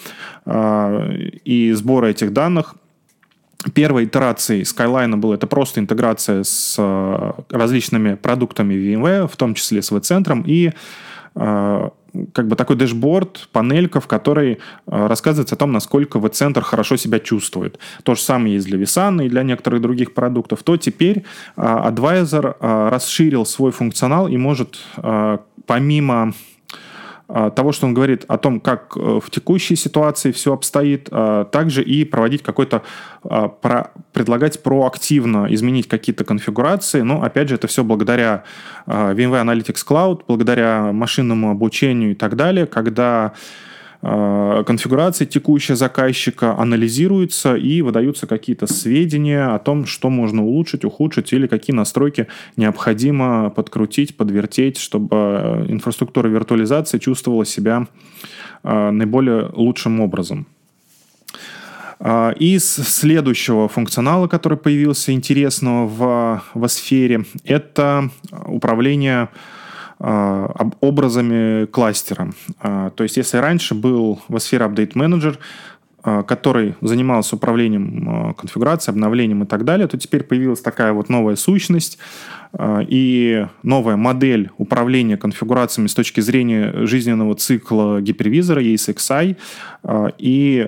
э, 0.46 1.16
и 1.44 1.72
сбора 1.74 2.08
этих 2.08 2.34
данных, 2.34 2.76
Первой 3.74 4.06
итерацией 4.06 4.62
Skyline 4.62 5.16
было 5.16 5.34
это 5.34 5.48
просто 5.48 5.80
интеграция 5.80 6.44
с 6.44 6.76
э, 6.78 7.32
различными 7.50 8.14
продуктами 8.14 8.76
VMware, 8.76 9.28
в 9.28 9.36
том 9.38 9.56
числе 9.56 9.82
с 9.82 9.92
V-центром, 9.92 10.44
и 10.46 10.72
как 12.34 12.48
бы 12.48 12.56
такой 12.56 12.76
дэшборд, 12.76 13.50
панелька, 13.52 14.00
в 14.00 14.08
которой 14.08 14.54
э, 14.54 14.58
рассказывается 15.08 15.56
о 15.56 15.58
том, 15.58 15.72
насколько 15.72 16.20
V-центр 16.20 16.62
хорошо 16.62 16.98
себя 16.98 17.20
чувствует. 17.20 17.80
То 18.04 18.16
же 18.16 18.22
самое 18.22 18.56
есть 18.56 18.68
для 18.68 18.80
Visan 18.80 19.26
и 19.26 19.30
для 19.30 19.44
некоторых 19.44 19.82
других 19.82 20.14
продуктов. 20.14 20.64
То 20.64 20.78
теперь 20.78 21.24
э, 21.58 21.62
Advisor 21.62 22.56
э, 22.60 22.90
расширил 22.90 23.46
свой 23.46 23.72
функционал 23.72 24.28
и 24.28 24.38
может 24.38 24.80
помимо 25.66 26.34
того, 27.28 27.72
что 27.72 27.88
он 27.88 27.94
говорит 27.94 28.26
о 28.28 28.38
том, 28.38 28.60
как 28.60 28.96
э, 28.96 29.20
в 29.24 29.30
текущей 29.32 29.76
ситуации 29.76 30.32
все 30.32 30.54
обстоит, 30.54 31.08
а, 31.12 31.46
также 31.46 31.82
и 31.82 32.06
проводить 32.06 32.44
какой-то, 32.44 32.84
а, 33.24 33.50
предлагать 34.14 34.62
проактивно 34.62 35.48
изменить 35.50 35.88
какие-то 35.88 36.24
конфигурации. 36.24 37.02
Но, 37.02 37.24
опять 37.24 37.50
же, 37.50 37.56
это 37.56 37.68
все 37.68 37.84
благодаря 37.84 38.44
VMware 38.86 39.44
Analytics 39.44 39.84
Cloud, 39.88 40.22
благодаря 40.28 40.92
машинному 40.92 41.50
обучению 41.50 42.12
и 42.12 42.16
так 42.16 42.36
далее, 42.36 42.68
когда 42.68 43.34
конфигурация 44.06 45.26
текущая 45.26 45.76
заказчика 45.76 46.56
анализируется 46.58 47.56
и 47.56 47.82
выдаются 47.82 48.28
какие-то 48.28 48.68
сведения 48.68 49.46
о 49.46 49.58
том, 49.58 49.86
что 49.86 50.10
можно 50.10 50.44
улучшить, 50.44 50.86
ухудшить 50.86 51.34
или 51.34 51.48
какие 51.48 51.76
настройки 51.76 52.28
необходимо 52.56 53.50
подкрутить, 53.50 54.16
подвертеть, 54.16 54.78
чтобы 54.78 55.66
инфраструктура 55.70 56.28
виртуализации 56.28 57.00
чувствовала 57.00 57.46
себя 57.46 57.88
э, 58.64 58.92
наиболее 58.92 59.50
лучшим 59.54 60.00
образом. 60.02 60.46
Э, 62.00 62.34
из 62.38 62.66
следующего 62.66 63.68
функционала, 63.68 64.28
который 64.28 64.58
появился 64.58 65.12
интересного 65.14 65.88
в, 65.88 66.44
в 66.54 66.68
сфере, 66.68 67.26
это 67.44 68.10
управление 68.46 69.30
образами 70.00 71.66
кластера. 71.66 72.32
А, 72.60 72.90
то 72.90 73.04
есть, 73.04 73.18
если 73.18 73.38
раньше 73.38 73.76
был 73.76 74.20
в 74.28 74.38
сфере 74.40 74.66
Update 74.66 74.94
Manager, 74.94 75.38
а, 76.04 76.24
который 76.24 76.76
занимался 76.82 77.36
управлением 77.36 78.36
конфигурацией, 78.38 78.94
обновлением 78.94 79.44
и 79.44 79.46
так 79.46 79.64
далее, 79.64 79.88
то 79.88 79.98
теперь 79.98 80.24
появилась 80.24 80.62
такая 80.62 80.94
вот 80.94 81.10
новая 81.10 81.36
сущность 81.36 81.98
и 82.62 83.48
новая 83.64 83.98
модель 83.98 84.50
управления 84.58 85.18
конфигурациями 85.18 85.88
с 85.88 85.94
точки 85.94 86.22
зрения 86.22 86.86
жизненного 86.86 87.36
цикла 87.36 88.00
гипервизора 88.00 88.64
ESXi. 88.64 89.36
И 90.18 90.68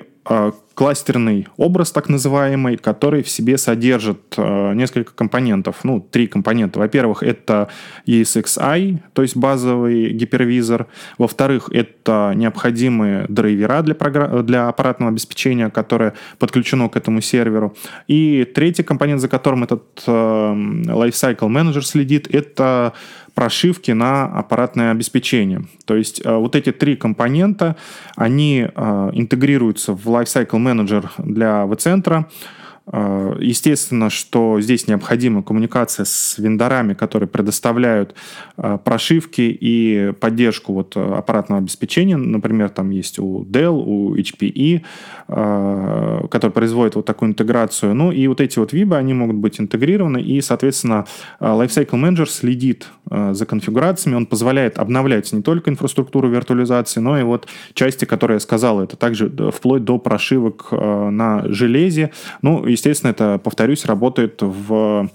кластерный 0.78 1.48
образ, 1.58 1.92
так 1.92 2.08
называемый, 2.08 2.78
который 2.78 3.24
в 3.24 3.30
себе 3.30 3.58
содержит 3.58 4.36
э, 4.38 4.74
несколько 4.76 5.12
компонентов. 5.12 5.78
Ну, 5.84 6.00
три 6.00 6.28
компонента. 6.28 6.78
Во-первых, 6.78 7.24
это 7.24 7.70
ESXi, 8.06 9.00
то 9.14 9.24
есть 9.24 9.36
базовый 9.36 10.12
гипервизор. 10.12 10.86
Во-вторых, 11.18 11.70
это 11.72 12.34
необходимые 12.36 13.26
драйвера 13.28 13.82
для, 13.82 13.96
програ... 13.96 14.44
для 14.44 14.68
аппаратного 14.68 15.12
обеспечения, 15.12 15.72
которое 15.72 16.14
подключено 16.38 16.90
к 16.90 16.96
этому 16.96 17.22
серверу. 17.22 17.76
И 18.08 18.46
третий 18.46 18.84
компонент, 18.84 19.20
за 19.20 19.30
которым 19.30 19.64
этот 19.64 20.04
э, 20.06 20.12
Lifecycle 20.12 21.50
Manager 21.50 21.82
следит, 21.82 22.28
это 22.32 22.94
прошивки 23.38 23.92
на 23.92 24.26
аппаратное 24.26 24.90
обеспечение. 24.90 25.62
То 25.86 25.96
есть 25.96 26.26
э, 26.26 26.36
вот 26.36 26.56
эти 26.56 26.72
три 26.72 26.96
компонента, 26.96 27.76
они 28.16 28.68
э, 28.68 29.10
интегрируются 29.14 29.94
в 29.94 30.08
Lifecycle 30.08 30.58
Manager 30.58 31.06
для 31.20 31.68
V-центра, 31.68 32.26
Э, 32.26 32.57
естественно, 32.94 34.10
что 34.10 34.62
здесь 34.62 34.88
необходима 34.88 35.44
коммуникация 35.44 36.06
с 36.06 36.38
вендорами, 36.38 36.94
которые 36.94 37.28
предоставляют 37.28 38.16
э, 38.58 38.78
прошивки 38.82 39.42
и 39.42 40.14
поддержку 40.20 40.74
вот 40.74 40.96
аппаратного 40.96 41.62
обеспечения. 41.62 42.16
Например, 42.16 42.70
там 42.70 42.92
есть 42.92 43.20
у 43.20 43.44
Dell, 43.44 43.74
у 43.86 44.16
HPE, 44.16 44.82
э, 45.28 46.28
которые 46.30 46.54
производят 46.54 46.96
вот 46.96 47.06
такую 47.06 47.32
интеграцию. 47.32 47.94
Ну 47.94 48.12
и 48.12 48.26
вот 48.28 48.40
эти 48.40 48.58
вот 48.58 48.72
вибы, 48.72 48.96
они 48.96 49.14
могут 49.14 49.36
быть 49.36 49.60
интегрированы, 49.60 50.22
и, 50.22 50.40
соответственно, 50.40 51.06
Lifecycle 51.42 51.92
Manager 51.92 52.26
следит 52.26 52.88
за 53.10 53.46
конфигурациями, 53.46 54.16
он 54.16 54.26
позволяет 54.26 54.78
обновлять 54.80 55.32
не 55.34 55.42
только 55.42 55.70
инфраструктуру 55.72 56.30
виртуализации, 56.30 57.00
но 57.00 57.20
и 57.20 57.24
вот 57.24 57.48
части, 57.74 58.06
которые 58.06 58.36
я 58.36 58.40
сказал, 58.40 58.82
это 58.82 58.96
также 58.96 59.30
вплоть 59.54 59.84
до 59.84 59.98
прошивок 59.98 60.72
на 60.72 61.44
железе. 61.46 62.12
Ну, 62.42 62.66
и 62.66 62.77
естественно, 62.78 63.12
это, 63.12 63.40
повторюсь, 63.44 63.86
работает 63.86 64.42
в 64.42 65.10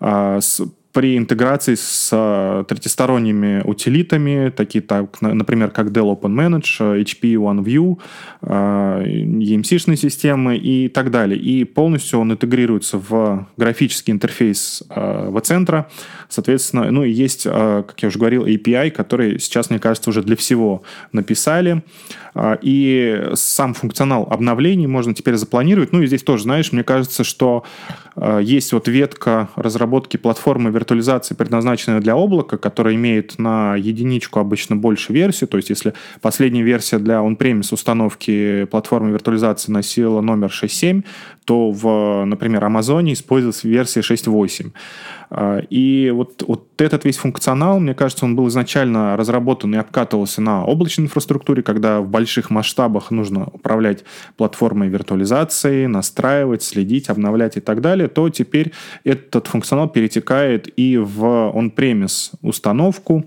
а, 0.00 0.40
с, 0.40 0.60
при 0.92 1.16
интеграции 1.16 1.74
с 1.74 2.10
а, 2.12 2.64
третьесторонними 2.64 3.62
утилитами, 3.64 4.50
такие, 4.50 4.82
так, 4.82 5.20
например, 5.22 5.70
как 5.70 5.88
Dell 5.88 6.14
OpenManage, 6.18 7.02
HP 7.02 7.34
OneView, 7.34 7.98
а, 8.42 9.02
EMC-шные 9.02 9.96
системы 9.96 10.56
и 10.56 10.88
так 10.88 11.10
далее. 11.10 11.38
И 11.38 11.64
полностью 11.64 12.20
он 12.20 12.32
интегрируется 12.32 12.98
в 12.98 13.48
графический 13.56 14.12
интерфейс 14.12 14.82
в-центра. 14.88 15.88
Соответственно, 16.28 16.90
ну 16.90 17.04
и 17.04 17.10
есть, 17.10 17.44
как 17.44 17.94
я 17.98 18.08
уже 18.08 18.18
говорил, 18.18 18.46
API, 18.46 18.90
который 18.90 19.38
сейчас, 19.38 19.70
мне 19.70 19.78
кажется, 19.78 20.10
уже 20.10 20.22
для 20.22 20.36
всего 20.36 20.82
написали. 21.12 21.82
И 22.62 23.30
сам 23.34 23.74
функционал 23.74 24.26
обновлений 24.30 24.86
можно 24.86 25.14
теперь 25.14 25.36
запланировать. 25.36 25.92
Ну 25.92 26.02
и 26.02 26.06
здесь 26.06 26.22
тоже, 26.22 26.44
знаешь, 26.44 26.72
мне 26.72 26.82
кажется, 26.82 27.24
что 27.24 27.64
есть 28.40 28.72
вот 28.72 28.88
ветка 28.88 29.50
разработки 29.56 30.16
платформы 30.16 30.70
виртуализации, 30.82 31.34
предназначенная 31.34 32.00
для 32.00 32.14
облака, 32.14 32.58
которая 32.58 32.94
имеет 32.94 33.38
на 33.38 33.76
единичку 33.76 34.40
обычно 34.40 34.76
больше 34.76 35.12
версий. 35.12 35.46
То 35.46 35.56
есть 35.56 35.70
если 35.70 35.94
последняя 36.20 36.62
версия 36.62 36.98
для 36.98 37.14
on-premise 37.16 37.72
установки 37.72 38.64
платформы 38.64 39.12
виртуализации 39.12 39.72
носила 39.72 40.20
номер 40.20 40.48
6.7, 40.48 41.04
то 41.44 41.70
в, 41.70 42.24
например, 42.24 42.64
Амазоне 42.64 43.14
используется 43.14 43.68
версия 43.68 44.00
6.8. 44.00 44.72
А, 45.30 45.58
и 45.70 46.10
вот, 46.10 46.44
вот 46.46 46.68
этот 46.80 47.04
весь 47.04 47.16
функционал, 47.16 47.80
мне 47.80 47.94
кажется, 47.94 48.24
он 48.24 48.36
был 48.36 48.48
изначально 48.48 49.16
разработан 49.16 49.74
и 49.74 49.78
обкатывался 49.78 50.40
на 50.40 50.64
облачной 50.64 51.06
инфраструктуре, 51.06 51.62
когда 51.62 52.00
в 52.00 52.08
больших 52.08 52.50
масштабах 52.50 53.10
нужно 53.10 53.48
управлять 53.52 54.04
платформой 54.36 54.88
виртуализации, 54.88 55.86
настраивать, 55.86 56.62
следить, 56.62 57.08
обновлять 57.08 57.56
и 57.56 57.60
так 57.60 57.80
далее, 57.80 58.08
то 58.08 58.28
теперь 58.28 58.72
этот 59.04 59.46
функционал 59.46 59.88
перетекает 59.88 60.68
и 60.78 60.96
в 60.98 61.24
on-premise 61.24 62.34
установку, 62.42 63.24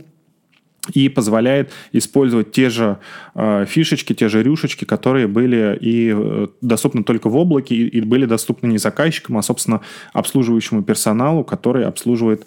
и 0.93 1.09
позволяет 1.09 1.71
использовать 1.91 2.51
те 2.51 2.69
же 2.69 2.97
э, 3.33 3.65
фишечки, 3.67 4.13
те 4.13 4.29
же 4.29 4.43
рюшечки, 4.43 4.85
которые 4.85 5.27
были 5.27 5.77
и 5.79 6.13
э, 6.15 6.47
доступны 6.61 7.03
только 7.03 7.29
в 7.29 7.35
облаке, 7.35 7.75
и, 7.75 7.87
и 7.87 8.01
были 8.01 8.25
доступны 8.25 8.67
не 8.67 8.77
заказчикам, 8.77 9.37
а, 9.37 9.41
собственно, 9.41 9.81
обслуживающему 10.13 10.83
персоналу, 10.83 11.43
который 11.43 11.85
обслуживает 11.85 12.45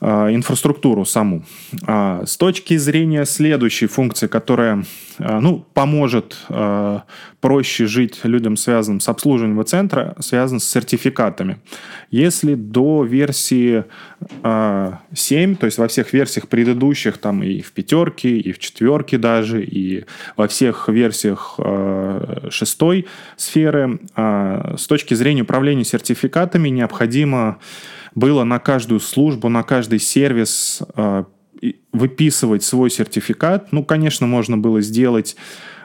инфраструктуру 0.00 1.04
саму. 1.04 1.44
А 1.86 2.24
с 2.24 2.36
точки 2.36 2.76
зрения 2.76 3.24
следующей 3.24 3.86
функции, 3.86 4.26
которая 4.28 4.84
э, 5.18 5.38
ну, 5.40 5.64
поможет 5.74 6.38
э, 6.48 7.00
проще 7.40 7.86
жить 7.86 8.20
людям, 8.22 8.56
связанным 8.56 9.00
с 9.00 9.08
обслуживанием 9.08 9.64
центра, 9.66 10.14
связан 10.18 10.58
с 10.58 10.64
сертификатами. 10.64 11.58
Если 12.10 12.54
до 12.54 13.04
версии 13.04 13.84
7, 14.42 15.56
то 15.56 15.66
есть 15.66 15.78
во 15.78 15.88
всех 15.88 16.12
версиях 16.12 16.48
предыдущих, 16.48 17.18
там 17.18 17.42
и 17.42 17.60
в 17.60 17.72
пятерке, 17.72 18.38
и 18.38 18.52
в 18.52 18.58
четверке 18.58 19.16
даже, 19.18 19.62
и 19.62 20.04
во 20.36 20.48
всех 20.48 20.88
версиях 20.88 21.58
шестой 22.50 23.06
сферы, 23.36 24.00
с 24.16 24.86
точки 24.86 25.14
зрения 25.14 25.42
управления 25.42 25.84
сертификатами 25.84 26.68
необходимо 26.68 27.58
было 28.20 28.44
на 28.44 28.58
каждую 28.58 29.00
службу, 29.00 29.48
на 29.48 29.62
каждый 29.62 29.98
сервис 29.98 30.82
э, 30.94 31.24
выписывать 31.92 32.62
свой 32.62 32.90
сертификат. 32.90 33.72
Ну, 33.72 33.82
конечно, 33.84 34.26
можно 34.26 34.56
было 34.56 34.80
сделать 34.82 35.36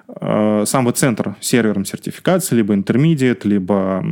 э, 0.08 0.64
сам 0.68 0.94
центр 0.94 1.36
сервером 1.40 1.86
сертификации, 1.86 2.58
либо 2.58 2.76
intermediate, 2.76 3.42
либо 3.48 4.06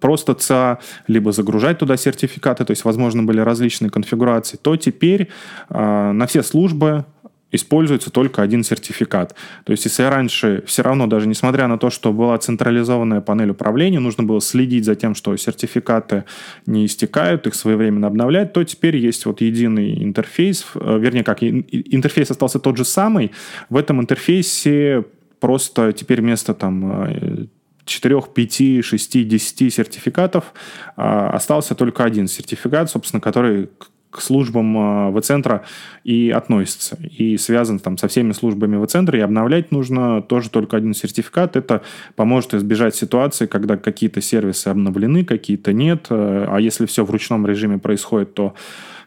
просто 0.00 0.34
ЦА, 0.34 0.78
либо 1.08 1.32
загружать 1.32 1.78
туда 1.78 1.96
сертификаты, 1.96 2.64
то 2.64 2.70
есть, 2.70 2.84
возможно, 2.84 3.22
были 3.24 3.40
различные 3.40 3.90
конфигурации, 3.90 4.56
то 4.56 4.76
теперь 4.76 5.28
на 5.68 6.26
все 6.26 6.42
службы 6.42 7.04
используется 7.52 8.10
только 8.10 8.42
один 8.42 8.64
сертификат. 8.64 9.34
То 9.64 9.72
есть, 9.72 9.84
если 9.84 10.04
раньше 10.04 10.62
все 10.66 10.82
равно, 10.82 11.06
даже 11.06 11.28
несмотря 11.28 11.66
на 11.66 11.78
то, 11.78 11.90
что 11.90 12.12
была 12.12 12.38
централизованная 12.38 13.20
панель 13.20 13.50
управления, 13.50 14.00
нужно 14.00 14.24
было 14.24 14.40
следить 14.40 14.84
за 14.84 14.94
тем, 14.94 15.14
что 15.14 15.36
сертификаты 15.36 16.24
не 16.66 16.86
истекают, 16.86 17.46
их 17.46 17.54
своевременно 17.54 18.06
обновлять, 18.06 18.52
то 18.52 18.62
теперь 18.64 18.96
есть 18.96 19.26
вот 19.26 19.40
единый 19.40 20.02
интерфейс, 20.02 20.64
э, 20.74 20.98
вернее, 20.98 21.24
как 21.24 21.42
интерфейс 21.42 22.30
остался 22.30 22.58
тот 22.58 22.76
же 22.76 22.84
самый, 22.84 23.32
в 23.68 23.76
этом 23.76 24.00
интерфейсе 24.00 25.04
просто 25.40 25.92
теперь 25.92 26.20
вместо 26.20 26.54
там 26.54 27.48
4, 27.90 28.22
5, 28.34 28.84
6, 28.84 29.28
10 29.28 29.74
сертификатов 29.74 30.52
а, 30.96 31.30
остался 31.30 31.74
только 31.74 32.04
один 32.04 32.28
сертификат, 32.28 32.90
собственно, 32.90 33.20
который 33.20 33.68
к 34.10 34.20
службам 34.20 34.76
э, 34.76 35.10
в-центра 35.10 35.64
и 36.04 36.30
относится. 36.30 36.98
И 37.02 37.36
связан 37.36 37.78
там 37.78 37.96
со 37.96 38.08
всеми 38.08 38.32
службами 38.32 38.76
в-центра. 38.76 39.18
И 39.18 39.22
обновлять 39.22 39.70
нужно 39.70 40.22
тоже 40.22 40.50
только 40.50 40.76
один 40.76 40.94
сертификат. 40.94 41.56
Это 41.56 41.82
поможет 42.16 42.54
избежать 42.54 42.94
ситуации, 42.94 43.46
когда 43.46 43.76
какие-то 43.76 44.20
сервисы 44.20 44.68
обновлены, 44.68 45.24
какие-то 45.24 45.72
нет. 45.72 46.06
Э, 46.10 46.46
а 46.48 46.60
если 46.60 46.86
все 46.86 47.04
в 47.04 47.10
ручном 47.10 47.46
режиме 47.46 47.78
происходит, 47.78 48.34
то 48.34 48.54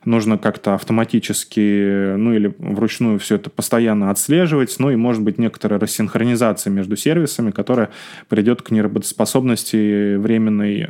нужно 0.05 0.37
как-то 0.37 0.73
автоматически, 0.73 2.15
ну 2.15 2.33
или 2.33 2.53
вручную 2.57 3.19
все 3.19 3.35
это 3.35 3.49
постоянно 3.49 4.09
отслеживать, 4.09 4.75
ну 4.79 4.89
и 4.89 4.95
может 4.95 5.21
быть 5.21 5.37
некоторая 5.37 5.79
рассинхронизация 5.79 6.71
между 6.71 6.95
сервисами, 6.95 7.51
которая 7.51 7.89
придет 8.27 8.61
к 8.61 8.71
неработоспособности 8.71 10.15
временной 10.15 10.89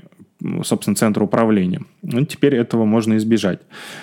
собственно, 0.64 0.96
центра 0.96 1.24
управления. 1.24 1.82
Ну, 2.02 2.26
теперь 2.26 2.56
этого 2.56 2.86
можно 2.86 3.18
избежать. 3.18 3.60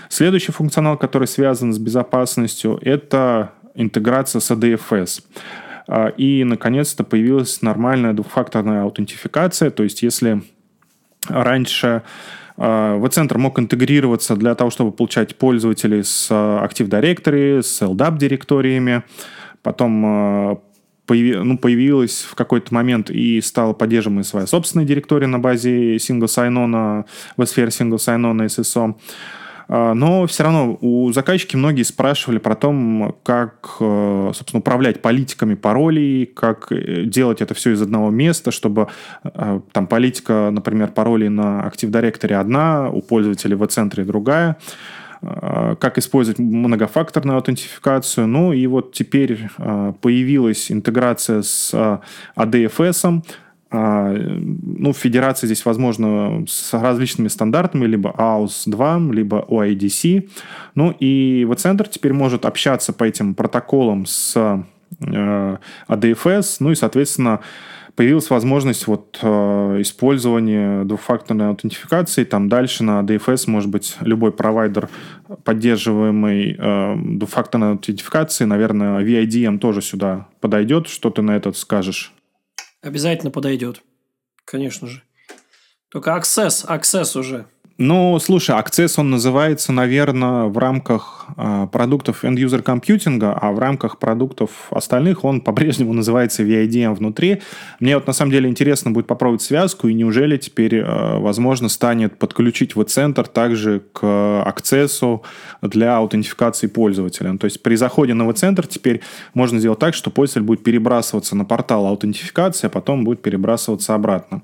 Следующий 0.09 0.53
функционал, 0.53 0.97
который 0.97 1.29
связан 1.29 1.73
с 1.73 1.79
безопасностью, 1.79 2.79
это 2.83 3.53
интеграция 3.75 4.41
с 4.41 4.51
ADFS. 4.51 5.23
А, 5.87 6.09
и, 6.09 6.45
наконец-то, 6.45 7.05
появилась 7.05 7.63
нормальная 7.63 8.13
двухфакторная 8.13 8.83
аутентификация. 8.83 9.71
То 9.71 9.83
есть, 9.83 10.03
если 10.03 10.43
раньше 11.29 12.03
а, 12.57 12.97
V-центр 12.99 13.39
мог 13.39 13.59
интегрироваться 13.59 14.37
для 14.37 14.55
того, 14.55 14.71
чтобы 14.71 14.93
получать 14.93 15.37
пользователей 15.37 16.05
с 16.05 16.31
Active 16.31 16.89
Directory, 16.89 17.63
с 17.63 17.83
LDAP 17.83 18.19
директориями, 18.19 19.03
потом 19.63 20.05
а, 20.07 20.59
появи, 21.11 21.35
ну, 21.35 21.59
появилась 21.59 22.23
в 22.23 22.37
какой-то 22.37 22.73
момент 22.73 23.11
и 23.11 23.41
стала 23.41 23.73
поддерживаемой 23.73 24.23
своя 24.23 24.47
собственная 24.47 24.87
директория 24.87 25.27
на 25.27 25.41
базе 25.41 25.97
Single 25.97 26.27
Sign-On, 26.27 27.05
в 27.37 27.47
сфере 27.47 27.71
Single 27.71 27.97
Sign-On 27.97 28.47
SSO. 28.47 28.95
А, 29.67 29.95
но 29.95 30.25
все 30.29 30.45
равно 30.45 30.79
у 30.81 31.11
заказчики 31.13 31.57
многие 31.57 31.83
спрашивали 31.83 32.39
про 32.39 32.55
то, 32.55 33.17
как, 33.25 33.77
э, 33.81 34.31
собственно, 34.35 34.61
управлять 34.61 35.03
политиками 35.03 35.55
паролей, 35.55 36.27
как 36.27 36.71
э, 36.71 37.03
делать 37.07 37.41
это 37.41 37.55
все 37.55 37.73
из 37.73 37.83
одного 37.83 38.11
места, 38.11 38.53
чтобы 38.53 38.87
э, 39.25 39.61
там 39.73 39.89
политика, 39.89 40.51
например, 40.53 40.93
паролей 40.93 41.29
на 41.29 41.69
Active 41.69 41.91
Directory 41.91 42.35
одна, 42.35 42.89
у 42.89 43.03
пользователей 43.03 43.57
в 43.57 43.67
центре 43.67 44.05
другая. 44.05 44.57
А, 45.23 45.77
как 45.77 45.99
использовать 45.99 46.39
многофакторную 46.39 47.37
аутентификацию. 47.37 48.27
Ну 48.27 48.53
и 48.53 48.67
вот 48.67 48.93
теперь 48.93 49.49
а, 49.59 49.93
появилась 49.93 50.73
интеграция 50.73 51.43
с 51.43 51.75
ADFS. 52.37 53.23
А, 53.73 54.13
ну, 54.13 54.93
в 54.93 54.97
федерации 54.97 55.47
здесь, 55.47 55.65
возможно, 55.65 56.45
с 56.49 56.73
различными 56.73 57.29
стандартами, 57.29 57.87
либо 57.87 58.15
AUS-2, 58.17 59.13
либо 59.13 59.45
OIDC. 59.49 60.29
Ну 60.75 60.91
и 60.99 61.45
вот 61.47 61.61
центр 61.61 61.87
теперь 61.87 62.13
может 62.13 62.47
общаться 62.47 62.93
по 62.93 63.05
этим 63.05 63.35
протоколам 63.35 64.07
с 64.07 64.65
ADFS, 65.01 66.57
ну 66.59 66.73
и, 66.73 66.75
соответственно, 66.75 67.41
появилась 67.97 68.31
возможность 68.31 68.87
вот 68.87 69.19
э, 69.23 69.27
использования 69.81 70.85
двухфакторной 70.85 71.49
аутентификации. 71.49 72.25
Там 72.25 72.49
дальше 72.49 72.85
на 72.85 73.01
DFS 73.01 73.45
может 73.49 73.71
быть 73.71 73.97
любой 74.01 74.33
провайдер 74.33 74.89
поддерживаемый 75.45 76.57
э, 76.59 76.97
двухфакторной 76.97 77.73
аутентификации. 77.73 78.45
Наверное, 78.45 79.03
VIDM 79.05 79.59
тоже 79.59 79.83
сюда 79.83 80.29
подойдет. 80.41 80.89
Что 80.89 81.11
ты 81.11 81.23
на 81.23 81.37
этот 81.37 81.57
скажешь? 81.57 82.13
Обязательно 82.83 83.31
подойдет. 83.31 83.83
Конечно 84.45 84.87
же. 84.87 85.03
Только 85.91 86.11
Access, 86.11 86.67
Access 86.67 87.19
уже 87.19 87.47
ну, 87.81 88.19
слушай, 88.19 88.55
Access, 88.55 88.95
он 88.99 89.09
называется, 89.09 89.73
наверное, 89.73 90.45
в 90.45 90.59
рамках 90.59 91.29
э, 91.35 91.67
продуктов 91.73 92.25
end-user 92.25 92.61
компьютинга, 92.61 93.33
а 93.33 93.53
в 93.53 93.59
рамках 93.59 93.99
продуктов 93.99 94.51
остальных 94.71 95.25
он 95.25 95.41
по-прежнему 95.41 95.95
называется 95.95 96.43
VIDM 96.43 96.95
внутри. 96.95 97.41
Мне 97.81 97.95
вот 97.95 98.07
на 98.07 98.13
самом 98.13 98.33
деле 98.33 98.51
интересно 98.51 98.91
будет 98.91 99.07
попробовать 99.07 99.41
связку, 99.41 99.89
и 99.89 99.95
неужели 99.95 100.37
теперь, 100.37 100.75
э, 100.77 101.19
возможно, 101.21 101.71
станет 101.71 102.19
подключить 102.19 102.77
в 102.77 102.85
центр 102.85 103.27
также 103.27 103.81
к 103.95 104.05
Access 104.05 105.23
для 105.63 105.97
аутентификации 105.97 106.67
пользователя. 106.67 107.33
Ну, 107.33 107.39
то 107.39 107.47
есть 107.47 107.63
при 107.63 107.77
заходе 107.77 108.13
на 108.13 108.31
центр 108.35 108.67
теперь 108.67 109.01
можно 109.33 109.59
сделать 109.59 109.79
так, 109.79 109.95
что 109.95 110.11
пользователь 110.11 110.47
будет 110.47 110.63
перебрасываться 110.63 111.35
на 111.35 111.47
портал 111.47 111.87
аутентификации, 111.87 112.67
а 112.67 112.71
потом 112.71 113.05
будет 113.05 113.23
перебрасываться 113.23 113.95
обратно. 113.95 114.43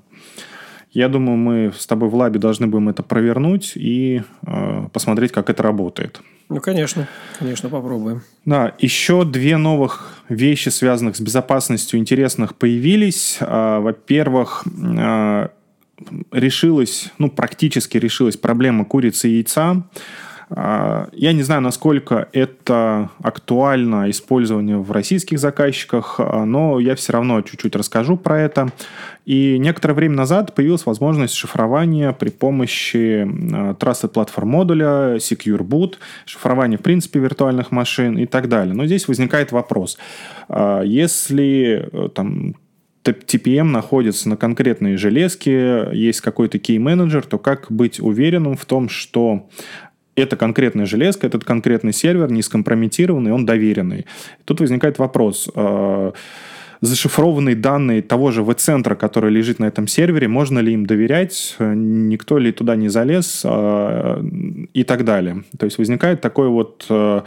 Я 0.91 1.09
думаю, 1.09 1.37
мы 1.37 1.73
с 1.77 1.85
тобой 1.85 2.09
в 2.09 2.15
лабе 2.15 2.39
должны 2.39 2.67
будем 2.67 2.89
это 2.89 3.03
провернуть 3.03 3.73
и 3.75 4.23
э, 4.45 4.87
посмотреть, 4.91 5.31
как 5.31 5.49
это 5.49 5.61
работает. 5.63 6.21
Ну, 6.49 6.61
конечно, 6.61 7.07
конечно, 7.37 7.69
попробуем. 7.69 8.21
Да, 8.45 8.73
еще 8.79 9.25
две 9.25 9.57
новых 9.57 10.23
вещи, 10.29 10.69
связанных 10.69 11.17
с 11.17 11.19
безопасностью, 11.19 11.99
интересных 11.99 12.55
появились. 12.55 13.37
Э, 13.41 13.79
во-первых, 13.79 14.63
э, 14.65 15.49
решилась, 16.31 17.11
ну, 17.17 17.29
практически 17.29 17.97
решилась 17.97 18.37
проблема 18.37 18.85
курицы 18.85 19.29
и 19.29 19.33
яйца. 19.35 19.83
А, 20.49 21.09
я 21.11 21.33
не 21.33 21.43
знаю, 21.43 21.61
насколько 21.61 22.29
это 22.31 23.09
актуально 23.21 24.09
использование 24.09 24.77
в 24.77 24.91
российских 24.91 25.39
заказчиках, 25.39 26.19
а, 26.19 26.45
но 26.45 26.79
я 26.79 26.95
все 26.95 27.13
равно 27.13 27.41
чуть-чуть 27.41 27.75
расскажу 27.75 28.17
про 28.17 28.39
это. 28.41 28.69
И 29.25 29.57
некоторое 29.59 29.93
время 29.93 30.15
назад 30.15 30.55
появилась 30.55 30.85
возможность 30.85 31.33
шифрования 31.33 32.13
при 32.13 32.29
помощи 32.29 33.23
а, 33.23 33.73
Trusted 33.73 34.13
Platform 34.13 34.45
модуля, 34.45 35.15
Secure 35.17 35.63
Boot, 35.63 35.95
шифрование, 36.25 36.77
в 36.77 36.81
принципе, 36.81 37.19
виртуальных 37.19 37.71
машин 37.71 38.17
и 38.17 38.25
так 38.25 38.47
далее. 38.47 38.73
Но 38.73 38.85
здесь 38.85 39.07
возникает 39.07 39.51
вопрос. 39.51 39.97
Если 40.49 41.89
э, 41.91 42.09
там 42.13 42.55
TPM 43.11 43.63
находится 43.63 44.29
на 44.29 44.37
конкретной 44.37 44.97
железке, 44.97 45.89
есть 45.93 46.21
какой-то 46.21 46.57
key-менеджер, 46.57 47.25
то 47.25 47.37
как 47.37 47.67
быть 47.69 47.99
уверенным 47.99 48.55
в 48.55 48.65
том, 48.65 48.89
что 48.89 49.47
эта 50.17 50.35
конкретная 50.35 50.85
железка, 50.85 51.27
этот 51.27 51.43
конкретный 51.43 51.93
сервер 51.93 52.31
не 52.31 52.41
скомпрометированный, 52.41 53.31
он 53.31 53.45
доверенный. 53.45 54.05
Тут 54.45 54.59
возникает 54.59 54.97
вопрос 54.97 55.49
э, 55.53 56.11
зашифрованные 56.81 57.55
данные 57.55 58.01
того 58.01 58.31
же 58.31 58.43
V-центра, 58.43 58.95
который 58.95 59.31
лежит 59.31 59.59
на 59.59 59.65
этом 59.65 59.87
сервере, 59.87 60.27
можно 60.27 60.59
ли 60.59 60.73
им 60.73 60.85
доверять, 60.85 61.55
никто 61.59 62.39
ли 62.39 62.51
туда 62.51 62.75
не 62.75 62.89
залез 62.89 63.41
э, 63.45 64.23
и 64.73 64.83
так 64.83 65.05
далее. 65.05 65.43
То 65.57 65.65
есть 65.65 65.77
возникает 65.77 66.21
такой 66.21 66.49
вот 66.49 66.85
э, 66.89 67.21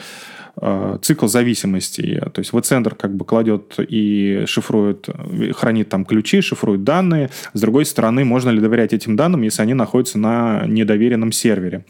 цикл 1.03 1.27
зависимости. 1.27 2.21
То 2.33 2.41
есть 2.41 2.53
V-центр 2.53 2.97
как 2.97 3.15
бы 3.15 3.25
кладет 3.25 3.77
и 3.79 4.43
шифрует, 4.47 5.09
хранит 5.55 5.89
там 5.89 6.05
ключи, 6.05 6.41
шифрует 6.41 6.85
данные. 6.85 7.31
С 7.53 7.61
другой 7.61 7.85
стороны, 7.85 8.25
можно 8.25 8.51
ли 8.51 8.61
доверять 8.61 8.93
этим 8.93 9.15
данным, 9.17 9.43
если 9.43 9.63
они 9.63 9.75
находятся 9.75 10.19
на 10.19 10.65
недоверенном 10.67 11.33
сервере? 11.33 11.85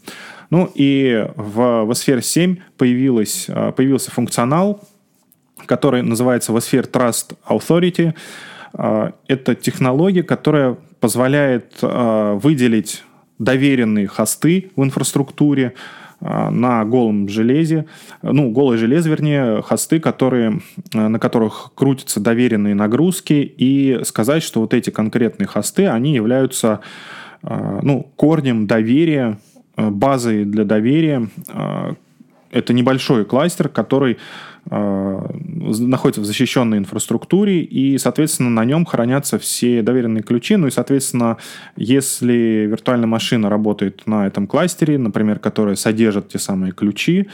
Ну 0.51 0.69
и 0.75 1.27
в, 1.35 1.85
в 1.85 1.93
сфере 1.95 2.21
7 2.21 2.57
появилась, 2.77 3.47
появился 3.75 4.11
функционал, 4.11 4.81
который 5.65 6.03
называется 6.03 6.51
Vsphere 6.51 6.91
Trust 6.91 7.35
Authority. 7.47 8.13
А, 8.73 9.13
это 9.27 9.55
технология, 9.55 10.23
которая 10.23 10.77
позволяет 10.99 11.77
а, 11.81 12.35
выделить 12.35 13.03
доверенные 13.39 14.07
хосты 14.07 14.71
в 14.75 14.83
инфраструктуре 14.83 15.73
на 16.19 16.85
голом 16.85 17.27
железе, 17.27 17.87
ну, 18.21 18.51
голое 18.51 18.77
железо, 18.77 19.09
вернее, 19.09 19.63
хосты, 19.63 19.99
которые, 19.99 20.61
на 20.93 21.17
которых 21.17 21.71
крутятся 21.73 22.19
доверенные 22.19 22.75
нагрузки, 22.75 23.33
и 23.57 24.01
сказать, 24.03 24.43
что 24.43 24.59
вот 24.59 24.75
эти 24.75 24.91
конкретные 24.91 25.47
хосты, 25.47 25.87
они 25.87 26.13
являются 26.13 26.81
ну, 27.41 28.11
корнем 28.17 28.67
доверия, 28.67 29.39
базой 29.75 30.45
для 30.45 30.63
доверия. 30.65 31.27
Это 32.51 32.73
небольшой 32.73 33.25
кластер, 33.25 33.69
который 33.69 34.17
находится 34.69 36.21
в 36.21 36.25
защищенной 36.25 36.77
инфраструктуре, 36.77 37.61
и, 37.61 37.97
соответственно, 37.97 38.49
на 38.49 38.63
нем 38.63 38.85
хранятся 38.85 39.39
все 39.39 39.81
доверенные 39.81 40.23
ключи. 40.23 40.55
Ну 40.55 40.67
и, 40.67 40.71
соответственно, 40.71 41.37
если 41.75 42.67
виртуальная 42.69 43.07
машина 43.07 43.49
работает 43.49 44.05
на 44.05 44.27
этом 44.27 44.47
кластере, 44.47 44.97
например, 44.97 45.39
которая 45.39 45.75
содержит 45.75 46.29
те 46.29 46.39
самые 46.39 46.71
ключи, 46.71 47.27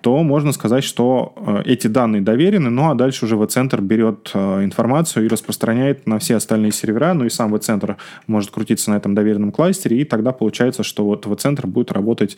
то 0.00 0.22
можно 0.24 0.52
сказать, 0.52 0.82
что 0.82 1.32
э, 1.36 1.62
эти 1.64 1.86
данные 1.86 2.22
доверены, 2.22 2.70
ну 2.70 2.90
а 2.90 2.94
дальше 2.94 3.24
уже 3.24 3.36
V-центр 3.36 3.80
берет 3.80 4.32
э, 4.34 4.64
информацию 4.64 5.24
и 5.24 5.28
распространяет 5.28 6.06
на 6.08 6.18
все 6.18 6.36
остальные 6.36 6.72
сервера, 6.72 7.14
ну 7.14 7.24
и 7.24 7.30
сам 7.30 7.52
V-центр 7.52 7.96
может 8.26 8.50
крутиться 8.50 8.90
на 8.90 8.96
этом 8.96 9.14
доверенном 9.14 9.52
кластере, 9.52 10.00
и 10.00 10.04
тогда 10.04 10.32
получается, 10.32 10.82
что 10.82 11.04
вот 11.04 11.24
V-центр 11.26 11.68
будет 11.68 11.92
работать 11.92 12.36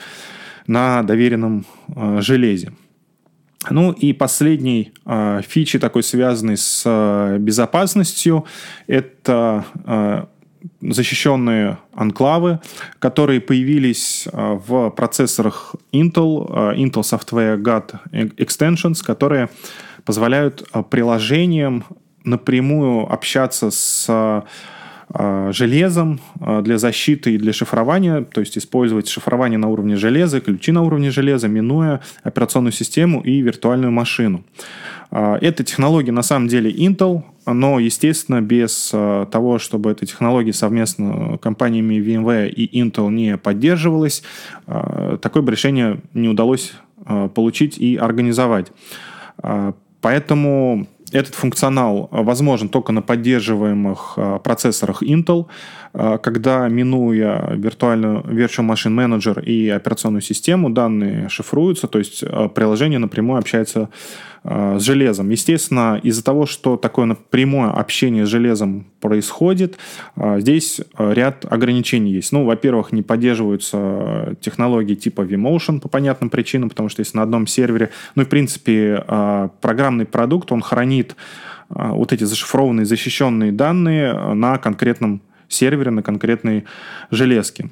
на 0.66 1.02
доверенном 1.02 1.64
железе. 2.20 2.72
Ну 3.70 3.92
и 3.92 4.12
последний 4.12 4.92
э, 5.06 5.40
фичи, 5.46 5.78
такой 5.78 6.02
связанный 6.02 6.56
с 6.56 6.82
э, 6.84 7.38
безопасностью, 7.38 8.44
это 8.86 9.64
э, 9.86 10.24
защищенные 10.80 11.78
анклавы, 11.92 12.60
которые 12.98 13.40
появились 13.40 14.26
в 14.32 14.90
процессорах 14.90 15.74
Intel, 15.92 16.74
Intel 16.76 17.02
Software 17.02 17.58
Guard 17.58 17.98
Extensions, 18.12 19.04
которые 19.04 19.50
позволяют 20.06 20.66
приложениям 20.88 21.84
напрямую 22.24 23.12
общаться 23.12 23.70
с 23.70 24.42
железом 25.52 26.20
а, 26.40 26.60
для 26.62 26.78
защиты 26.78 27.34
и 27.34 27.38
для 27.38 27.52
шифрования, 27.52 28.22
то 28.22 28.40
есть 28.40 28.58
использовать 28.58 29.08
шифрование 29.08 29.58
на 29.58 29.68
уровне 29.68 29.96
железа, 29.96 30.40
ключи 30.40 30.72
на 30.72 30.82
уровне 30.82 31.10
железа, 31.10 31.46
минуя 31.46 32.00
операционную 32.22 32.72
систему 32.72 33.20
и 33.20 33.40
виртуальную 33.40 33.92
машину. 33.92 34.44
А, 35.10 35.38
эта 35.40 35.62
технология 35.62 36.10
на 36.10 36.22
самом 36.22 36.48
деле 36.48 36.70
Intel, 36.70 37.22
но, 37.46 37.78
естественно, 37.78 38.40
без 38.40 38.88
того, 38.88 39.58
чтобы 39.58 39.90
эта 39.90 40.06
технология 40.06 40.54
совместно 40.54 41.38
компаниями 41.38 41.96
VMware 41.96 42.48
и 42.48 42.80
Intel 42.80 43.10
не 43.10 43.36
поддерживалась, 43.36 44.22
такое 44.64 45.42
бы 45.42 45.52
решение 45.52 46.00
не 46.14 46.30
удалось 46.30 46.72
получить 47.34 47.76
и 47.76 47.96
организовать. 47.96 48.72
Поэтому 50.00 50.86
этот 51.14 51.34
функционал 51.34 52.08
возможен 52.10 52.68
только 52.68 52.92
на 52.92 53.00
поддерживаемых 53.00 54.14
а, 54.16 54.38
процессорах 54.40 55.02
Intel, 55.02 55.46
когда, 55.94 56.66
минуя 56.68 57.54
виртуальную 57.54 58.22
Virtual 58.22 58.68
Machine 58.68 58.94
Manager 58.94 59.40
и 59.44 59.68
операционную 59.68 60.22
систему, 60.22 60.68
данные 60.68 61.28
шифруются, 61.28 61.86
то 61.86 62.00
есть 62.00 62.24
а, 62.24 62.48
приложение 62.48 62.98
напрямую 62.98 63.38
общается 63.38 63.90
с 64.46 64.82
железом. 64.82 65.30
Естественно, 65.30 65.98
из-за 66.02 66.22
того, 66.22 66.44
что 66.44 66.76
такое 66.76 67.06
напрямое 67.06 67.70
общение 67.70 68.26
с 68.26 68.28
железом 68.28 68.84
происходит, 69.00 69.78
здесь 70.18 70.82
ряд 70.98 71.46
ограничений 71.50 72.12
есть. 72.12 72.30
Ну, 72.30 72.44
во-первых, 72.44 72.92
не 72.92 73.00
поддерживаются 73.00 74.36
технологии 74.42 74.96
типа 74.96 75.22
vMotion 75.22 75.80
по 75.80 75.88
понятным 75.88 76.28
причинам, 76.28 76.68
потому 76.68 76.90
что 76.90 77.00
если 77.00 77.16
на 77.16 77.22
одном 77.22 77.46
сервере, 77.46 77.88
ну 78.16 78.22
и 78.22 78.26
в 78.26 78.28
принципе 78.28 79.02
программный 79.62 80.04
продукт, 80.04 80.52
он 80.52 80.60
хранит 80.60 81.16
вот 81.70 82.12
эти 82.12 82.24
зашифрованные, 82.24 82.84
защищенные 82.84 83.50
данные 83.50 84.12
на 84.34 84.58
конкретном 84.58 85.22
сервере 85.22 85.33
на 85.90 86.02
конкретной 86.02 86.64
железке. 87.10 87.70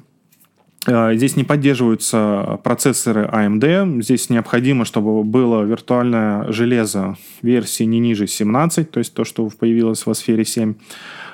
Э, 0.85 1.15
здесь 1.15 1.35
не 1.35 1.43
поддерживаются 1.43 2.59
процессоры 2.63 3.25
AMD. 3.25 4.01
Здесь 4.01 4.29
необходимо, 4.29 4.85
чтобы 4.85 5.23
было 5.23 5.63
виртуальное 5.63 6.51
железо 6.51 7.17
версии 7.41 7.83
не 7.83 7.99
ниже 7.99 8.27
17, 8.27 8.91
то 8.91 8.99
есть 8.99 9.13
то, 9.13 9.23
что 9.23 9.49
появилось 9.49 10.05
в 10.05 10.13
сфере 10.13 10.45
7. 10.45 10.75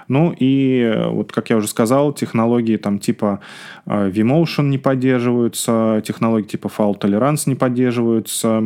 Ну 0.09 0.35
и, 0.37 1.03
вот 1.07 1.31
как 1.31 1.49
я 1.49 1.57
уже 1.57 1.67
сказал, 1.67 2.11
технологии 2.11 2.75
там 2.75 2.99
типа 2.99 3.39
э, 3.85 4.09
vMotion 4.09 4.63
не 4.63 4.77
поддерживаются, 4.77 6.03
технологии 6.05 6.47
типа 6.47 6.67
Fault 6.67 6.99
Tolerance 6.99 7.43
не 7.45 7.55
поддерживаются, 7.55 8.61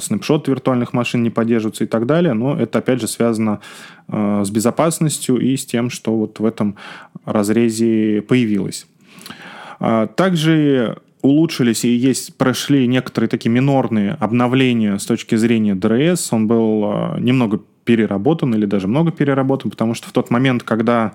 снапшот 0.00 0.48
виртуальных 0.48 0.92
машин 0.92 1.22
не 1.22 1.30
поддерживаются 1.30 1.84
и 1.84 1.86
так 1.86 2.06
далее. 2.06 2.32
Но 2.32 2.58
это, 2.58 2.80
опять 2.80 3.00
же, 3.00 3.06
связано 3.06 3.60
э, 4.08 4.42
с 4.44 4.50
безопасностью 4.50 5.38
и 5.38 5.56
с 5.56 5.64
тем, 5.64 5.90
что 5.90 6.16
вот 6.16 6.40
в 6.40 6.44
этом 6.44 6.76
разрезе 7.24 8.22
появилось. 8.22 8.86
А, 9.78 10.06
также 10.06 10.98
улучшились 11.22 11.84
и 11.84 11.88
есть, 11.88 12.36
прошли 12.36 12.86
некоторые 12.86 13.28
такие 13.28 13.50
минорные 13.50 14.16
обновления 14.20 14.98
с 14.98 15.06
точки 15.06 15.36
зрения 15.36 15.74
DRS. 15.74 16.28
Он 16.32 16.46
был 16.46 16.84
э, 16.84 17.20
немного 17.20 17.60
переработан 17.84 18.54
или 18.54 18.66
даже 18.66 18.88
много 18.88 19.10
переработан, 19.10 19.70
потому 19.70 19.94
что 19.94 20.08
в 20.08 20.12
тот 20.12 20.30
момент, 20.30 20.62
когда 20.62 21.14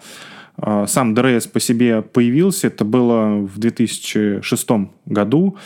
э, 0.58 0.86
сам 0.88 1.14
DRS 1.14 1.48
по 1.48 1.60
себе 1.60 2.02
появился, 2.02 2.68
это 2.68 2.86
было 2.86 3.38
в 3.38 3.58
2006 3.58 4.70
году, 5.06 5.58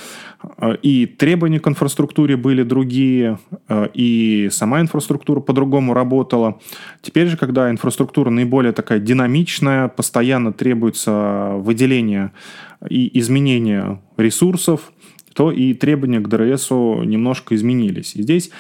э, 0.58 0.76
и 0.82 1.06
требования 1.06 1.60
к 1.60 1.68
инфраструктуре 1.68 2.38
были 2.38 2.64
другие, 2.64 3.40
э, 3.68 3.88
и 3.94 4.50
сама 4.52 4.82
инфраструктура 4.82 5.40
по-другому 5.40 5.94
работала. 5.94 6.60
Теперь 7.02 7.28
же, 7.28 7.38
когда 7.38 7.70
инфраструктура 7.70 8.30
наиболее 8.30 8.74
такая 8.74 9.00
динамичная, 9.00 9.88
постоянно 9.88 10.54
требуется 10.54 11.54
выделение 11.58 12.32
и 12.90 13.20
изменение 13.20 14.02
ресурсов, 14.18 14.92
то 15.34 15.52
и 15.52 15.74
требования 15.74 16.20
к 16.20 16.28
DRS 16.28 16.85
у 16.85 17.04
немножко 17.04 17.56
изменились. 17.56 18.16
И 18.16 18.22
здесь 18.22 18.50
а, 18.50 18.56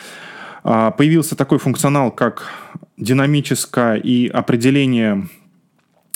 появился 0.64 1.36
такой 1.36 1.58
функционал, 1.58 2.12
как 2.12 2.52
динамическое 2.98 3.96
и 3.96 4.28
определение 4.28 5.28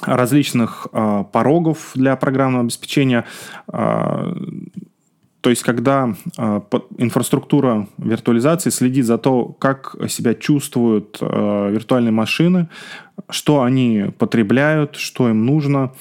различных 0.01 0.87
а, 0.91 1.23
порогов 1.23 1.91
для 1.95 2.15
программного 2.15 2.63
обеспечения. 2.63 3.25
А, 3.67 4.35
то 5.41 5.51
есть, 5.51 5.61
когда 5.61 6.15
инфраструктура 6.97 7.87
виртуализации 7.99 8.71
следит 8.71 9.05
за 9.05 9.19
то, 9.19 9.45
как 9.45 9.95
себя 10.09 10.33
чувствуют 10.33 11.19
виртуальные 11.21 12.11
машины, 12.11 12.67
что 13.29 13.61
они 13.61 14.05
потребляют, 14.17 14.95
что 14.95 15.29
им 15.29 15.45
нужно, 15.45 15.93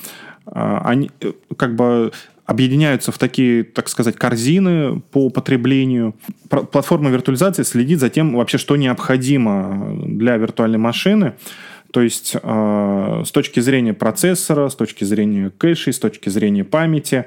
они 0.47 1.11
э, 1.21 1.33
как 1.59 1.75
бы 1.77 2.11
объединяются 2.47 3.11
в 3.11 3.19
такие, 3.19 3.65
так 3.65 3.89
сказать, 3.89 4.17
корзины 4.17 5.01
по 5.01 5.31
потреблению. 5.31 6.15
Платформа 6.49 7.11
виртуализации 7.11 7.63
следит 7.63 8.01
за 8.01 8.11
тем, 8.11 8.35
вообще, 8.35 8.59
что 8.59 8.77
необходимо 8.77 9.97
для 10.05 10.37
виртуальной 10.37 10.79
машины. 10.79 11.35
То 11.93 12.01
есть 12.03 12.35
э, 12.35 13.23
с 13.25 13.31
точки 13.31 13.61
зрения 13.61 13.95
процессора, 13.95 14.69
с 14.69 14.75
точки 14.75 15.05
зрения 15.05 15.51
кэшей, 15.57 15.93
с 15.93 15.99
точки 15.99 16.29
зрения 16.29 16.65
памяти. 16.65 17.27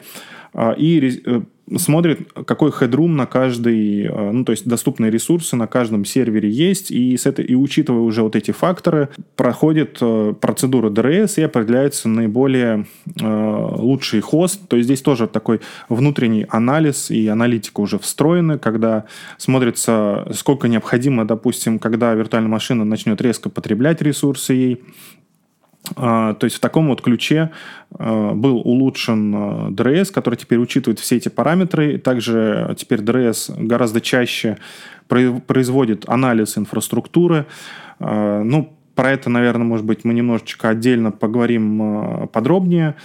Э, 0.54 0.76
и 0.78 1.22
э, 1.26 1.42
смотрит, 1.76 2.32
какой 2.46 2.72
хедрум 2.72 3.16
на 3.16 3.26
каждый, 3.26 4.06
э, 4.06 4.32
ну, 4.32 4.46
то 4.46 4.52
есть 4.52 4.68
доступные 4.68 5.12
ресурсы 5.12 5.56
на 5.56 5.68
каждом 5.68 6.06
сервере 6.06 6.50
есть, 6.50 6.92
и, 6.92 7.18
с 7.18 7.26
этой, 7.26 7.46
и 7.46 7.56
учитывая 7.56 8.02
уже 8.02 8.22
вот 8.24 8.36
эти 8.36 8.52
факторы, 8.52 9.10
проходит 9.36 9.98
э, 10.02 10.34
процедура 10.40 10.90
DRS 10.90 11.34
и 11.38 11.42
определяется 11.42 12.08
наиболее 12.08 12.86
э, 13.20 13.72
лучший 13.78 14.22
хост. 14.22 14.68
То 14.68 14.78
есть 14.78 14.88
здесь 14.88 15.02
тоже 15.02 15.28
такой 15.28 15.60
внутренний 15.90 16.46
анализ 16.50 17.12
и 17.12 17.28
аналитика 17.28 17.82
уже 17.82 18.00
встроены, 18.00 18.58
когда 18.58 19.06
смотрится, 19.38 20.28
сколько 20.34 20.68
необходимо, 20.68 21.26
допустим, 21.26 21.80
когда 21.80 22.14
виртуальная 22.14 22.50
машина 22.50 22.86
начнет 22.86 23.22
резко 23.22 23.50
потреблять 23.50 24.02
ресурсы 24.02 24.54
ей, 24.54 24.82
то 25.96 26.38
есть 26.42 26.56
в 26.56 26.60
таком 26.60 26.88
вот 26.88 27.02
ключе 27.02 27.52
а, 27.92 28.34
был 28.34 28.58
улучшен 28.58 29.74
DRS, 29.74 30.12
который 30.12 30.36
теперь 30.36 30.60
учитывает 30.60 31.00
все 31.00 31.18
эти 31.18 31.30
параметры. 31.30 31.98
Также 31.98 32.76
теперь 32.78 33.00
DRS 33.00 33.54
гораздо 33.58 34.02
чаще 34.02 34.58
производит 35.08 36.08
анализ 36.08 36.58
инфраструктуры. 36.58 37.46
А, 38.00 38.44
ну, 38.44 38.74
про 38.96 39.12
это, 39.12 39.30
наверное, 39.30 39.66
может 39.66 39.86
быть, 39.86 40.04
мы 40.04 40.14
немножечко 40.14 40.70
отдельно 40.70 41.12
поговорим 41.12 42.28
подробнее. 42.34 42.96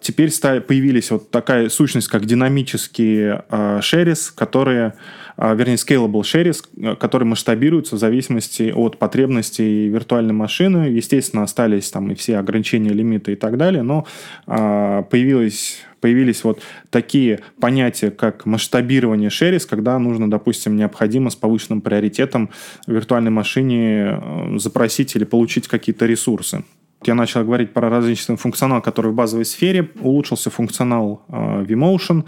Теперь 0.00 0.30
появились 0.66 1.10
вот 1.12 1.30
такая 1.30 1.68
сущность, 1.68 2.08
как 2.08 2.24
динамические 2.24 3.44
шерис, 3.80 4.30
которые 4.30 4.94
а, 5.36 5.54
вернее, 5.54 5.76
scalable 5.76 6.22
shares, 6.22 6.62
э, 6.76 6.94
который 6.96 7.24
масштабируется 7.24 7.96
в 7.96 7.98
зависимости 7.98 8.72
от 8.74 8.98
потребностей 8.98 9.88
виртуальной 9.88 10.34
машины. 10.34 10.88
Естественно, 10.88 11.42
остались 11.42 11.90
там 11.90 12.10
и 12.10 12.14
все 12.14 12.38
ограничения, 12.38 12.90
лимиты 12.90 13.32
и 13.32 13.36
так 13.36 13.56
далее, 13.56 13.82
но 13.82 14.06
а, 14.46 15.02
появилось 15.02 15.78
появились 16.00 16.42
вот 16.42 16.60
такие 16.90 17.40
понятия, 17.60 18.10
как 18.10 18.44
масштабирование 18.44 19.30
шерис, 19.30 19.66
когда 19.66 19.96
нужно, 20.00 20.28
допустим, 20.28 20.74
необходимо 20.74 21.30
с 21.30 21.36
повышенным 21.36 21.80
приоритетом 21.80 22.50
виртуальной 22.88 23.30
машине 23.30 24.18
э, 24.20 24.58
запросить 24.58 25.14
или 25.14 25.22
получить 25.22 25.68
какие-то 25.68 26.06
ресурсы. 26.06 26.64
Я 27.04 27.14
начал 27.14 27.44
говорить 27.44 27.72
про 27.72 27.90
различный 27.90 28.36
функционал, 28.36 28.80
который 28.80 29.10
в 29.10 29.14
базовой 29.14 29.44
сфере. 29.44 29.90
Улучшился 30.00 30.50
функционал 30.50 31.24
э, 31.28 31.64
vMotion. 31.68 32.24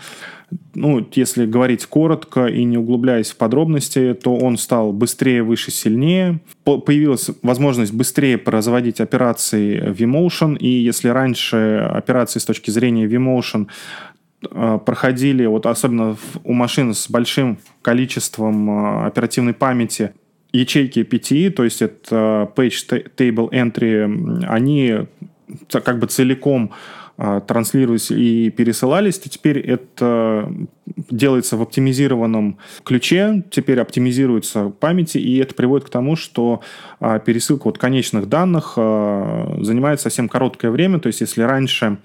Ну, 0.74 1.06
если 1.12 1.46
говорить 1.46 1.86
коротко 1.86 2.46
и 2.46 2.64
не 2.64 2.78
углубляясь 2.78 3.30
в 3.30 3.36
подробности, 3.36 4.14
то 4.14 4.36
он 4.36 4.56
стал 4.56 4.92
быстрее, 4.92 5.42
выше, 5.42 5.70
сильнее. 5.70 6.40
Появилась 6.64 7.30
возможность 7.42 7.92
быстрее 7.92 8.38
производить 8.38 9.00
операции 9.00 9.80
vMotion. 9.92 10.58
И 10.58 10.68
если 10.68 11.08
раньше 11.08 11.88
операции 11.90 12.40
с 12.40 12.44
точки 12.44 12.70
зрения 12.70 13.06
vMotion 13.06 13.68
э, 14.50 14.78
проходили, 14.84 15.46
вот 15.46 15.66
особенно 15.66 16.16
у 16.42 16.52
машин 16.52 16.94
с 16.94 17.08
большим 17.08 17.58
количеством 17.82 18.70
э, 18.70 19.06
оперативной 19.06 19.54
памяти, 19.54 20.14
ячейки 20.54 21.00
PTE, 21.00 21.50
то 21.50 21.64
есть 21.64 21.82
это 21.82 22.50
Page 22.56 23.12
Table 23.16 23.50
Entry, 23.50 24.44
они 24.46 25.06
как 25.68 25.98
бы 25.98 26.06
целиком 26.06 26.70
а, 27.16 27.40
транслировались 27.40 28.10
и 28.10 28.50
пересылались, 28.50 29.18
то 29.18 29.28
теперь 29.28 29.58
это 29.58 30.50
делается 30.86 31.56
в 31.56 31.62
оптимизированном 31.62 32.58
ключе, 32.84 33.44
теперь 33.50 33.80
оптимизируется 33.80 34.68
памяти, 34.68 35.18
и 35.18 35.38
это 35.38 35.54
приводит 35.54 35.86
к 35.86 35.90
тому, 35.90 36.16
что 36.16 36.60
а, 37.00 37.18
пересылка 37.18 37.64
вот 37.64 37.78
конечных 37.78 38.28
данных 38.28 38.74
а, 38.76 39.56
занимает 39.60 40.00
совсем 40.00 40.28
короткое 40.28 40.70
время, 40.70 40.98
то 40.98 41.06
есть 41.06 41.20
если 41.20 41.42
раньше 41.42 41.98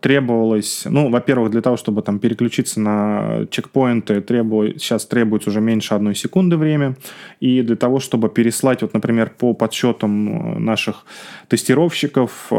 требовалось, 0.00 0.84
ну, 0.86 1.10
во-первых, 1.10 1.50
для 1.50 1.60
того, 1.60 1.76
чтобы 1.76 2.00
там 2.00 2.20
переключиться 2.20 2.80
на 2.80 3.46
чекпоинты, 3.50 4.22
требует, 4.22 4.80
сейчас 4.80 5.04
требуется 5.04 5.50
уже 5.50 5.60
меньше 5.60 5.92
одной 5.92 6.14
секунды 6.14 6.56
время, 6.56 6.96
и 7.38 7.60
для 7.60 7.76
того, 7.76 8.00
чтобы 8.00 8.30
переслать, 8.30 8.80
вот, 8.80 8.94
например, 8.94 9.30
по 9.36 9.52
подсчетам 9.52 10.64
наших 10.64 11.04
тестировщиков, 11.48 12.50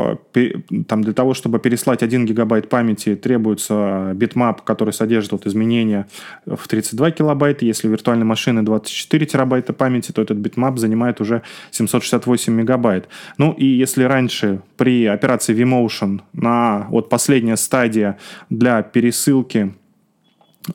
там 0.87 1.03
для 1.03 1.13
того, 1.13 1.33
чтобы 1.33 1.57
переслать 1.57 2.03
1 2.03 2.27
гигабайт 2.27 2.69
памяти, 2.69 3.15
требуется 3.15 4.11
bitmap, 4.13 4.61
который 4.61 4.93
содержит 4.93 5.12
вот 5.31 5.45
изменения 5.45 6.07
в 6.45 6.67
32 6.67 7.11
килобайта. 7.11 7.65
Если 7.65 7.87
виртуальной 7.87 8.25
машины 8.25 8.63
24 8.63 9.25
терабайта 9.25 9.73
памяти, 9.73 10.11
то 10.11 10.21
этот 10.21 10.37
bitmap 10.37 10.77
занимает 10.77 11.21
уже 11.21 11.41
768 11.71 12.53
мегабайт. 12.53 13.07
Ну 13.37 13.51
и 13.51 13.65
если 13.65 14.03
раньше 14.03 14.61
при 14.77 15.05
операции 15.05 15.55
vMotion 15.55 16.21
на 16.33 16.87
вот 16.89 17.09
последняя 17.09 17.57
стадия 17.57 18.17
для 18.49 18.81
пересылки 18.81 19.73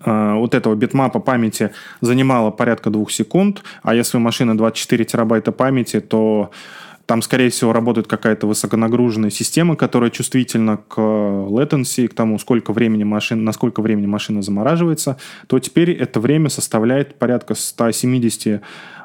э, 0.05 0.35
вот 0.35 0.55
этого 0.55 0.75
битмапа 0.75 1.21
памяти 1.21 1.71
занимала 2.01 2.51
порядка 2.51 2.91
двух 2.91 3.11
секунд, 3.11 3.63
а 3.83 3.95
если 3.95 4.19
у 4.19 4.21
машины 4.21 4.55
24 4.55 5.05
терабайта 5.05 5.53
памяти, 5.53 6.01
то 6.01 6.51
там, 7.09 7.23
скорее 7.23 7.49
всего, 7.49 7.73
работает 7.73 8.07
какая-то 8.07 8.47
высоконагруженная 8.47 9.31
система, 9.31 9.77
которая 9.77 10.11
чувствительна 10.11 10.77
к 10.77 10.99
latency, 10.99 12.07
к 12.07 12.13
тому, 12.13 12.39
сколько 12.39 12.75
времени 12.75 13.03
машина, 13.03 13.41
насколько 13.41 13.81
времени 13.81 14.05
машина 14.05 14.43
замораживается, 14.43 15.17
то 15.47 15.59
теперь 15.59 15.93
это 15.93 16.21
время 16.21 16.51
составляет 16.51 17.19
порядка 17.19 17.55
170 17.55 18.61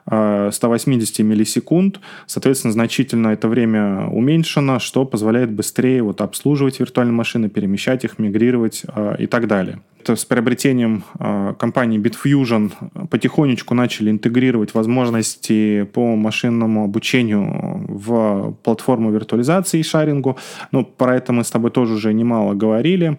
180 0.08 1.20
э, 1.20 1.24
миллисекунд. 1.24 2.00
Соответственно, 2.26 2.74
значительно 2.74 3.30
это 3.30 3.48
время 3.48 4.08
уменьшено, 4.08 4.80
что 4.80 5.06
позволяет 5.06 5.52
быстрее 5.52 6.04
вот 6.04 6.22
обслуживать 6.22 6.80
виртуальные 6.80 7.14
машины, 7.14 7.50
перемещать 7.50 8.04
их, 8.04 8.20
мигрировать 8.20 8.84
э, 8.88 9.16
и 9.20 9.28
так 9.28 9.48
далее 9.48 9.80
с 10.06 10.26
приобретением 10.26 11.04
э, 11.20 11.54
компании 11.58 12.00
Bitfusion 12.00 13.08
потихонечку 13.08 13.74
начали 13.74 14.12
интегрировать 14.12 14.74
возможности 14.74 15.84
по 15.84 16.16
машинному 16.16 16.84
обучению 16.84 17.86
в 17.88 18.54
платформу 18.64 19.12
виртуализации 19.12 19.80
и 19.80 19.84
шарингу. 19.84 20.38
Ну, 20.72 20.84
про 20.84 21.16
это 21.16 21.32
мы 21.32 21.44
с 21.44 21.52
тобой 21.52 21.72
тоже 21.72 21.94
уже 21.94 22.14
немало 22.14 22.54
говорили. 22.54 23.18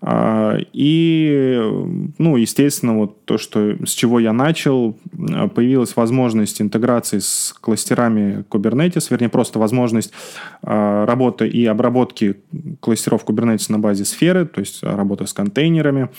А, 0.00 0.56
и, 0.72 1.60
ну, 2.18 2.36
естественно, 2.36 2.96
вот 2.96 3.24
то, 3.24 3.36
что, 3.36 3.84
с 3.84 3.90
чего 3.90 4.20
я 4.20 4.32
начал, 4.32 4.96
появилась 5.54 5.96
возможность 5.96 6.62
интеграции 6.62 7.18
с 7.18 7.54
кластерами 7.60 8.44
Kubernetes, 8.48 9.08
вернее, 9.10 9.28
просто 9.28 9.58
возможность 9.58 10.12
а, 10.62 11.04
работы 11.04 11.48
и 11.48 11.66
обработки 11.66 12.36
кластеров 12.80 13.24
Kubernetes 13.24 13.66
на 13.70 13.78
базе 13.78 14.04
сферы, 14.04 14.46
то 14.46 14.60
есть 14.60 14.82
работа 14.84 15.26
с 15.26 15.32
контейнерами, 15.32 16.10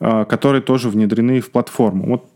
а, 0.00 0.24
которые 0.24 0.60
тоже 0.60 0.88
внедрены 0.88 1.40
в 1.40 1.52
платформу. 1.52 2.06
Вот 2.06 2.26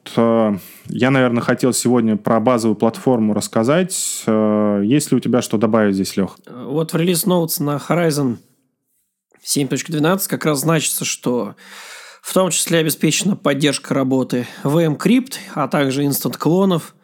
я, 0.86 1.10
наверное, 1.10 1.42
хотел 1.42 1.72
сегодня 1.72 2.16
про 2.16 2.38
базовую 2.38 2.76
платформу 2.76 3.34
рассказать. 3.34 4.22
Есть 4.26 5.10
ли 5.10 5.16
у 5.16 5.20
тебя 5.20 5.42
что 5.42 5.58
добавить 5.58 5.94
здесь, 5.94 6.16
Лех? 6.16 6.36
Вот 6.46 6.92
в 6.92 6.96
релиз 6.96 7.26
Notes 7.26 7.60
на 7.60 7.76
Horizon 7.76 8.36
7.12 9.44 10.28
как 10.28 10.44
раз 10.44 10.60
значится, 10.60 11.04
что 11.04 11.54
в 12.22 12.32
том 12.32 12.50
числе 12.50 12.78
обеспечена 12.78 13.36
поддержка 13.36 13.92
работы 13.92 14.46
VM-крипт, 14.62 15.38
а 15.54 15.68
также 15.68 16.06
инстант-клонов 16.06 16.94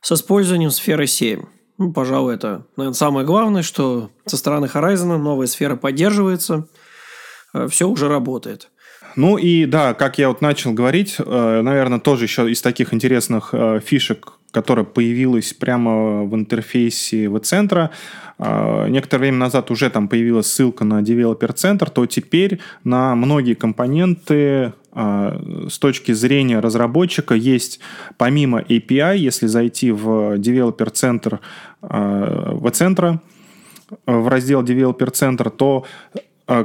с 0.00 0.12
использованием 0.12 0.70
сферы 0.70 1.06
7. 1.06 1.42
Ну, 1.78 1.92
пожалуй, 1.92 2.34
это, 2.34 2.66
наверное, 2.76 2.94
самое 2.94 3.26
главное, 3.26 3.62
что 3.62 4.10
со 4.26 4.36
стороны 4.36 4.66
Horizon 4.66 5.16
новая 5.16 5.46
сфера 5.46 5.76
поддерживается, 5.76 6.68
э, 7.54 7.66
все 7.68 7.88
уже 7.88 8.08
работает. 8.08 8.70
Ну 9.16 9.36
и 9.36 9.64
да, 9.64 9.94
как 9.94 10.18
я 10.18 10.28
вот 10.28 10.40
начал 10.40 10.72
говорить, 10.72 11.16
э, 11.18 11.60
наверное, 11.62 11.98
тоже 11.98 12.24
еще 12.24 12.50
из 12.50 12.62
таких 12.62 12.94
интересных 12.94 13.50
э, 13.52 13.80
фишек, 13.84 14.34
которая 14.50 14.84
появилась 14.84 15.52
прямо 15.52 16.24
в 16.24 16.34
интерфейсе 16.34 17.28
в-центра, 17.28 17.90
а, 18.38 18.86
некоторое 18.88 19.22
время 19.22 19.38
назад 19.38 19.70
уже 19.70 19.90
там 19.90 20.08
появилась 20.08 20.46
ссылка 20.46 20.84
на 20.84 21.02
Developer 21.02 21.54
Center, 21.54 21.90
то 21.90 22.06
теперь 22.06 22.60
на 22.84 23.14
многие 23.14 23.54
компоненты 23.54 24.72
а, 24.92 25.40
с 25.68 25.78
точки 25.78 26.12
зрения 26.12 26.60
разработчика 26.60 27.34
есть 27.34 27.80
помимо 28.16 28.60
API, 28.60 29.18
если 29.18 29.46
зайти 29.46 29.90
в 29.90 30.38
Developer 30.38 30.92
Center 30.92 31.40
а, 31.82 32.54
в 32.54 32.70
центра 32.70 33.20
в 34.06 34.28
раздел 34.28 34.62
Developer 34.62 35.12
Center, 35.12 35.50
то 35.50 35.86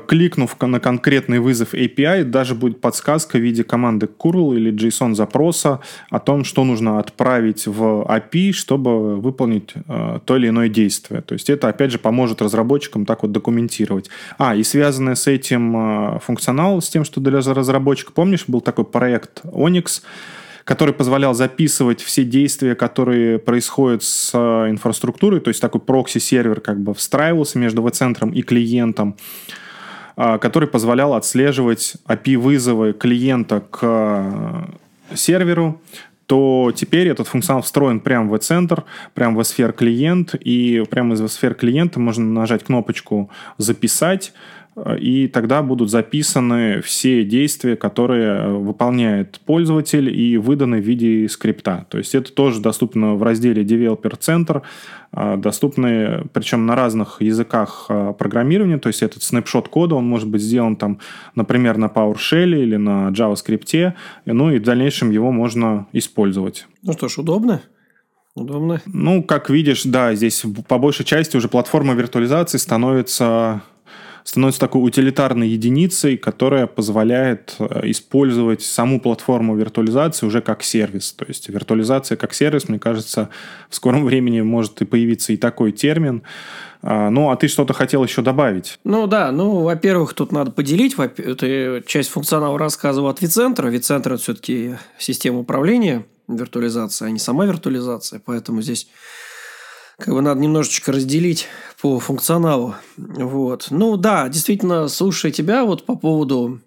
кликнув 0.08 0.56
на 0.62 0.80
конкретный 0.80 1.40
вызов 1.40 1.74
API, 1.74 2.24
даже 2.24 2.56
будет 2.56 2.80
подсказка 2.80 3.38
в 3.38 3.42
виде 3.42 3.64
команды 3.64 4.08
curl 4.08 4.56
или 4.56 4.72
JSON 4.72 5.14
запроса 5.14 5.80
о 6.10 6.20
том, 6.20 6.44
что 6.46 6.64
нужно 6.64 7.00
отправить 7.00 7.68
в 7.68 8.06
API, 8.08 8.54
чтобы 8.54 9.20
выполнить 9.20 9.74
э, 9.76 10.20
то 10.26 10.38
или 10.38 10.48
иное 10.48 10.70
действие. 10.70 11.22
То 11.22 11.34
есть 11.34 11.50
это, 11.50 11.68
опять 11.68 11.92
же, 11.92 12.00
поможет 12.00 12.42
разработчикам 12.42 13.06
так 13.06 13.24
вот 13.24 13.32
документировать. 13.32 14.10
А, 14.38 14.56
и 14.56 14.64
связанное 14.64 15.16
с 15.16 15.28
этим 15.28 16.16
э, 16.16 16.20
функционал, 16.20 16.82
с 16.82 16.90
тем, 16.90 17.04
что 17.04 17.20
для 17.20 17.40
разработчика, 17.40 18.14
помнишь, 18.14 18.46
был 18.48 18.62
такой 18.62 18.86
проект 18.86 19.42
Onyx, 19.44 20.02
который 20.64 20.94
позволял 20.94 21.34
записывать 21.34 22.02
все 22.02 22.24
действия, 22.24 22.74
которые 22.76 23.38
происходят 23.38 24.04
с 24.04 24.34
инфраструктурой, 24.34 25.42
то 25.42 25.50
есть 25.50 25.60
такой 25.60 25.82
прокси-сервер 25.82 26.62
как 26.62 26.80
бы 26.80 26.94
встраивался 26.94 27.60
между 27.60 27.82
vCenter 27.82 28.21
ом 28.21 28.32
и 28.32 28.42
клиентом. 28.42 29.18
Который 30.16 30.68
позволял 30.68 31.14
отслеживать 31.14 31.96
API-вызовы 32.08 32.94
клиента 32.94 33.62
к 33.62 34.68
серверу, 35.14 35.82
то 36.26 36.72
теперь 36.74 37.08
этот 37.10 37.28
функционал 37.28 37.62
встроен 37.62 38.00
прямо 38.00 38.32
в 38.34 38.40
vCenter, 38.40 38.84
прямо 39.14 39.40
в 39.40 39.44
vSphere 39.44 39.74
Client, 39.74 40.36
и 40.36 40.84
прямо 40.90 41.16
из 41.16 41.32
vSphere 41.32 41.54
Client 41.54 41.93
а 41.93 42.00
можно 42.00 42.26
нажать 42.26 42.64
кнопочку 42.64 43.30
«Записать», 43.58 44.34
и 45.00 45.28
тогда 45.28 45.62
будут 45.62 45.90
записаны 45.90 46.82
все 46.82 47.24
действия, 47.24 47.76
которые 47.76 48.50
выполняет 48.58 49.40
пользователь 49.46 50.10
и 50.10 50.38
выданы 50.38 50.78
в 50.78 50.84
виде 50.84 51.28
скрипта. 51.30 51.86
То 51.90 51.98
есть 51.98 52.16
это 52.16 52.32
тоже 52.32 52.60
доступно 52.60 53.16
в 53.16 53.24
разделе 53.24 53.64
Developer 53.64 54.20
Center, 54.20 54.64
а, 55.12 55.38
доступны 55.38 56.24
причем 56.34 56.66
на 56.66 56.76
разных 56.76 57.22
языках 57.22 57.90
программирования, 58.18 58.80
то 58.80 58.88
есть 58.88 59.04
этот 59.04 59.22
снапшот 59.24 59.70
кода, 59.70 59.96
он 59.96 60.06
может 60.08 60.28
быть 60.28 60.42
сделан 60.42 60.76
там, 60.76 61.00
например, 61.36 61.78
на 61.78 61.86
PowerShell 61.86 62.62
или 62.62 62.76
на 62.78 63.10
JavaScript, 63.10 63.94
ну 64.26 64.52
и 64.52 64.60
в 64.60 64.64
дальнейшем 64.64 65.12
его 65.12 65.32
можно 65.32 65.88
использовать. 65.94 66.66
Ну 66.82 66.94
что 66.94 67.08
ж, 67.08 67.20
удобно. 67.20 67.62
Удобно. 68.36 68.82
Ну, 68.88 69.22
как 69.22 69.52
видишь, 69.52 69.84
да, 69.84 70.16
здесь 70.16 70.44
по 70.68 70.80
большей 70.80 71.06
части 71.06 71.38
уже 71.38 71.48
платформа 71.48 71.94
виртуализации 71.94 72.58
становится 72.58 73.62
становится 74.24 74.60
такой 74.60 74.86
утилитарной 74.88 75.48
единицей, 75.50 76.18
которая 76.18 76.68
позволяет 76.68 77.56
э, 77.60 77.82
использовать 77.86 78.62
саму 78.62 79.00
платформу 79.00 79.56
виртуализации 79.56 80.26
уже 80.26 80.42
как 80.42 80.64
сервис. 80.64 81.14
То 81.14 81.26
есть 81.28 81.50
виртуализация 81.50 82.16
как 82.16 82.34
сервис, 82.34 82.70
мне 82.70 82.80
кажется, 82.80 83.30
в 83.70 83.76
скором 83.76 84.06
времени 84.06 84.42
может 84.42 84.82
и 84.82 84.86
появиться 84.86 85.34
и 85.34 85.38
такой 85.38 85.72
термин. 85.72 86.24
А, 86.82 87.10
ну, 87.10 87.30
а 87.30 87.36
ты 87.38 87.48
что-то 87.48 87.74
хотел 87.74 88.04
еще 88.04 88.22
добавить? 88.22 88.80
Ну 88.84 89.08
да, 89.08 89.32
ну, 89.32 89.62
во-первых, 89.62 90.14
тут 90.14 90.32
надо 90.32 90.52
поделить. 90.52 90.96
Ты 90.96 91.84
часть 91.88 92.10
функционала 92.10 92.58
рассказывал 92.60 93.10
от 93.10 93.22
Вицентра. 93.22 93.70
Вицентр– 93.70 94.14
это 94.14 94.22
все-таки 94.22 94.76
система 94.98 95.40
управления 95.40 96.06
виртуализации, 96.28 97.08
а 97.08 97.10
не 97.10 97.20
сама 97.20 97.46
виртуализация. 97.46 98.22
Поэтому 98.26 98.62
здесь 98.62 98.88
как 99.98 100.14
бы 100.14 100.22
надо 100.22 100.40
немножечко 100.42 100.92
разделить 100.92 101.48
по 101.82 102.00
функционалу. 102.00 102.76
Вот. 102.98 103.68
Ну 103.70 103.98
да, 103.98 104.28
действительно, 104.30 104.88
слушая 104.88 105.32
тебя 105.32 105.66
вот 105.66 105.86
по 105.86 105.96
поводу 105.96 106.62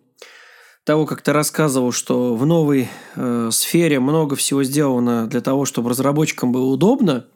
того, 0.85 1.05
как 1.05 1.20
ты 1.20 1.33
рассказывал, 1.33 1.91
что 1.91 2.37
в 2.37 2.47
новой 2.47 2.89
э, 3.16 3.49
сфере 3.51 3.99
много 3.99 4.37
всего 4.37 4.62
сделано 4.62 5.27
для 5.27 5.41
того, 5.41 5.64
чтобы 5.64 5.91
разработчикам 5.91 6.53
было 6.53 6.66
удобно. 6.66 7.27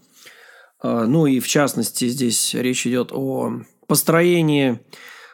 Э, 0.82 1.04
ну 1.08 1.26
и 1.26 1.40
в 1.40 1.48
частности 1.48 2.06
здесь 2.06 2.54
речь 2.54 2.86
идет 2.86 3.10
о 3.12 3.62
построении 3.88 4.78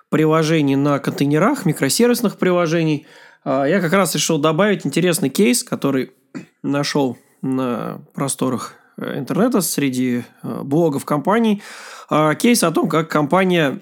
приложений 0.08 0.76
на 0.76 0.98
контейнерах, 0.98 1.66
микросервисных 1.66 2.38
приложений. 2.38 3.06
Э, 3.44 3.64
я 3.68 3.82
как 3.82 3.92
раз 3.92 4.14
решил 4.14 4.38
добавить 4.38 4.86
интересный 4.86 5.28
кейс, 5.28 5.62
который 5.62 6.12
нашел 6.62 7.18
на 7.42 8.00
просторах 8.14 8.72
интернета, 8.98 9.60
среди 9.60 10.24
э, 10.42 10.62
блогов 10.62 11.04
компаний, 11.04 11.62
а, 12.08 12.34
кейс 12.34 12.62
о 12.62 12.70
том, 12.70 12.88
как 12.88 13.08
компания, 13.08 13.80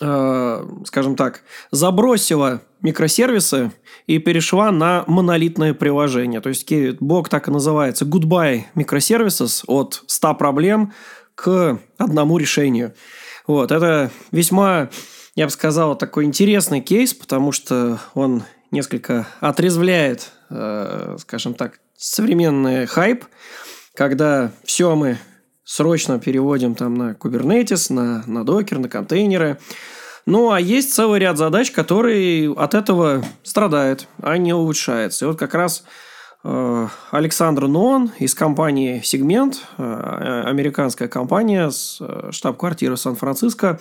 э, 0.00 0.66
скажем 0.84 1.16
так, 1.16 1.42
забросила 1.70 2.62
микросервисы 2.80 3.72
и 4.06 4.18
перешла 4.18 4.72
на 4.72 5.04
монолитное 5.06 5.74
приложение. 5.74 6.40
То 6.40 6.48
есть 6.48 6.70
блог 7.00 7.28
так 7.28 7.48
и 7.48 7.50
называется 7.50 8.04
«Goodbye 8.04 8.64
Microservices» 8.74 9.62
от 9.66 10.02
100 10.06 10.34
проблем 10.34 10.92
к 11.34 11.78
одному 11.98 12.38
решению. 12.38 12.94
Вот, 13.46 13.72
это 13.72 14.10
весьма, 14.30 14.90
я 15.34 15.46
бы 15.46 15.50
сказал, 15.50 15.96
такой 15.96 16.24
интересный 16.24 16.80
кейс, 16.80 17.14
потому 17.14 17.52
что 17.52 18.00
он 18.14 18.44
несколько 18.70 19.26
отрезвляет, 19.40 20.30
скажем 20.48 21.54
так, 21.54 21.80
современный 21.96 22.86
хайп, 22.86 23.24
когда 23.94 24.50
все 24.64 24.94
мы 24.94 25.18
срочно 25.64 26.18
переводим 26.18 26.74
там 26.74 26.94
на 26.94 27.12
Kubernetes, 27.12 27.92
на, 27.92 28.22
на 28.26 28.44
докер, 28.44 28.78
на 28.78 28.88
контейнеры. 28.88 29.58
Ну, 30.24 30.52
а 30.52 30.60
есть 30.60 30.94
целый 30.94 31.18
ряд 31.18 31.36
задач, 31.36 31.70
которые 31.70 32.52
от 32.52 32.74
этого 32.74 33.24
страдают, 33.42 34.06
а 34.22 34.36
не 34.36 34.52
улучшаются. 34.52 35.24
И 35.24 35.28
вот 35.28 35.38
как 35.38 35.54
раз 35.54 35.84
э, 36.44 36.88
Александр 37.10 37.66
Нон 37.66 38.12
из 38.18 38.34
компании 38.34 39.02
Segment, 39.02 39.56
э, 39.78 40.42
американская 40.46 41.08
компания 41.08 41.70
с 41.70 41.98
э, 42.00 42.28
штаб-квартиры 42.30 42.96
Сан-Франциско, 42.96 43.80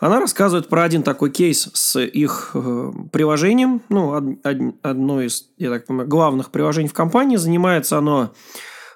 она 0.00 0.20
рассказывает 0.20 0.68
про 0.68 0.84
один 0.84 1.02
такой 1.02 1.30
кейс 1.30 1.68
с 1.74 2.00
их 2.00 2.52
э, 2.54 2.92
приложением. 3.12 3.82
Ну, 3.90 4.10
од, 4.10 4.24
од, 4.46 4.74
одно 4.82 5.20
из, 5.20 5.48
я 5.58 5.70
так 5.70 5.86
понимаю, 5.86 6.08
главных 6.08 6.50
приложений 6.50 6.88
в 6.88 6.94
компании. 6.94 7.36
Занимается 7.36 7.98
оно 7.98 8.30
Э, 8.30 8.30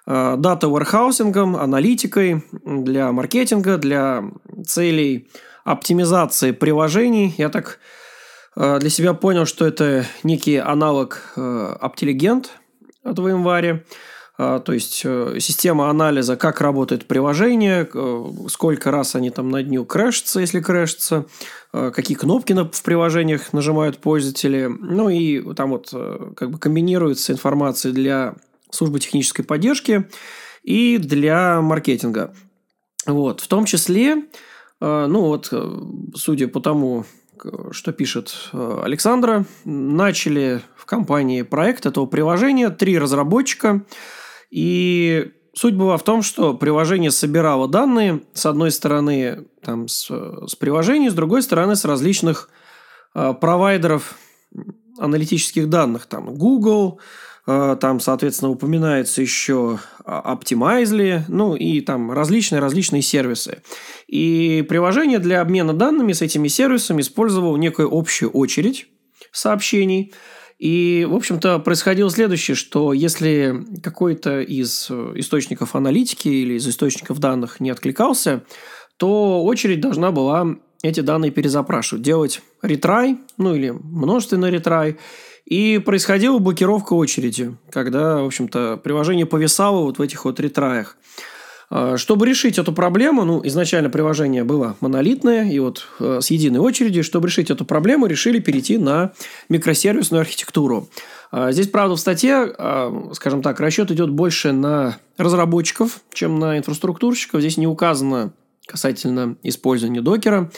дата 0.06 0.66
warehousing, 0.66 1.56
аналитикой 1.58 2.44
для 2.64 3.12
маркетинга, 3.12 3.78
для 3.78 4.24
целей 4.66 5.28
оптимизации 5.64 6.50
приложений. 6.50 7.34
Я 7.38 7.48
так 7.48 7.78
э, 8.56 8.78
для 8.80 8.90
себя 8.90 9.14
понял, 9.14 9.46
что 9.46 9.66
это 9.66 10.04
некий 10.24 10.56
аналог 10.56 11.32
Opteligent 11.36 12.46
э, 13.04 13.08
от 13.10 13.18
VMware. 13.18 13.84
То 14.38 14.72
есть 14.72 14.94
система 14.94 15.90
анализа, 15.90 16.36
как 16.36 16.62
работает 16.62 17.06
приложение, 17.06 17.88
сколько 18.48 18.90
раз 18.90 19.14
они 19.14 19.30
там 19.30 19.50
на 19.50 19.62
дню 19.62 19.84
крэшатся, 19.84 20.40
если 20.40 20.58
крэшатся, 20.60 21.26
какие 21.70 22.16
кнопки 22.16 22.52
в 22.54 22.82
приложениях 22.82 23.52
нажимают 23.52 23.98
пользователи. 23.98 24.68
Ну 24.80 25.10
и 25.10 25.54
там 25.54 25.70
вот 25.70 25.94
как 26.34 26.50
бы 26.50 26.58
комбинируется 26.58 27.32
информация 27.32 27.92
для 27.92 28.34
службы 28.72 28.98
технической 28.98 29.44
поддержки 29.44 30.08
и 30.62 30.98
для 30.98 31.60
маркетинга. 31.60 32.34
Вот. 33.06 33.40
В 33.40 33.46
том 33.46 33.64
числе, 33.64 34.24
э, 34.80 35.06
ну 35.06 35.22
вот, 35.22 35.48
э, 35.52 35.80
судя 36.14 36.48
по 36.48 36.60
тому, 36.60 37.04
что 37.72 37.92
пишет 37.92 38.34
э, 38.52 38.80
Александра, 38.84 39.44
начали 39.64 40.62
в 40.76 40.86
компании 40.86 41.42
проект 41.42 41.86
этого 41.86 42.06
приложения 42.06 42.70
три 42.70 42.98
разработчика. 42.98 43.84
И 44.50 45.32
суть 45.52 45.74
была 45.74 45.96
в 45.96 46.04
том, 46.04 46.22
что 46.22 46.54
приложение 46.54 47.10
собирало 47.10 47.68
данные, 47.68 48.22
с 48.32 48.46
одной 48.46 48.70
стороны, 48.70 49.46
там, 49.62 49.88
с, 49.88 50.08
с 50.08 50.54
приложений, 50.54 51.10
с 51.10 51.14
другой 51.14 51.42
стороны, 51.42 51.74
с 51.74 51.84
различных 51.84 52.48
провайдеров 53.12 54.16
аналитических 54.98 55.68
данных. 55.68 56.06
Там 56.06 56.34
Google, 56.34 57.00
Э, 57.00 57.31
там, 57.44 58.00
соответственно, 58.00 58.50
упоминается 58.50 59.20
еще 59.20 59.80
Optimizely, 60.06 61.22
ну 61.28 61.56
и 61.56 61.80
там 61.80 62.12
различные-различные 62.12 63.02
сервисы. 63.02 63.62
И 64.06 64.64
приложение 64.68 65.18
для 65.18 65.40
обмена 65.40 65.72
данными 65.72 66.12
с 66.12 66.22
этими 66.22 66.48
сервисами 66.48 67.00
использовало 67.00 67.56
некую 67.56 67.88
общую 67.92 68.30
очередь 68.30 68.86
сообщений. 69.32 70.12
И, 70.58 71.04
в 71.10 71.16
общем-то, 71.16 71.58
происходило 71.58 72.08
следующее, 72.08 72.54
что 72.54 72.92
если 72.92 73.64
какой-то 73.82 74.40
из 74.40 74.88
источников 74.90 75.74
аналитики 75.74 76.28
или 76.28 76.54
из 76.54 76.68
источников 76.68 77.18
данных 77.18 77.58
не 77.58 77.70
откликался, 77.70 78.44
то 78.96 79.42
очередь 79.42 79.80
должна 79.80 80.12
была 80.12 80.46
эти 80.84 81.00
данные 81.00 81.32
перезапрашивать, 81.32 82.04
делать 82.04 82.42
ретрай, 82.62 83.18
ну 83.38 83.54
или 83.56 83.70
множественный 83.70 84.52
ретрай, 84.52 84.98
и 85.52 85.76
происходила 85.76 86.38
блокировка 86.38 86.94
очереди, 86.94 87.54
когда, 87.68 88.22
в 88.22 88.24
общем-то, 88.24 88.80
приложение 88.82 89.26
повисало 89.26 89.82
вот 89.82 89.98
в 89.98 90.00
этих 90.00 90.24
вот 90.24 90.40
ретраях. 90.40 90.96
А, 91.68 91.98
чтобы 91.98 92.26
решить 92.26 92.56
эту 92.56 92.72
проблему, 92.72 93.26
ну, 93.26 93.42
изначально 93.44 93.90
приложение 93.90 94.44
было 94.44 94.78
монолитное, 94.80 95.50
и 95.50 95.58
вот 95.58 95.88
э, 96.00 96.20
с 96.22 96.30
единой 96.30 96.60
очередью, 96.60 97.04
чтобы 97.04 97.28
решить 97.28 97.50
эту 97.50 97.66
проблему, 97.66 98.06
решили 98.06 98.38
перейти 98.38 98.78
на 98.78 99.12
микросервисную 99.50 100.22
архитектуру. 100.22 100.88
А, 101.30 101.52
здесь, 101.52 101.68
правда, 101.68 101.96
в 101.96 102.00
статье, 102.00 102.50
а, 102.56 103.10
скажем 103.12 103.42
так, 103.42 103.60
расчет 103.60 103.90
идет 103.90 104.08
больше 104.08 104.52
на 104.52 104.96
разработчиков, 105.18 106.00
чем 106.14 106.38
на 106.38 106.56
инфраструктурщиков. 106.56 107.42
Здесь 107.42 107.58
не 107.58 107.66
указано 107.66 108.32
касательно 108.66 109.36
использования 109.42 110.00
докера 110.00 110.50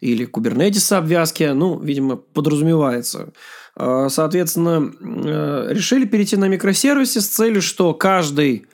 или 0.00 0.24
кубернетиса 0.24 0.98
обвязки. 0.98 1.44
Ну, 1.44 1.78
видимо, 1.78 2.16
подразумевается. 2.16 3.32
А, 3.74 4.08
соответственно, 4.08 4.92
э, 5.00 5.72
решили 5.72 6.04
перейти 6.04 6.36
на 6.36 6.48
микросервисы 6.48 7.20
с 7.20 7.28
целью, 7.28 7.62
что 7.62 7.94
каждый 7.94 8.66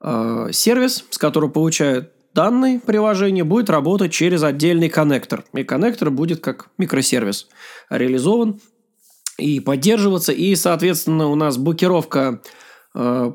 а, 0.00 0.50
сервис, 0.52 1.04
с 1.10 1.18
которого 1.18 1.48
получают 1.48 2.12
данные 2.34 2.80
приложения, 2.80 3.44
будет 3.44 3.70
работать 3.70 4.12
через 4.12 4.42
отдельный 4.42 4.88
коннектор. 4.88 5.44
И 5.54 5.64
коннектор 5.64 6.10
будет 6.10 6.40
как 6.40 6.68
микросервис 6.76 7.48
реализован 7.88 8.60
и 9.38 9.60
поддерживаться. 9.60 10.32
И, 10.32 10.54
соответственно, 10.54 11.28
у 11.28 11.34
нас 11.34 11.56
блокировка 11.56 12.42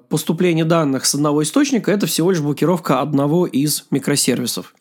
поступления 0.10 0.66
данных 0.66 1.06
с 1.06 1.16
одного 1.16 1.42
источника– 1.42 1.92
это 1.94 2.06
всего 2.06 2.30
лишь 2.30 2.42
блокировка 2.42 3.02
одного 3.02 3.48
из 3.48 3.86
микросервисов, 3.90 4.76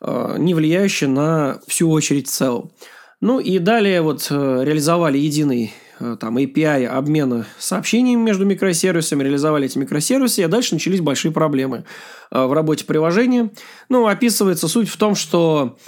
не 0.00 0.52
влияющая 0.52 1.06
на 1.06 1.60
всю 1.68 1.88
очередь 1.88 2.26
в 2.26 2.32
целом. 2.32 2.72
Ну 3.20 3.38
и 3.38 3.58
далее 3.58 4.00
вот 4.00 4.26
э, 4.30 4.60
реализовали 4.64 5.18
единый 5.18 5.74
э, 5.98 6.16
там 6.18 6.38
API 6.38 6.86
обмена 6.86 7.46
сообщениями 7.58 8.22
между 8.22 8.46
микросервисами, 8.46 9.22
реализовали 9.22 9.66
эти 9.66 9.76
микросервисы, 9.76 10.42
и 10.42 10.46
дальше 10.46 10.74
начались 10.74 11.02
большие 11.02 11.30
проблемы 11.30 11.84
э, 12.30 12.42
в 12.42 12.52
работе 12.54 12.86
приложения. 12.86 13.50
Ну, 13.90 14.06
описывается 14.06 14.68
суть 14.68 14.88
в 14.88 14.96
том, 14.96 15.14
что 15.14 15.78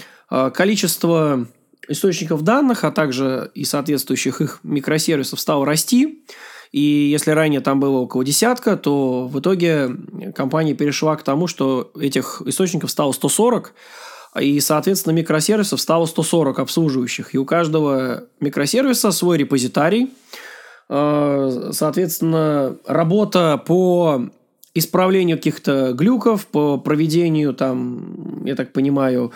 количество 0.55 1.47
источников 1.89 2.43
данных, 2.43 2.85
а 2.85 2.91
также 2.91 3.51
и 3.55 3.65
соответствующих 3.65 4.41
их 4.41 4.61
микросервисов 4.63 5.39
стало 5.41 5.67
расти. 5.67 6.25
И 6.71 6.81
если 6.81 7.33
ранее 7.33 7.61
там 7.61 7.81
было 7.81 7.99
около 7.99 8.25
десятка, 8.25 8.79
то 8.79 9.27
в 9.27 9.41
итоге 9.41 9.91
компания 10.35 10.73
перешла 10.73 11.17
к 11.17 11.23
тому, 11.23 11.47
что 11.47 11.93
этих 12.01 12.41
источников 12.47 12.91
стало 12.91 13.13
140, 13.13 13.75
и, 14.41 14.61
соответственно, 14.61 15.15
микросервисов 15.15 15.81
стало 15.81 16.07
140 16.07 16.59
обслуживающих. 16.59 17.35
И 17.35 17.39
у 17.39 17.45
каждого 17.45 18.25
микросервиса 18.41 19.11
свой 19.11 19.37
репозитарий. 19.39 20.11
А, 20.89 21.71
соответственно, 21.73 22.77
работа 22.87 23.63
по 23.65 24.31
исправлению 24.75 25.37
каких-то 25.37 25.93
глюков, 25.93 26.47
по 26.47 26.79
проведению 26.79 27.53
там, 27.53 28.45
я 28.45 28.55
так 28.55 28.73
понимаю, 28.73 29.33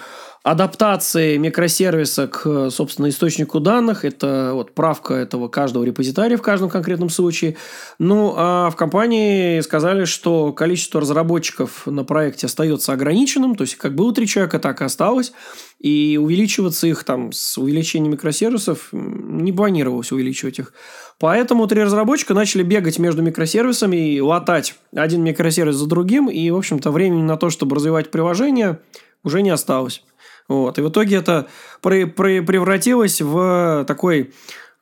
адаптации 0.47 1.39
микросервиса 1.39 2.29
к, 2.29 2.71
собственно, 2.71 3.09
источнику 3.09 3.59
данных. 3.59 4.05
Это 4.05 4.53
вот 4.55 4.77
правка 4.77 5.15
этого 5.15 5.49
каждого 5.49 5.83
репозитария 5.83 6.37
в 6.37 6.43
каждом 6.43 6.71
конкретном 6.71 7.11
случае. 7.11 7.57
Ну, 7.99 8.33
а 8.37 8.71
в 8.71 8.77
компании 8.77 9.61
сказали, 9.61 10.05
что 10.05 10.53
количество 10.53 11.01
разработчиков 11.01 11.85
на 11.87 12.05
проекте 12.05 12.47
остается 12.47 12.93
ограниченным. 12.93 13.57
То 13.57 13.63
есть, 13.63 13.75
как 13.75 13.97
было 13.97 14.15
три 14.15 14.29
человека, 14.29 14.61
так 14.61 14.83
и 14.83 14.85
осталось. 14.85 15.33
И 15.81 16.17
увеличиваться 16.23 16.87
их 16.87 17.03
там 17.03 17.33
с 17.33 17.59
увеличением 17.59 18.13
микросервисов 18.13 18.91
не 18.93 19.53
планировалось 19.53 20.13
увеличивать 20.13 20.61
их. 20.61 20.73
Поэтому 21.19 21.67
три 21.67 21.83
разработчика 21.83 22.35
начали 22.35 22.63
бегать 22.63 23.01
между 23.01 23.21
микросервисами 23.21 24.15
и 24.15 24.21
латать 24.21 24.77
один 24.95 25.25
микросервис 25.25 25.75
за 25.75 25.87
другим. 25.89 26.31
И, 26.31 26.49
в 26.51 26.57
общем-то, 26.57 26.93
времени 26.93 27.23
на 27.23 27.37
то, 27.37 27.51
чтобы 27.51 27.75
развивать 27.75 28.13
приложение, 28.13 28.79
уже 29.25 29.43
не 29.43 29.51
осталось. 29.51 30.05
Вот. 30.49 30.79
И 30.79 30.83
в 30.83 30.89
итоге 30.89 31.17
это 31.17 31.47
превратилось 31.83 33.21
в 33.21 33.85
такой 33.87 34.33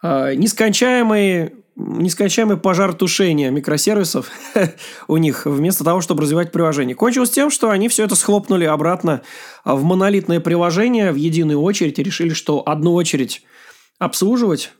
э, 0.02 0.34
нескончаемый 0.34 1.64
нескончаемый 1.76 2.56
пожар 2.56 2.92
тушения 2.92 3.50
микросервисов 3.50 4.30
у 5.08 5.16
них, 5.16 5.44
вместо 5.44 5.82
того, 5.82 6.00
чтобы 6.00 6.22
развивать 6.22 6.52
приложение. 6.52 6.94
Кончилось 6.94 7.30
тем, 7.30 7.50
что 7.50 7.70
они 7.70 7.88
все 7.88 8.04
это 8.04 8.14
схлопнули 8.14 8.64
обратно 8.64 9.22
в 9.64 9.82
монолитное 9.82 10.38
приложение 10.38 11.10
в 11.10 11.16
единую 11.16 11.60
очередь 11.60 11.98
и 11.98 12.02
решили, 12.02 12.32
что 12.32 12.62
одну 12.64 12.94
очередь 12.94 13.42
обслуживать 13.98 14.72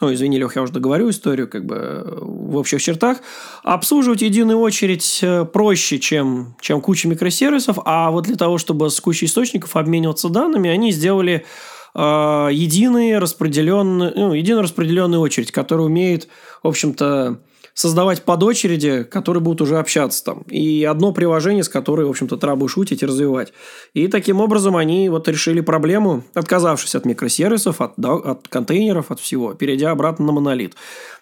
ну, 0.00 0.12
извини, 0.12 0.38
Лех, 0.38 0.54
я 0.54 0.62
уже 0.62 0.72
договорю 0.72 1.10
историю 1.10 1.48
как 1.48 1.66
бы 1.66 1.76
э, 1.76 2.18
в 2.20 2.56
общих 2.56 2.80
чертах, 2.80 3.18
обслуживать 3.64 4.22
единую 4.22 4.58
очередь 4.60 5.20
э, 5.22 5.44
проще, 5.44 5.98
чем, 5.98 6.56
чем 6.60 6.80
куча 6.80 7.08
микросервисов, 7.08 7.78
а 7.84 8.10
вот 8.10 8.24
для 8.24 8.36
того, 8.36 8.58
чтобы 8.58 8.90
с 8.90 9.00
кучей 9.00 9.26
источников 9.26 9.74
обмениваться 9.74 10.28
данными, 10.28 10.70
они 10.70 10.92
сделали 10.92 11.44
э, 11.94 12.00
единый 12.52 13.18
распределенный, 13.18 14.12
ну, 14.14 14.32
единую 14.34 14.62
распределенную 14.62 15.20
очередь, 15.20 15.50
которая 15.50 15.86
умеет, 15.86 16.28
в 16.62 16.68
общем-то, 16.68 17.40
создавать 17.78 18.24
под 18.24 18.42
очереди, 18.42 19.04
которые 19.04 19.40
будут 19.40 19.60
уже 19.60 19.78
общаться 19.78 20.24
там. 20.24 20.42
И 20.48 20.82
одно 20.82 21.12
приложение, 21.12 21.62
с 21.62 21.68
которым, 21.68 22.08
в 22.08 22.10
общем-то, 22.10 22.36
ты 22.36 22.54
будешь 22.56 22.72
шутить 22.72 23.04
и 23.04 23.06
развивать. 23.06 23.52
И 23.94 24.08
таким 24.08 24.40
образом 24.40 24.74
они 24.74 25.08
вот 25.08 25.28
решили 25.28 25.60
проблему, 25.60 26.24
отказавшись 26.34 26.96
от 26.96 27.04
микросервисов, 27.04 27.80
от, 27.80 27.96
от 28.04 28.48
контейнеров, 28.48 29.12
от 29.12 29.20
всего, 29.20 29.54
перейдя 29.54 29.92
обратно 29.92 30.26
на 30.26 30.32
монолит. 30.32 30.74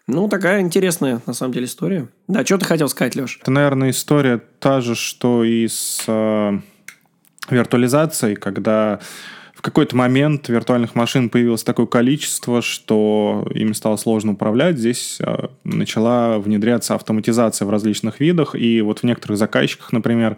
Ну, 0.06 0.28
такая 0.28 0.62
интересная, 0.62 1.20
на 1.26 1.34
самом 1.34 1.52
деле, 1.52 1.66
история. 1.66 2.08
Да, 2.26 2.42
что 2.42 2.56
ты 2.56 2.64
хотел 2.64 2.88
сказать, 2.88 3.16
Леш? 3.16 3.38
Это, 3.42 3.50
наверное, 3.50 3.90
история 3.90 4.40
та 4.58 4.80
же, 4.80 4.94
что 4.94 5.44
и 5.44 5.68
с 5.68 6.04
э, 6.06 6.52
виртуализацией, 7.50 8.34
когда 8.34 9.00
какой-то 9.66 9.96
момент 9.96 10.48
виртуальных 10.48 10.94
машин 10.94 11.28
появилось 11.28 11.64
такое 11.64 11.86
количество, 11.86 12.62
что 12.62 13.44
ими 13.52 13.72
стало 13.72 13.96
сложно 13.96 14.32
управлять. 14.32 14.78
Здесь 14.78 15.18
а, 15.20 15.50
начала 15.64 16.38
внедряться 16.38 16.94
автоматизация 16.94 17.66
в 17.66 17.70
различных 17.70 18.20
видах. 18.20 18.54
И 18.54 18.80
вот 18.80 19.00
в 19.00 19.02
некоторых 19.02 19.38
заказчиках, 19.38 19.92
например, 19.92 20.36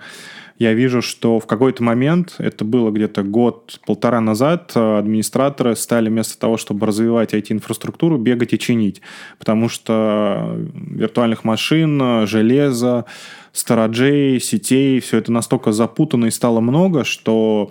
я 0.58 0.72
вижу, 0.72 1.02
что 1.02 1.40
в 1.40 1.46
какой-то 1.46 1.82
момент, 1.82 2.36
это 2.38 2.64
было 2.64 2.90
где-то 2.90 3.22
год-полтора 3.22 4.22
назад, 4.22 4.72
а, 4.74 4.98
администраторы 4.98 5.76
стали 5.76 6.08
вместо 6.08 6.38
того, 6.38 6.56
чтобы 6.56 6.86
развивать 6.86 7.34
IT-инфраструктуру, 7.34 8.16
бегать 8.16 8.54
и 8.54 8.58
чинить. 8.58 9.02
Потому 9.38 9.68
что 9.68 10.56
виртуальных 10.72 11.44
машин, 11.44 12.26
железа, 12.26 13.04
сторожей, 13.52 14.40
сетей, 14.40 15.00
все 15.00 15.18
это 15.18 15.32
настолько 15.32 15.72
запутано 15.72 16.24
и 16.26 16.30
стало 16.30 16.60
много, 16.60 17.04
что 17.04 17.70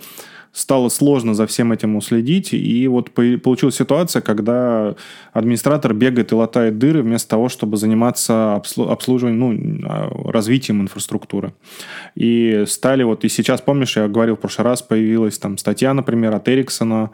стало 0.52 0.88
сложно 0.88 1.34
за 1.34 1.46
всем 1.46 1.72
этим 1.72 1.96
уследить, 1.96 2.52
и 2.52 2.88
вот 2.88 3.10
получилась 3.10 3.76
ситуация, 3.76 4.22
когда 4.22 4.94
администратор 5.32 5.94
бегает 5.94 6.32
и 6.32 6.34
латает 6.34 6.78
дыры 6.78 7.02
вместо 7.02 7.28
того, 7.30 7.48
чтобы 7.48 7.76
заниматься 7.76 8.62
обслуживанием, 8.76 9.38
ну, 9.38 9.88
а, 9.88 10.30
развитием 10.32 10.80
инфраструктуры. 10.80 11.52
И 12.14 12.64
стали 12.66 13.02
вот, 13.02 13.24
и 13.24 13.28
сейчас, 13.28 13.60
помнишь, 13.60 13.96
я 13.96 14.08
говорил 14.08 14.36
в 14.36 14.40
прошлый 14.40 14.66
раз, 14.66 14.82
появилась 14.82 15.38
там 15.38 15.58
статья, 15.58 15.94
например, 15.94 16.34
от 16.34 16.48
Эриксона, 16.48 17.10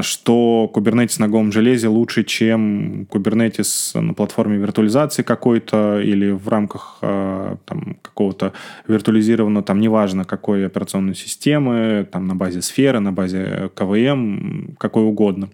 что 0.00 0.70
Kubernetes 0.74 1.16
на 1.18 1.28
голом 1.28 1.52
железе 1.52 1.88
лучше, 1.88 2.24
чем 2.24 3.06
Kubernetes 3.10 4.00
на 4.00 4.14
платформе 4.14 4.56
виртуализации 4.56 5.22
какой-то 5.22 6.00
или 6.00 6.30
в 6.30 6.48
рамках 6.48 6.98
а, 7.02 7.56
там, 7.66 7.98
какого-то 8.00 8.54
виртуализированного, 8.86 9.62
там 9.62 9.80
неважно 9.80 10.24
какой 10.24 10.64
операционной 10.64 11.14
системы, 11.14 12.08
там 12.10 12.26
на 12.26 12.34
базе 12.34 12.62
сферы, 12.62 13.00
на 13.00 13.12
базе 13.12 13.70
КВМ, 13.74 14.76
какой 14.78 15.04
угодно. 15.04 15.50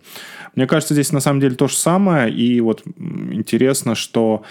Мне 0.54 0.68
кажется, 0.68 0.94
здесь 0.94 1.10
на 1.10 1.20
самом 1.20 1.40
деле 1.40 1.56
то 1.56 1.66
же 1.66 1.74
самое, 1.74 2.32
и 2.32 2.60
вот 2.60 2.84
интересно, 3.32 3.96
что 3.96 4.42
а, 4.42 4.46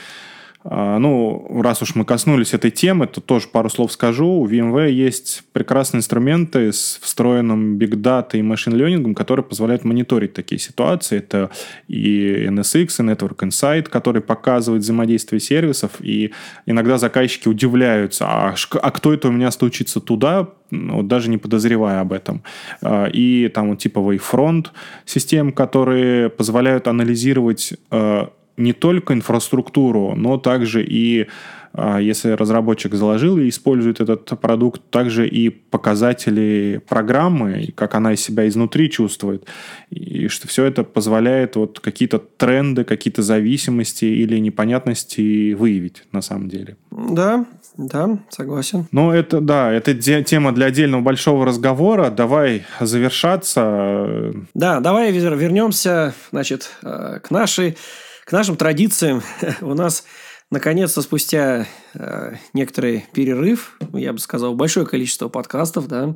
ну, 0.66 1.62
раз 1.62 1.82
уж 1.82 1.96
мы 1.96 2.06
коснулись 2.06 2.54
этой 2.54 2.72
темы, 2.72 3.08
то 3.08 3.20
тоже 3.22 3.48
пару 3.48 3.70
слов 3.70 3.92
скажу. 3.92 4.28
У 4.28 4.48
VMware 4.48 4.92
есть 4.92 5.44
прекрасные 5.52 6.00
инструменты 6.00 6.72
с 6.72 7.00
встроенным 7.02 7.78
Big 7.78 7.96
Data 7.96 8.38
и 8.38 8.42
Machine 8.42 8.74
Learning, 8.74 9.14
которые 9.14 9.44
позволяют 9.44 9.84
мониторить 9.84 10.34
такие 10.34 10.60
ситуации. 10.60 11.18
Это 11.18 11.50
и 11.88 12.46
NSX, 12.48 12.86
и 12.86 13.04
Network 13.04 13.40
Insight, 13.40 13.90
который 13.90 14.22
показывает 14.22 14.84
взаимодействие 14.84 15.40
сервисов. 15.40 15.92
И 16.00 16.32
иногда 16.66 16.98
заказчики 16.98 17.48
удивляются, 17.48 18.26
а, 18.28 18.56
а 18.82 18.92
кто 18.92 19.14
это 19.14 19.28
у 19.28 19.32
меня 19.32 19.52
стучится 19.52 20.00
туда, 20.00 20.50
вот 20.72 21.08
даже 21.08 21.30
не 21.30 21.38
подозревая 21.38 22.02
об 22.02 22.14
этом. 22.14 22.44
А, 22.82 23.06
и 23.06 23.48
там 23.50 23.70
вот 23.70 23.80
типа 23.80 24.00
Wavefront 24.00 24.68
систем, 25.06 25.52
которые 25.52 26.30
позволяют 26.30 26.88
анализировать 26.88 27.74
а, 27.92 28.32
не 28.58 28.74
только 28.74 29.14
инфраструктуру, 29.14 30.14
но 30.16 30.38
также 30.38 30.84
и 30.84 31.28
а, 31.76 31.98
если 32.00 32.32
разработчик 32.32 32.94
заложил 32.94 33.38
и 33.40 33.50
использует 33.50 34.00
этот 34.00 34.40
продукт, 34.40 34.82
также 34.92 35.28
и 35.28 35.50
показатели 35.50 36.82
программы, 36.88 37.70
как 37.76 37.96
она 37.96 38.16
себя 38.16 38.48
изнутри 38.48 38.92
чувствует. 38.92 39.48
И 39.90 40.28
что 40.28 40.48
все 40.48 40.66
это 40.66 40.84
позволяет 40.84 41.56
вот 41.56 41.80
какие-то 41.80 42.20
тренды, 42.20 42.84
какие-то 42.84 43.24
зависимости 43.24 44.06
или 44.06 44.38
непонятности 44.38 45.54
выявить 45.54 46.04
на 46.12 46.22
самом 46.22 46.48
деле. 46.48 46.78
Да, 46.92 47.46
да, 47.76 48.20
согласен. 48.30 48.86
Ну, 48.92 49.12
это, 49.12 49.42
да, 49.42 49.72
это 49.72 49.96
тема 49.96 50.52
для 50.52 50.68
отдельного 50.68 51.02
большого 51.02 51.44
разговора. 51.44 52.12
Давай 52.12 52.66
завершаться. 52.80 54.32
Да, 54.54 54.80
давай 54.80 55.12
вернемся, 55.12 56.14
значит, 56.32 56.70
э, 56.84 57.20
к 57.24 57.32
нашей 57.32 57.78
к 58.26 58.32
нашим 58.32 58.56
традициям 58.56 59.22
у 59.62 59.74
нас 59.74 60.06
наконец-то 60.50 61.02
спустя 61.02 61.68
э, 61.94 62.36
некоторый 62.54 63.06
перерыв, 63.14 63.78
я 63.94 64.14
бы 64.14 64.20
сказал, 64.20 64.56
большое 64.56 64.86
количество 64.86 65.28
подкастов, 65.28 65.88
да, 65.88 66.16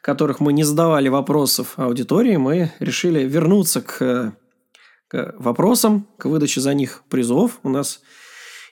которых 0.00 0.40
мы 0.40 0.52
не 0.52 0.64
задавали 0.64 1.08
вопросов 1.08 1.74
аудитории, 1.76 2.36
мы 2.36 2.72
решили 2.78 3.24
вернуться 3.24 3.82
к, 3.82 4.34
к 5.08 5.34
вопросам, 5.38 6.08
к 6.18 6.26
выдаче 6.26 6.60
за 6.60 6.74
них 6.74 7.02
призов. 7.08 7.60
У 7.62 7.68
нас 7.68 8.00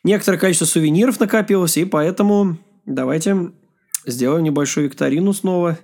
некоторое 0.02 0.38
количество 0.38 0.66
сувениров 0.66 1.20
накопилось, 1.20 1.76
и 1.76 1.84
поэтому 1.84 2.58
давайте 2.86 3.52
сделаем 4.06 4.44
небольшую 4.44 4.86
викторину 4.86 5.32
снова. 5.32 5.78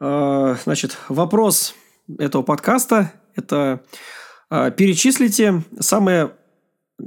Э, 0.00 0.56
значит, 0.64 0.98
вопрос 1.08 1.74
этого 2.18 2.42
подкаста– 2.42 3.12
это 3.34 3.82
перечислите 4.50 5.62
самые 5.78 6.32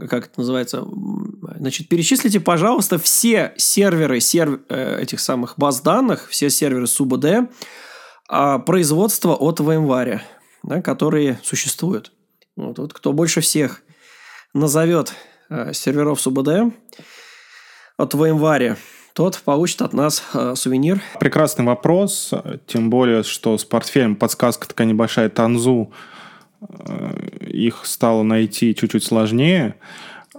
как 0.09 0.27
это 0.27 0.39
называется, 0.39 0.85
значит, 1.57 1.89
перечислите, 1.89 2.39
пожалуйста, 2.39 2.97
все 2.97 3.53
серверы 3.57 4.19
серв... 4.19 4.59
Э, 4.69 5.01
этих 5.01 5.19
самых 5.19 5.55
баз 5.57 5.81
данных, 5.81 6.29
все 6.29 6.49
серверы 6.49 6.87
СУБД 6.87 7.51
а, 8.29 8.59
производства 8.59 9.33
от 9.33 9.59
VMware. 9.59 10.21
да, 10.63 10.81
которые 10.81 11.39
существуют. 11.43 12.11
Вот, 12.55 12.77
вот 12.77 12.93
кто 12.93 13.13
больше 13.13 13.41
всех 13.41 13.81
назовет 14.53 15.13
э, 15.49 15.73
серверов 15.73 16.21
СУБД 16.21 16.73
от 17.97 18.13
VMware, 18.13 18.77
тот 19.13 19.41
получит 19.43 19.81
от 19.81 19.93
нас 19.93 20.23
э, 20.33 20.53
сувенир. 20.55 21.01
Прекрасный 21.19 21.65
вопрос, 21.65 22.33
тем 22.67 22.89
более, 22.89 23.23
что 23.23 23.57
с 23.57 23.65
портфелем 23.65 24.15
подсказка 24.15 24.67
такая 24.67 24.87
небольшая 24.87 25.29
Танзу, 25.29 25.91
их 27.47 27.85
стало 27.85 28.23
найти 28.23 28.75
чуть-чуть 28.75 29.03
сложнее. 29.03 29.75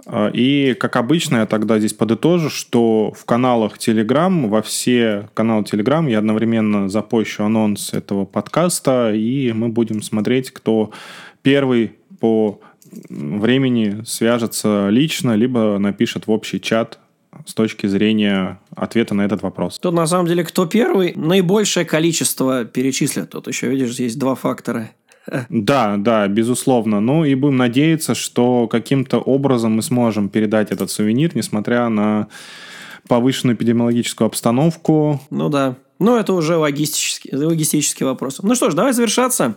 Э, 0.05 0.31
и, 0.33 0.73
как 0.73 0.95
обычно, 0.95 1.37
я 1.37 1.45
тогда 1.45 1.79
здесь 1.79 1.93
подытожу, 1.93 2.49
что 2.49 3.13
в 3.15 3.25
каналах 3.25 3.77
Telegram, 3.77 4.47
во 4.47 4.61
все 4.61 5.29
каналы 5.33 5.63
Telegram 5.63 6.09
я 6.09 6.19
одновременно 6.19 6.89
запущу 6.89 7.43
анонс 7.43 7.93
этого 7.93 8.25
подкаста, 8.25 9.13
и 9.13 9.51
мы 9.53 9.69
будем 9.69 10.01
смотреть, 10.01 10.51
кто 10.51 10.91
первый 11.41 11.93
по 12.19 12.61
времени 13.09 14.03
свяжется 14.05 14.89
лично, 14.89 15.35
либо 15.35 15.77
напишет 15.79 16.27
в 16.27 16.31
общий 16.31 16.61
чат 16.61 16.99
с 17.45 17.55
точки 17.55 17.87
зрения 17.87 18.59
ответа 18.75 19.15
на 19.15 19.23
этот 19.23 19.41
вопрос. 19.41 19.79
Тут 19.79 19.95
на 19.95 20.05
самом 20.05 20.27
деле 20.27 20.43
кто 20.43 20.67
первый, 20.67 21.13
наибольшее 21.15 21.83
количество 21.83 22.63
перечислят. 22.63 23.31
Тут 23.31 23.47
еще, 23.47 23.67
видишь, 23.69 23.95
есть 23.95 24.19
два 24.19 24.35
фактора. 24.35 24.91
Да, 25.49 25.95
да, 25.97 26.27
безусловно. 26.27 26.99
Ну 26.99 27.25
и 27.25 27.35
будем 27.35 27.57
надеяться, 27.57 28.15
что 28.15 28.67
каким-то 28.67 29.19
образом 29.19 29.73
мы 29.73 29.81
сможем 29.81 30.29
передать 30.29 30.71
этот 30.71 30.91
сувенир, 30.91 31.31
несмотря 31.35 31.89
на 31.89 32.27
повышенную 33.07 33.55
эпидемиологическую 33.55 34.25
обстановку. 34.25 35.21
Ну 35.29 35.49
да. 35.49 35.75
Ну, 35.99 36.17
это 36.17 36.33
уже 36.33 36.57
логистический, 36.57 37.35
логистический 37.35 38.05
вопрос. 38.05 38.39
Ну 38.41 38.55
что 38.55 38.69
ж, 38.69 38.73
давай 38.73 38.93
завершаться. 38.93 39.55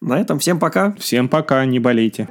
На 0.00 0.20
этом 0.20 0.38
всем 0.38 0.58
пока. 0.58 0.94
Всем 0.98 1.28
пока, 1.28 1.64
не 1.64 1.78
болейте. 1.78 2.28